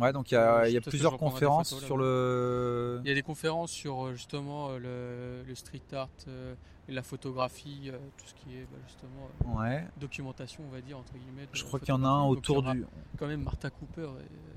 Ouais, 0.00 0.12
donc 0.12 0.30
il 0.30 0.34
y 0.34 0.36
a, 0.38 0.62
Euh, 0.62 0.68
y 0.70 0.80
plusieurs 0.80 1.16
conférences 1.18 1.70
photos 1.70 1.84
sur 1.84 1.96
le. 1.98 3.00
Il 3.04 3.08
y 3.08 3.12
a 3.12 3.14
des 3.14 3.22
conférences 3.22 3.70
sur 3.70 4.06
euh, 4.06 4.12
justement 4.14 4.70
euh, 4.70 4.78
le, 5.42 5.46
le 5.48 5.54
street 5.54 5.82
art 5.92 6.08
euh, 6.28 6.54
la 6.88 7.02
photographie, 7.02 7.90
euh, 7.90 7.98
tout 8.16 8.26
ce 8.26 8.34
qui 8.34 8.56
est 8.56 8.62
bah, 8.62 8.78
justement 8.86 9.28
euh, 9.44 9.60
Ouais. 9.60 9.86
documentation, 9.98 10.64
on 10.66 10.72
va 10.74 10.80
dire, 10.80 10.98
entre 10.98 11.12
guillemets. 11.12 11.46
Je 11.52 11.62
crois 11.62 11.78
qu'il 11.78 11.90
y 11.90 11.92
en 11.92 12.02
a 12.04 12.08
un 12.08 12.24
autour 12.24 12.62
du. 12.62 12.84
Quand 13.18 13.26
même 13.28 13.42
Martha 13.44 13.68
Cooper 13.70 14.00
et 14.00 14.04
euh, 14.06 14.54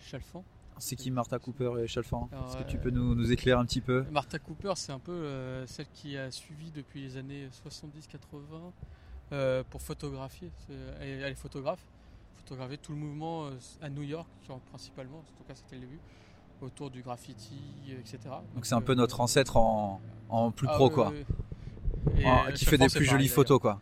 Chalfant. 0.00 0.44
C'est 0.80 0.96
qui 0.96 1.10
Martha 1.10 1.38
Cooper 1.38 1.72
et 1.82 1.86
Chalfant 1.86 2.28
Alors, 2.32 2.46
Est-ce 2.48 2.56
que 2.56 2.68
tu 2.68 2.78
peux 2.78 2.90
nous, 2.90 3.14
nous 3.14 3.30
éclairer 3.30 3.60
un 3.60 3.66
petit 3.66 3.82
peu? 3.82 4.04
Martha 4.10 4.38
Cooper, 4.38 4.72
c'est 4.76 4.92
un 4.92 4.98
peu 4.98 5.12
euh, 5.12 5.66
celle 5.66 5.86
qui 5.92 6.16
a 6.16 6.30
suivi 6.30 6.70
depuis 6.70 7.02
les 7.02 7.16
années 7.18 7.48
70-80 7.66 8.72
euh, 9.32 9.62
pour 9.68 9.82
photographier. 9.82 10.50
Elle, 11.00 11.22
est 11.22 11.34
photographe, 11.34 11.84
photographier 12.34 12.78
tout 12.78 12.92
le 12.92 12.98
mouvement 12.98 13.46
euh, 13.46 13.50
à 13.82 13.90
New 13.90 14.02
York, 14.02 14.26
principalement, 14.70 15.18
en 15.18 15.38
tout 15.38 15.44
cas 15.46 15.54
c'était 15.54 15.76
le 15.76 15.82
début, 15.82 16.00
autour 16.62 16.90
du 16.90 17.02
graffiti, 17.02 17.60
etc. 17.98 18.18
Donc 18.54 18.64
c'est 18.64 18.74
un 18.74 18.80
peu 18.80 18.94
notre 18.94 19.20
ancêtre 19.20 19.58
en, 19.58 20.00
en 20.30 20.50
plus 20.50 20.66
ah, 20.70 20.74
pro 20.76 20.88
quoi. 20.88 21.12
Et, 22.16 22.52
qui 22.54 22.64
fait 22.64 22.78
des 22.78 22.88
plus 22.88 23.04
jolies 23.04 23.28
photos 23.28 23.60
quoi. 23.60 23.80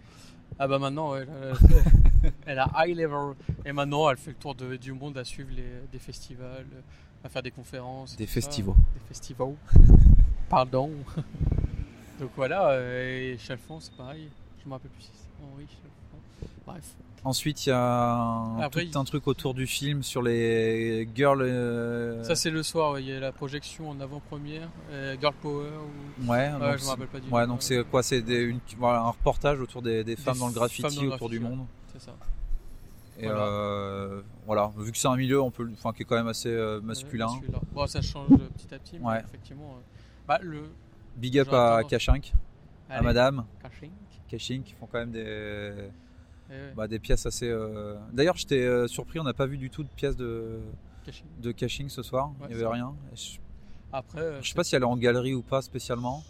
Ah 0.58 0.66
bah 0.66 0.80
maintenant, 0.80 1.12
ouais, 1.12 1.24
elle, 2.46 2.58
a 2.58 2.70
high 2.76 2.96
level. 2.96 3.34
Et 3.64 3.72
maintenant, 3.72 4.08
elle 4.10 4.16
fait 4.16 4.30
le 4.30 4.36
tour 4.36 4.54
de- 4.54 4.76
du 4.76 4.92
monde 4.92 5.16
à 5.18 5.24
suivre 5.24 5.50
les, 5.54 5.64
des 5.92 5.98
festivals, 5.98 6.66
à 7.24 7.28
faire 7.28 7.42
des 7.42 7.50
conférences. 7.50 8.16
Des 8.16 8.26
festivals. 8.26 8.74
Des 8.94 9.06
festivals. 9.08 9.54
Pardon. 10.48 10.90
Donc 12.20 12.30
voilà, 12.36 12.70
euh, 12.70 13.34
et 13.34 13.38
Chalfont, 13.38 13.78
c'est 13.80 13.94
pareil. 13.94 14.28
Je 14.62 14.68
me 14.68 14.72
rappelle 14.74 14.90
plus 14.90 15.02
si 15.02 15.10
c'est 15.12 15.44
Henri 15.44 15.66
Chalfont. 15.68 16.50
Bref. 16.66 16.84
Ensuite 17.24 17.66
il 17.66 17.70
y 17.70 17.72
a 17.72 18.12
un, 18.14 18.60
Après, 18.60 18.82
tout 18.84 18.88
il- 18.92 18.96
un 18.96 19.04
truc 19.04 19.26
autour 19.26 19.52
du 19.52 19.66
film 19.66 20.02
sur 20.04 20.22
les 20.22 21.08
girls. 21.14 21.42
euh, 21.42 22.22
Ça, 22.22 22.36
c'est 22.36 22.50
le 22.50 22.62
soir, 22.62 22.92
ouais, 22.92 23.02
il 23.02 23.08
y 23.08 23.12
a 23.12 23.18
la 23.20 23.32
projection 23.32 23.90
en 23.90 24.00
avant-première, 24.00 24.68
euh, 24.92 25.16
Girl 25.20 25.34
Power. 25.42 25.66
Ou... 26.22 26.30
Ouais, 26.30 26.48
donc 26.50 26.60
je 26.78 26.84
me 26.84 26.88
rappelle 26.88 27.06
pas 27.08 27.20
du 27.20 27.28
ouais, 27.28 27.42
nom, 27.42 27.54
donc 27.54 27.62
c'est 27.62 27.82
quoi? 27.84 28.02
C'est 28.04 28.22
des- 28.22 28.42
une- 28.42 28.60
voilà, 28.78 29.00
un 29.00 29.10
reportage 29.10 29.60
autour 29.60 29.82
des, 29.82 30.04
des 30.04 30.14
femmes 30.16 30.38
dans 30.38 30.46
le 30.48 30.54
graffiti 30.54 30.96
dans 30.96 31.02
le 31.02 31.08
autour 31.12 31.28
du 31.28 31.40
monde. 31.40 31.66
C'est 31.98 32.06
ça. 32.06 32.16
Et 33.20 33.26
Voilà. 33.26 33.42
euh, 33.46 34.22
voilà, 34.46 34.70
vu 34.78 34.92
que 34.92 34.98
c'est 34.98 35.08
un 35.08 35.16
milieu, 35.16 35.42
on 35.42 35.50
peut, 35.50 35.64
le- 35.64 35.72
enfin, 35.72 35.92
qui 35.92 36.02
est 36.02 36.04
quand 36.04 36.14
même 36.16 36.28
assez 36.28 36.48
euh, 36.50 36.80
masculin. 36.80 37.26
Bon, 37.72 37.86
ça 37.88 38.00
change 38.00 38.28
petit 38.28 38.72
à 38.72 38.78
petit, 38.78 38.98
mais 38.98 39.06
Ouais. 39.06 39.20
effectivement. 39.26 39.74
euh, 39.76 39.80
Bah, 40.26 40.38
le. 40.42 40.62
Big 41.16 41.36
up 41.38 41.52
à 41.52 41.82
Kachink, 41.88 42.32
à 42.88 43.02
Madame 43.02 43.44
Caching. 43.60 43.90
Kachink, 44.28 44.64
qui 44.64 44.74
font 44.74 44.86
quand 44.86 44.98
même 44.98 45.10
des, 45.10 45.72
Eh 46.50 46.52
ouais, 46.52 46.72
bah, 46.76 46.86
des 46.86 46.98
pièces 47.00 47.26
assez. 47.26 47.52
D'ailleurs, 48.12 48.36
j'étais 48.36 48.86
surpris, 48.86 49.18
on 49.18 49.24
n'a 49.24 49.34
pas 49.34 49.46
vu 49.46 49.58
du 49.58 49.68
tout 49.68 49.82
de 49.82 49.88
pièces 49.88 50.16
de, 50.16 50.60
Caching. 51.04 51.26
de 51.42 51.50
Kachink 51.50 51.90
ce 51.90 52.02
soir. 52.02 52.28
Ouais, 52.40 52.46
Il 52.50 52.56
n'y 52.56 52.62
avait 52.62 52.72
rien. 52.72 52.94
Je, 53.16 53.38
Après. 53.92 54.40
je 54.42 54.48
sais 54.48 54.54
pas 54.54 54.62
si 54.64 54.76
elle 54.76 54.82
est 54.82 54.86
en 54.86 54.96
galerie 54.96 55.34
ou 55.34 55.42
pas 55.42 55.60
spécialement. 55.60 56.22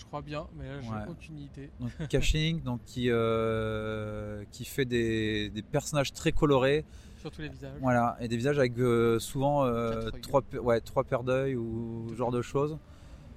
Je 0.00 0.04
crois 0.06 0.22
bien, 0.22 0.46
mais 0.56 0.64
là, 0.66 0.80
j'ai 0.80 0.88
Ouais. 0.88 1.04
aucune 1.10 1.38
idée. 1.38 1.70
Donc 1.78 1.90
Kachink, 2.08 2.62
donc 2.62 2.80
qui 2.86 3.10
euh, 3.10 4.42
qui 4.50 4.64
fait 4.64 4.86
des, 4.86 5.50
des 5.50 5.60
personnages 5.62 6.12
très 6.14 6.32
colorés. 6.32 6.86
Surtout 7.18 7.42
les 7.42 7.50
visages. 7.50 7.76
Voilà, 7.82 8.16
et 8.18 8.26
des 8.26 8.36
visages 8.38 8.58
avec 8.58 8.76
euh, 8.78 9.18
souvent 9.18 9.66
euh, 9.66 10.08
trois, 10.22 10.42
ouais, 10.62 10.80
trois 10.80 11.04
paires 11.04 11.22
d'œil 11.22 11.54
ou 11.54 12.06
ce 12.08 12.14
genre 12.14 12.30
de 12.30 12.40
choses. 12.40 12.78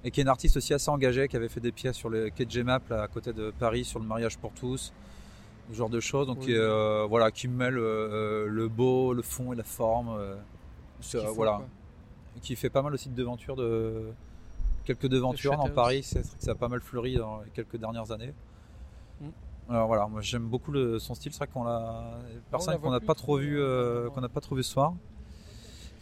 Et 0.04 0.10
qui 0.10 0.20
est 0.20 0.22
une 0.22 0.28
artiste 0.28 0.56
aussi 0.56 0.72
assez 0.72 0.88
engagée, 0.90 1.28
qui 1.28 1.36
avait 1.36 1.48
fait 1.50 1.60
des 1.60 1.70
pièces 1.72 1.96
sur 1.96 2.08
le 2.08 2.30
quai 2.30 2.46
de 2.46 2.50
Gemap, 2.50 2.88
là, 2.88 3.02
à 3.02 3.08
côté 3.08 3.34
de 3.34 3.50
Paris, 3.58 3.84
sur 3.84 3.98
le 3.98 4.06
mariage 4.06 4.38
pour 4.38 4.52
tous, 4.52 4.92
ce 5.70 5.74
genre 5.76 5.90
de 5.90 6.00
choses. 6.00 6.26
Donc, 6.26 6.44
Oui. 6.46 6.54
voilà, 7.08 7.30
qui 7.30 7.46
mêle 7.48 7.74
le 7.74 8.68
beau, 8.68 9.12
le 9.12 9.22
fond 9.22 9.52
et 9.52 9.56
la 9.56 9.64
forme. 9.64 10.18
faut, 11.02 11.34
voilà. 11.34 11.52
quoi. 11.56 11.66
Qui 12.42 12.56
fait 12.56 12.70
pas 12.70 12.82
mal 12.82 12.92
aussi 12.94 13.08
de 13.10 13.14
devantures, 13.14 13.56
de... 13.56 14.12
quelques 14.84 15.08
devantures 15.08 15.56
dans. 15.56 15.68
Paris. 15.68 16.02
C'est, 16.02 16.24
ça 16.24 16.52
a 16.52 16.54
pas 16.54 16.68
mal 16.68 16.80
fleuri 16.80 17.16
dans 17.16 17.40
les 17.40 17.50
quelques 17.50 17.76
dernières 17.76 18.10
années. 18.12 18.32
Mm. 19.20 19.28
Alors 19.70 19.86
voilà, 19.86 20.06
moi 20.06 20.20
j'aime 20.20 20.46
beaucoup 20.46 20.72
le- 20.72 20.98
son 20.98 21.14
style. 21.14 21.32
C'est 21.32 21.38
vrai 21.38 21.48
qu'on 21.52 21.64
l'a, 21.64 22.18
personne 22.50 22.74
voit 22.76 22.82
qu'on 22.82 22.90
n'a 22.92 23.00
pas 23.00 23.14
trop, 23.14 23.38
vu, 23.38 23.58
euh, 23.58 24.10
qu'on 24.10 24.20
n'a 24.20 24.28
pas 24.28 24.40
trouvé 24.40 24.62
ce 24.62 24.70
soir. 24.72 24.94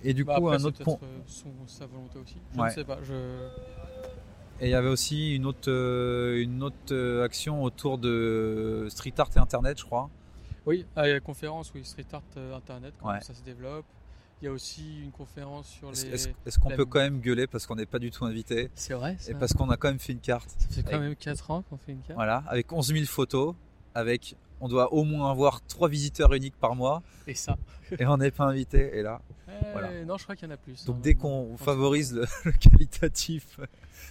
Et 0.05 0.15
du 0.15 0.25
Bah, 0.25 0.37
coup, 0.39 0.49
après, 0.49 0.61
un 0.61 0.65
autre 0.67 0.83
point. 0.83 0.99
euh, 1.03 1.21
son- 1.27 1.47
sa 1.67 1.87
volonté 1.87 2.19
aussi. 2.19 2.37
Je 2.55 2.61
Ouais. 2.61 2.69
ne 2.69 2.73
sais 2.73 2.85
pas. 2.85 2.99
Je... 3.05 3.15
Et 4.61 4.67
il 4.67 4.71
y 4.71 4.75
avait 4.75 4.89
aussi 4.89 5.35
une 5.35 5.47
autre, 5.47 5.71
euh, 5.71 6.41
une 6.43 6.63
autre 6.63 6.77
euh, 6.93 7.25
action 7.25 7.63
autour 7.65 7.99
de 7.99 8.87
street 8.91 9.15
art 9.19 9.31
et 9.35 9.39
internet, 9.39 9.79
je 9.79 9.85
crois. 9.85 10.11
Oui, 10.67 10.87
ah, 10.95 11.07
il 11.07 11.09
y 11.09 11.11
a 11.11 11.15
la 11.15 11.21
conférence, 11.21 11.73
oui, 11.75 11.85
Street 11.85 12.07
Art 12.13 12.23
euh, 12.37 12.55
Internet, 12.57 12.95
comment 13.01 13.13
Ouais. 13.15 13.21
ça 13.21 13.35
se 13.35 13.43
développe. 13.43 13.85
Il 14.43 14.47
y 14.47 14.49
a 14.49 14.53
aussi 14.53 15.01
une 15.05 15.13
conférence 15.13 15.69
sur 15.69 15.93
les. 15.93 16.05
est-ce- 16.07 16.59
qu'on 16.59 16.69
la- 16.71 16.77
peut 16.77 16.85
quand 16.85 16.99
même 16.99 17.21
gueuler 17.21 17.47
parce 17.47 17.65
qu'on 17.65 17.77
n'est 17.77 17.87
pas 17.87 18.01
du 18.01 18.11
tout 18.11 18.25
invité 18.25 18.71
C'est 18.75 18.93
vrai, 18.95 19.17
et 19.29 19.35
parce 19.35 19.53
qu'on 19.53 19.71
a 19.71 19.77
quand 19.77 19.87
même 19.89 20.01
fait 20.01 20.13
une 20.13 20.19
carte, 20.21 20.51
Ça 20.59 20.67
fait 20.69 20.83
quand 20.83 20.89
avec- 20.89 21.01
même 21.01 21.15
4 21.17 21.51
ans 21.53 21.63
qu'on 21.63 21.77
fait 21.77 21.93
une 21.93 22.01
carte. 22.03 22.17
voilà, 22.17 22.43
avec 22.49 22.73
11 22.73 22.89
000 22.93 23.05
photos, 23.07 23.55
avec 23.95 24.35
on 24.61 24.67
doit 24.69 24.93
au 24.93 25.05
moins 25.05 25.31
avoir 25.31 25.61
trois 25.67 25.89
visiteurs 25.89 26.33
uniques 26.35 26.57
par 26.59 26.75
mois 26.75 27.03
Et 27.29 27.35
ça. 27.35 27.57
et 27.99 28.05
on 28.07 28.17
n'est 28.17 28.31
pas 28.33 28.45
invité. 28.45 28.97
Et 28.99 29.03
là, 29.03 29.21
Eh, 29.49 29.67
Voilà. 29.73 30.05
Non, 30.05 30.17
je 30.17 30.25
crois 30.25 30.35
qu'il 30.35 30.49
y 30.49 30.51
en 30.51 30.55
a 30.55 30.57
plus. 30.57 30.85
donc 30.87 30.97
hein, 30.97 31.01
dès 31.03 31.15
qu'on 31.15 31.57
favorise 31.59 32.15
le, 32.15 32.25
le 32.45 32.53
qualitatif 32.53 33.61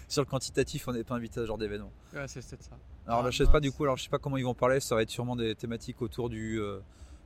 sur 0.07 0.21
le 0.21 0.27
quantitatif, 0.27 0.87
on 0.87 0.93
n'est 0.93 1.03
pas 1.03 1.15
invité 1.15 1.39
à 1.39 1.43
ce 1.43 1.47
genre 1.47 1.57
d'événement. 1.57 1.91
Ouais, 2.13 2.25
c'est 2.27 2.45
peut-être 2.47 2.63
ça. 2.63 2.77
Alors 3.07 3.19
Ah, 3.19 3.23
là, 3.23 3.31
je 3.31 3.43
sais 3.43 3.51
pas 3.51 3.59
du 3.59 3.71
coup, 3.71 3.83
alors 3.83 3.97
je 3.97 4.03
sais 4.03 4.09
pas 4.09 4.19
comment 4.19 4.37
ils 4.37 4.45
vont 4.45 4.53
parler, 4.53 4.79
ça 4.79 4.93
va 4.95 5.01
être 5.01 5.09
sûrement 5.09 5.35
des 5.35 5.55
thématiques 5.55 6.01
autour 6.01 6.29
du 6.29 6.59
euh, 6.61 6.79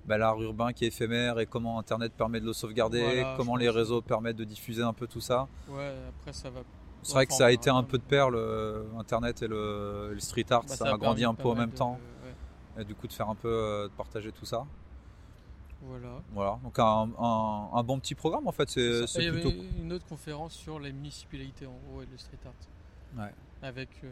bah, 0.07 0.17
l'art 0.17 0.41
urbain 0.41 0.71
qui 0.73 0.85
est 0.85 0.89
éphémère 0.89 1.39
et 1.39 1.45
comment 1.45 1.79
internet 1.79 2.13
permet 2.13 2.39
de 2.39 2.45
le 2.45 2.53
sauvegarder, 2.53 3.01
Voilà, 3.03 3.33
comment 3.37 3.55
les 3.55 3.69
réseaux 3.69 4.01
permettent 4.01 4.35
de 4.37 4.43
diffuser 4.43 4.83
un 4.83 4.93
peu 4.93 5.07
tout 5.07 5.21
ça. 5.21 5.47
Ouais, 5.69 5.93
après 6.09 6.33
ça 6.33 6.49
va. 6.49 6.61
C'est 7.01 7.13
vrai 7.13 7.25
que 7.27 7.33
ça 7.33 7.45
a 7.47 7.51
été 7.51 7.69
un 7.69 7.83
peu 7.83 7.97
de 7.99 8.03
pair 8.03 8.29
le 8.31 8.85
internet 8.99 9.41
et 9.43 9.47
le, 9.47 10.11
le 10.13 10.19
street 10.19 10.45
art, 10.51 10.63
Bah, 10.67 10.75
ça, 10.75 10.85
a 10.89 10.93
a 10.93 10.97
grandi 10.97 11.23
un 11.23 11.33
peu 11.35 11.47
en 11.49 11.55
même 11.55 11.69
de- 11.69 11.75
temps 11.75 11.99
ouais, 12.75 12.81
et 12.81 12.85
du 12.85 12.95
coup 12.95 13.07
de 13.07 13.13
faire 13.13 13.29
un 13.29 13.35
peu 13.35 13.47
euh, 13.47 13.83
de 13.87 13.93
partager 13.93 14.31
tout 14.31 14.45
ça. 14.45 14.65
Voilà. 15.81 16.21
Voilà, 16.33 16.59
donc 16.63 16.79
un, 16.79 17.09
un- 17.19 17.69
un 17.73 17.83
bon 17.83 17.99
petit 17.99 18.15
programme 18.15 18.47
en 18.47 18.51
fait, 18.51 18.69
c'est 18.69 19.01
Ça. 19.01 19.07
c'est 19.07 19.19
Et 19.21 19.25
il 19.25 19.29
y 19.29 19.31
plutôt 19.33 19.49
avait 19.49 19.67
une 19.81 19.93
autre 19.93 20.05
conférence 20.07 20.53
sur 20.53 20.79
les 20.79 20.91
municipalités 20.91 21.67
en 21.67 21.77
gros 21.87 22.01
et 22.01 22.07
le 22.11 22.17
street 22.17 22.39
art. 22.45 23.23
Ouais. 23.23 23.31
Avec. 23.61 23.89
euh, 24.03 24.09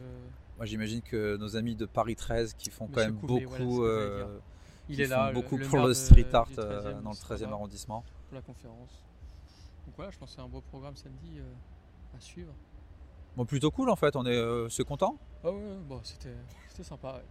Moi 0.58 0.66
j'imagine 0.68 1.02
que 1.02 1.36
nos 1.38 1.56
amis 1.58 1.76
de 1.76 1.86
Paris 1.88 2.16
13 2.16 2.54
qui 2.54 2.70
font 2.70 2.88
quand 2.88 3.02
même 3.02 3.14
beaucoup 3.14 3.84
il 4.90 5.02
est 5.02 5.08
là. 5.08 5.32
beaucoup 5.32 5.58
le 5.58 5.66
pour 5.68 5.86
le 5.88 5.94
street 5.94 6.28
art 6.34 6.48
euh, 6.58 6.94
13e 6.94 7.02
dans 7.02 7.10
le 7.12 7.16
sera 7.16 7.36
13e 7.36 7.44
là 7.46 7.52
arrondissement. 7.54 8.04
Pour 8.30 8.36
la 8.36 8.42
conférence. 8.42 9.04
Donc 9.86 9.96
voilà, 9.96 10.12
je 10.12 10.18
pense 10.18 10.30
que 10.30 10.36
c'est 10.36 10.42
un 10.42 10.48
beau 10.48 10.62
programme 10.62 10.96
samedi 10.96 11.40
euh, 11.40 12.18
à 12.18 12.20
suivre. 12.20 12.54
Bon 13.36 13.46
plutôt 13.46 13.72
cool 13.72 13.90
en 13.90 13.96
fait, 13.96 14.16
on 14.16 14.26
est 14.26 14.36
euh, 14.36 14.70
c'est 14.70 14.84
content. 14.86 15.18
Ah 15.44 15.52
ouais, 15.52 15.56
ouais, 15.58 15.78
bon, 15.88 16.00
c'était 16.04 16.36
c'était 16.70 16.84
sympa. 16.84 17.14
Ouais. 17.14 17.26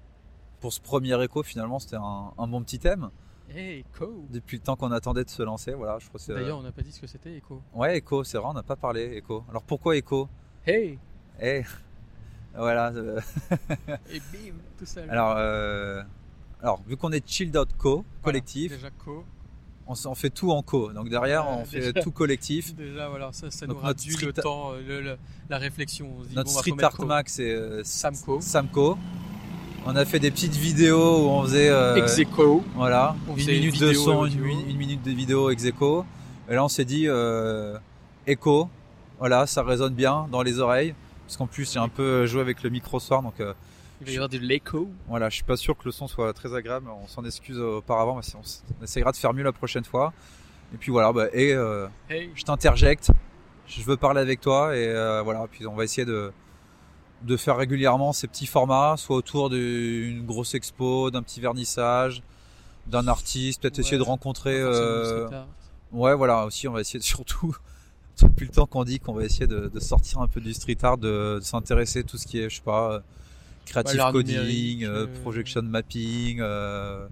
Pour 0.61 0.73
ce 0.73 0.81
premier 0.81 1.23
écho 1.23 1.43
finalement 1.43 1.79
c'était 1.79 1.97
un, 1.97 2.33
un 2.37 2.47
bon 2.47 2.63
petit 2.63 2.79
thème. 2.79 3.11
Hey, 3.51 3.81
Echo 3.81 4.25
Depuis 4.31 4.57
le 4.59 4.63
temps 4.63 4.77
qu'on 4.77 4.93
attendait 4.93 5.25
de 5.25 5.29
se 5.29 5.43
lancer, 5.43 5.75
voilà, 5.75 5.99
je 5.99 6.07
crois 6.09 6.19
que 6.19 6.25
c'est... 6.25 6.33
D'ailleurs, 6.33 6.59
on 6.59 6.63
n'a 6.63 6.73
pas 6.73 6.81
dit 6.81 6.93
ce 6.93 7.01
que 7.01 7.07
c'était, 7.09 7.37
Echo. 7.37 7.61
Ouais, 7.75 7.99
Echo, 7.99 8.25
c'est 8.25 8.39
vrai, 8.39 8.47
on 8.49 8.55
n'a 8.55 8.63
pas 8.63 8.77
parlé, 8.77 9.17
Echo. 9.17 9.45
Alors 9.51 9.63
pourquoi 9.65 9.97
Echo 9.97 10.29
Hey 10.65 10.99
Eh, 11.41 11.63
voilà. 12.55 12.93
euh, 12.93 13.21
Et 14.11 14.21
bim 14.33 14.55
Tout 14.79 14.87
seul. 14.87 15.11
alors, 15.11 15.35
euh, 15.37 16.03
alors, 16.63 16.81
vu 16.87 16.97
qu'on 16.97 17.11
est 17.13 17.27
Chilled 17.29 17.57
Out 17.57 17.71
Co, 17.77 17.91
Voilà, 17.97 18.05
collectif, 18.23 18.73
Déjà, 18.73 18.91
Co. 19.05 19.25
on, 19.87 20.15
fait 20.15 20.31
tout 20.31 20.53
en 20.53 20.63
co. 20.63 20.93
Donc 20.93 21.09
derrière, 21.09 21.45
Ouais, 21.49 21.57
on 21.61 21.65
fait 21.65 21.81
déjà. 21.93 22.03
tout 22.03 22.11
collectif. 22.13 22.75
Déjà, 22.77 23.09
voilà, 23.09 23.31
ça, 23.33 23.51
ça 23.51 23.67
nous 23.67 23.75
notre 23.75 23.87
réduit 23.87 24.13
street- 24.13 24.27
le 24.27 24.33
temps, 24.33 24.73
euh, 24.73 24.81
le- 24.87 25.01
le- 25.01 25.17
la 25.51 25.59
réflexion. 25.59 26.09
On 26.19 26.23
se 26.23 26.29
dit, 26.29 26.35
Notre 26.37 26.53
bon, 26.53 26.59
street 26.59 26.83
art 26.83 27.05
max, 27.05 27.35
c'est 27.35 27.51
euh, 27.51 27.83
Samco. 27.85 28.41
Samco. 28.41 28.97
On 29.85 29.97
a 29.97 30.05
fait 30.05 30.21
des 30.21 30.31
petites 30.31 30.55
vidéos 30.55 31.25
où 31.25 31.29
on 31.29 31.43
faisait... 31.43 31.69
euh, 31.69 31.97
Execo. 31.97 32.63
Voilà, 32.77 33.17
On 33.29 33.37
une 33.37 33.47
minute 33.47 33.81
de 33.81 33.93
son, 33.93 34.25
une, 34.27 34.41
mi- 34.41 34.63
une 34.71 34.77
minute 34.77 35.03
de 35.03 35.11
vidéo 35.11 35.51
ex 35.51 35.65
aequo. 35.65 36.05
Et 36.49 36.55
là, 36.55 36.65
on 36.65 36.69
s'est 36.69 36.85
dit, 36.85 37.09
euh, 37.09 37.77
écho, 38.29 38.69
voilà, 39.19 39.47
ça 39.47 39.65
résonne 39.65 39.95
bien 39.95 40.29
dans 40.31 40.43
les 40.43 40.61
oreilles. 40.61 40.95
Parce 41.27 41.37
qu'en 41.37 41.49
plus, 41.49 41.73
j'ai 41.73 41.81
un 41.81 41.89
peu 41.89 42.27
joué 42.27 42.41
avec 42.41 42.63
le 42.63 42.71
micro 42.71 43.01
soir, 43.01 43.23
donc 43.23 43.41
euh, 43.41 43.55
Il 44.03 44.07
va 44.07 44.13
y 44.13 44.17
avoir 44.17 44.29
de 44.29 44.39
l'écho. 44.39 44.89
voilà, 45.07 45.29
je 45.29 45.37
suis 45.37 45.45
pas 45.45 45.57
sûr 45.57 45.77
que 45.77 45.85
le 45.85 45.93
son 45.93 46.09
soit 46.09 46.33
très 46.33 46.55
agréable. 46.55 46.89
On 46.89 47.07
s'en 47.07 47.25
excuse 47.25 47.59
auparavant, 47.59 48.17
mais 48.17 48.23
on, 48.35 48.85
essaiera 48.85 49.13
de 49.13 49.17
faire 49.17 49.33
mieux 49.33 49.45
la 49.45 49.53
prochaine 49.53 49.85
fois. 49.85 50.13
Et 50.75 50.77
puis 50.77 50.91
voilà, 50.91 51.13
bah, 51.13 51.27
et 51.33 51.53
euh, 51.53 51.87
Hey 52.09 52.31
je 52.35 52.43
t'interjecte, 52.45 53.11
je 53.67 53.83
veux 53.83 53.97
parler 53.97 54.21
avec 54.21 54.41
toi, 54.41 54.77
et 54.77 54.89
euh, 54.89 55.23
voilà, 55.23 55.47
puis 55.51 55.67
on 55.67 55.75
va 55.75 55.85
essayer 55.85 56.07
de, 56.07 56.33
de 57.23 57.37
faire 57.37 57.57
régulièrement 57.57 58.13
ces 58.13 58.27
petits 58.27 58.47
formats, 58.47 58.97
soit 58.97 59.17
autour 59.17 59.51
d'une 59.51 60.25
grosse 60.25 60.55
expo, 60.55 61.11
d'un 61.11 61.23
petit 61.23 61.41
vernissage, 61.41 62.23
d'un 62.87 63.07
artiste, 63.07 63.63
peut-être 63.63 63.77
Ouais, 63.77 63.81
essayer 63.83 63.99
de 63.99 64.03
rencontrer. 64.03 64.59
Du 64.59 64.65
euh. 64.65 65.29
Ouais, 65.93 66.15
voilà, 66.15 66.47
aussi, 66.47 66.67
on 66.69 66.73
va 66.73 66.81
essayer 66.81 66.99
de 66.99 67.05
surtout, 67.05 67.55
depuis 68.23 68.47
le 68.47 68.53
temps 68.53 68.67
qu'on 68.67 68.85
dit 68.85 68.99
qu'on 68.99 69.13
va 69.13 69.25
essayer 69.25 69.47
de, 69.47 69.69
de 69.69 69.81
sortir 69.81 70.21
un 70.21 70.27
peu 70.27 70.41
du 70.41 70.55
street 70.55 70.79
art, 70.83 70.97
de, 70.97 71.39
de 71.39 71.45
s'intéresser 71.45 72.01
à 72.01 72.03
tout 72.03 72.17
ce 72.17 72.27
qui 72.27 72.41
est, 72.41 72.49
je 72.49 72.57
sais 72.57 72.63
pas, 72.63 73.03
creative 73.65 74.01
coding, 74.13 74.85
euh, 74.85 75.07
euh, 75.07 75.21
projection 75.23 75.63
mapping, 75.63 76.39
euh, 76.41 77.07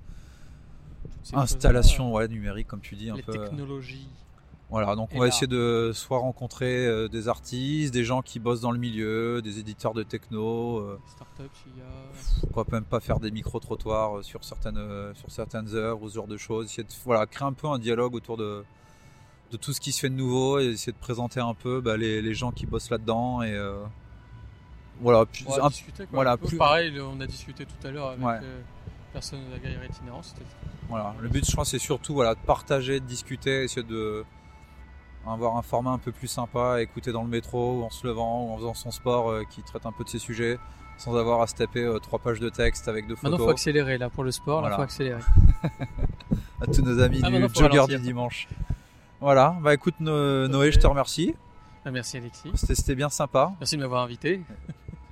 installation 1.33 2.13
ouais, 2.13 2.29
numérique, 2.29 2.69
comme 2.69 2.81
tu 2.81 2.97
dis, 2.97 3.11
un 3.11 3.17
Les 3.17 3.23
peu. 3.23 3.33
technologies. 3.33 4.09
Voilà, 4.71 4.95
donc 4.95 5.11
on 5.15 5.19
va 5.19 5.27
essayer 5.27 5.49
de 5.49 5.91
soit 5.93 6.19
rencontrer 6.19 7.09
des 7.09 7.27
artistes, 7.27 7.93
des 7.93 8.05
gens 8.05 8.23
qui 8.23 8.39
bossent 8.39 8.61
dans 8.61 8.71
le 8.71 8.79
milieu, 8.79 9.43
des 9.43 9.59
éditeurs 9.59 9.95
de 9.95 10.05
techno, 10.05 10.97
Startup, 11.09 11.51
il 11.67 11.79
y 11.81 11.83
a. 11.83 11.87
pourquoi 12.43 12.65
même 12.71 12.85
pas 12.85 13.01
faire 13.01 13.19
des 13.19 13.33
micro-trottoirs 13.33 14.23
sur 14.23 14.45
certaines, 14.45 15.13
sur 15.15 15.29
certaines 15.29 15.75
heures 15.75 16.01
ou 16.01 16.09
ce 16.09 16.15
genre 16.15 16.29
de 16.29 16.37
choses. 16.37 16.67
Essayer 16.67 16.85
de 16.85 16.93
voilà, 17.05 17.27
créer 17.27 17.49
un 17.49 17.53
peu 17.53 17.67
un 17.67 17.81
dialogue 17.81 18.15
autour 18.15 18.37
de, 18.37 18.63
de 19.51 19.57
tout 19.57 19.73
ce 19.73 19.81
qui 19.81 19.91
se 19.91 19.99
fait 19.99 20.09
de 20.09 20.15
nouveau 20.15 20.61
et 20.61 20.67
essayer 20.67 20.93
de 20.93 20.99
présenter 20.99 21.41
un 21.41 21.55
peu 21.55 21.81
bah, 21.81 21.97
les, 21.97 22.23
les 22.23 22.35
gens 22.35 22.53
qui 22.53 22.67
bossent 22.67 22.91
là-dedans. 22.91 23.43
Et 23.43 23.51
euh, 23.51 23.75
voilà, 25.01 25.25
puis 25.27 25.45
On 25.49 25.57
va 25.57 25.65
un- 25.65 25.69
discuter, 25.69 26.05
quoi. 26.05 26.09
voilà, 26.13 26.33
Un 26.33 26.37
peu 26.37 26.47
plus- 26.47 26.57
Pareil, 26.59 26.91
le- 26.91 27.05
on 27.05 27.21
a 27.21 27.27
discuté 27.27 27.65
tout 27.67 27.87
à 27.87 27.91
l'heure 27.91 28.09
avec 28.11 28.25
Ouais. 28.25 28.39
euh, 28.43 28.61
personnes 29.13 29.41
de 29.49 29.53
la 29.53 29.59
galerie 29.59 29.87
itinérante. 29.89 30.25
c'était- 30.25 30.45
Voilà. 30.89 31.15
Le 31.21 31.29
but, 31.29 31.49
je 31.49 31.55
pense, 31.57 31.71
c'est 31.71 31.79
surtout 31.79 32.15
voilà, 32.15 32.35
de 32.35 32.41
partager, 32.41 33.01
de 33.01 33.05
discuter, 33.07 33.65
essayer 33.65 33.87
de 33.87 34.25
avoir 35.27 35.57
un 35.57 35.63
format 35.63 35.91
un 35.91 35.99
peu 35.99 36.13
plus 36.13 36.29
sympa, 36.29 36.75
à 36.77 36.81
écouter 36.81 37.13
dans 37.13 37.23
le 37.23 37.29
métro, 37.29 37.81
ou 37.81 37.85
en 37.85 37.91
se 37.91 38.07
levant, 38.07 38.45
ou 38.47 38.53
en 38.53 38.57
faisant 38.57 38.75
son 38.75 38.91
sport, 38.91 39.31
euh, 39.31 39.45
qui 39.51 39.63
traite 39.63 39.85
un 39.87 39.93
peu 39.93 40.03
de 40.03 40.09
ces 40.09 40.19
sujets, 40.19 40.59
sans 40.97 41.15
avoir 41.17 41.43
à 41.43 41.47
se 41.47 41.55
taper 41.55 41.85
euh, 41.85 41.99
trois 41.99 42.19
pages 42.19 42.41
de 42.41 42.49
texte 42.49 42.89
avec 42.89 43.07
deux 43.07 43.15
Maintenant, 43.17 43.33
faut 43.33 43.45
photos. 43.45 43.53
accélérer 43.61 43.99
là 43.99 44.09
pour 44.11 44.25
le 44.25 44.31
sport. 44.33 44.61
Voilà. 44.61 44.71
Là, 44.71 44.77
faut 44.77 44.83
accélérer. 44.83 45.21
À 46.63 46.67
tous 46.67 46.83
nos 46.83 46.99
amis 47.01 47.21
Ah, 47.25 47.31
du 47.31 47.41
jogger 47.55 47.87
du 47.87 47.99
dimanche. 48.01 48.47
Voilà. 49.21 49.57
Bah 49.63 49.73
écoute, 49.73 49.95
No-. 50.01 50.47
Noé, 50.49 50.73
je 50.73 50.79
te 50.79 50.87
remercie. 50.87 51.35
Ah, 51.87 51.91
merci 51.91 52.19
Alexis. 52.19 52.51
C'était 52.55 52.95
bien 52.95 53.09
sympa. 53.09 53.53
Merci 53.61 53.77
de 53.77 53.81
m'avoir 53.83 54.03
invité. 54.03 54.43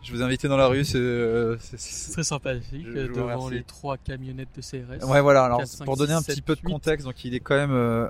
Je 0.02 0.12
vous 0.12 0.20
ai 0.22 0.24
invité 0.24 0.48
dans 0.48 0.56
la 0.56 0.66
rue. 0.68 0.84
C'est. 0.84 0.96
euh, 0.98 1.56
très 2.12 2.22
sympathique 2.24 2.86
Je- 2.86 2.92
je 2.92 3.10
vous 3.10 3.16
devant 3.16 3.48
les 3.48 3.62
trois 3.62 3.96
camionnettes 3.98 4.48
de 4.56 4.62
CRS. 4.62 5.04
Ouais, 5.06 5.20
voilà. 5.20 5.44
Alors, 5.44 5.58
4, 5.58 5.68
5, 5.68 5.84
pour 5.84 5.96
donner 5.96 6.12
un 6.14 6.20
6, 6.20 6.26
petit 6.32 6.42
peu 6.42 6.54
de 6.54 6.60
7, 6.60 6.70
contexte, 6.70 7.06
donc 7.06 7.24
il 7.24 7.34
est 7.34 7.40
quand 7.40 7.56
même. 7.56 7.72
euh, 7.72 8.08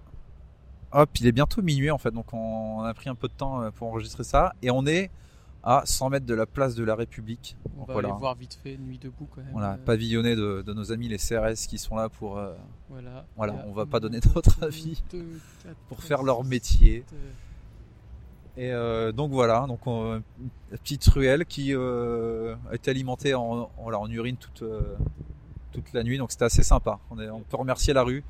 Hop, 0.92 1.10
il 1.20 1.26
est 1.26 1.32
bientôt 1.32 1.60
minuit 1.60 1.90
en 1.90 1.98
fait, 1.98 2.10
donc 2.12 2.32
on 2.32 2.80
a 2.82 2.94
pris 2.94 3.10
un 3.10 3.14
peu 3.14 3.28
de 3.28 3.32
temps 3.34 3.60
euh, 3.62 3.70
pour 3.70 3.88
enregistrer 3.88 4.24
ça. 4.24 4.54
Et 4.62 4.70
on 4.70 4.86
est 4.86 5.10
à 5.62 5.82
100 5.84 6.08
mètres 6.08 6.24
de 6.24 6.32
la 6.34 6.46
place 6.46 6.74
de 6.76 6.84
la 6.84 6.94
République. 6.94 7.56
On 7.74 7.80
Donc 7.80 7.88
va 7.88 7.92
voilà. 7.94 8.08
aller 8.08 8.18
voir 8.18 8.34
vite 8.36 8.58
fait 8.62 8.78
Nuit 8.78 8.98
debout 8.98 9.28
quand 9.34 9.42
même. 9.42 9.50
Voilà, 9.52 9.72
Euh, 9.72 9.84
pavillonné 9.84 10.34
de, 10.34 10.62
de 10.62 10.72
nos 10.72 10.90
amis 10.90 11.08
les 11.08 11.18
CRS 11.18 11.66
qui 11.68 11.76
sont 11.76 11.96
là 11.96 12.08
pour, 12.08 12.38
euh, 12.38 12.54
Voilà, 12.88 13.26
Voilà, 13.36 13.52
a 13.54 13.64
on 13.66 13.72
va 13.72 13.84
pas 13.84 14.00
donner 14.00 14.20
notre 14.34 14.62
avis 14.64 15.02
pour 15.90 16.02
faire 16.02 16.22
leur 16.22 16.42
métier. 16.44 17.04
Et 18.58 18.72
euh, 18.72 19.12
donc 19.12 19.30
voilà, 19.30 19.66
donc 19.68 19.86
on- 19.86 20.16
une 20.40 20.50
petite 20.78 21.04
ruelle 21.06 21.46
qui 21.46 21.72
euh, 21.74 22.56
a 22.70 22.74
été 22.74 22.90
alimentée 22.90 23.32
en, 23.34 23.42
en- 23.42 23.70
voilà, 23.82 24.00
en 24.00 24.10
urine 24.10 24.36
toute, 24.36 24.62
euh, 24.62 24.96
toute 25.72 25.92
la 25.92 26.02
nuit, 26.02 26.18
donc 26.18 26.32
c'était 26.32 26.44
assez 26.46 26.64
sympa. 26.64 26.98
On, 27.10 27.18
est, 27.20 27.30
on 27.30 27.40
peut 27.40 27.56
remercier 27.56 27.94
la 27.94 28.02
rue. 28.02 28.24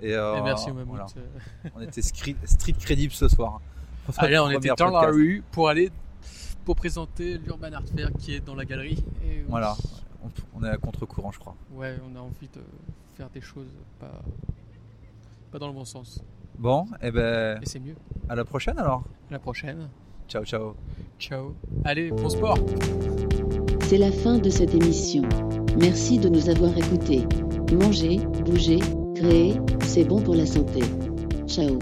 Et, 0.00 0.14
euh, 0.14 0.36
Et 0.38 0.42
merci 0.42 0.70
au 0.70 0.74
Mammouth. 0.74 0.88
voilà. 0.96 1.06
On 1.74 1.80
était 1.82 2.00
street 2.02 2.36
crédible 2.80 3.12
ce 3.12 3.28
soir. 3.28 3.60
Allez, 4.16 4.38
on 4.38 4.48
était 4.50 4.68
dans 4.76 4.90
la 4.90 5.08
rue 5.10 5.42
pour 5.52 5.68
aller 5.68 5.90
pour 6.64 6.74
présenter 6.76 7.38
l'Urban 7.38 7.72
Art 7.74 7.82
Fair 7.94 8.10
qui 8.18 8.34
est 8.34 8.40
dans 8.40 8.54
la 8.54 8.64
galerie. 8.64 9.04
Et 9.24 9.42
on- 9.46 9.50
Voilà, 9.50 9.76
on, 10.24 10.28
on 10.58 10.64
est 10.64 10.68
à 10.70 10.76
contre-courant, 10.78 11.32
je 11.32 11.38
crois. 11.38 11.54
Ouais, 11.74 11.96
on 12.10 12.16
a 12.16 12.20
envie 12.20 12.48
de 12.48 12.60
faire 13.14 13.28
des 13.30 13.40
choses 13.42 13.68
pas, 14.00 14.22
pas 15.52 15.58
dans 15.58 15.68
le 15.68 15.74
bon 15.74 15.84
sens. 15.84 16.22
Bon, 16.58 16.86
et 17.02 17.10
ben 17.10 17.58
Et 17.62 17.66
c'est 17.66 17.80
mieux. 17.80 17.94
à 18.28 18.34
la 18.34 18.44
prochaine 18.44 18.78
alors. 18.78 19.02
À 19.30 19.32
la 19.34 19.38
prochaine. 19.38 19.88
Ciao, 20.28 20.44
ciao. 20.44 20.74
Ciao. 21.18 21.54
Allez, 21.84 22.10
bon 22.10 22.28
sport. 22.28 22.58
C'est 23.82 23.98
la 23.98 24.10
fin 24.10 24.38
de 24.38 24.50
cette 24.50 24.74
émission. 24.74 25.22
Merci 25.78 26.18
de 26.18 26.28
nous 26.28 26.48
avoir 26.48 26.76
écoutés. 26.76 27.24
Manger, 27.72 28.18
bouger, 28.44 28.78
créer, 29.14 29.60
c'est 29.84 30.04
bon 30.04 30.20
pour 30.20 30.34
la 30.34 30.46
santé. 30.46 30.80
Ciao. 31.46 31.78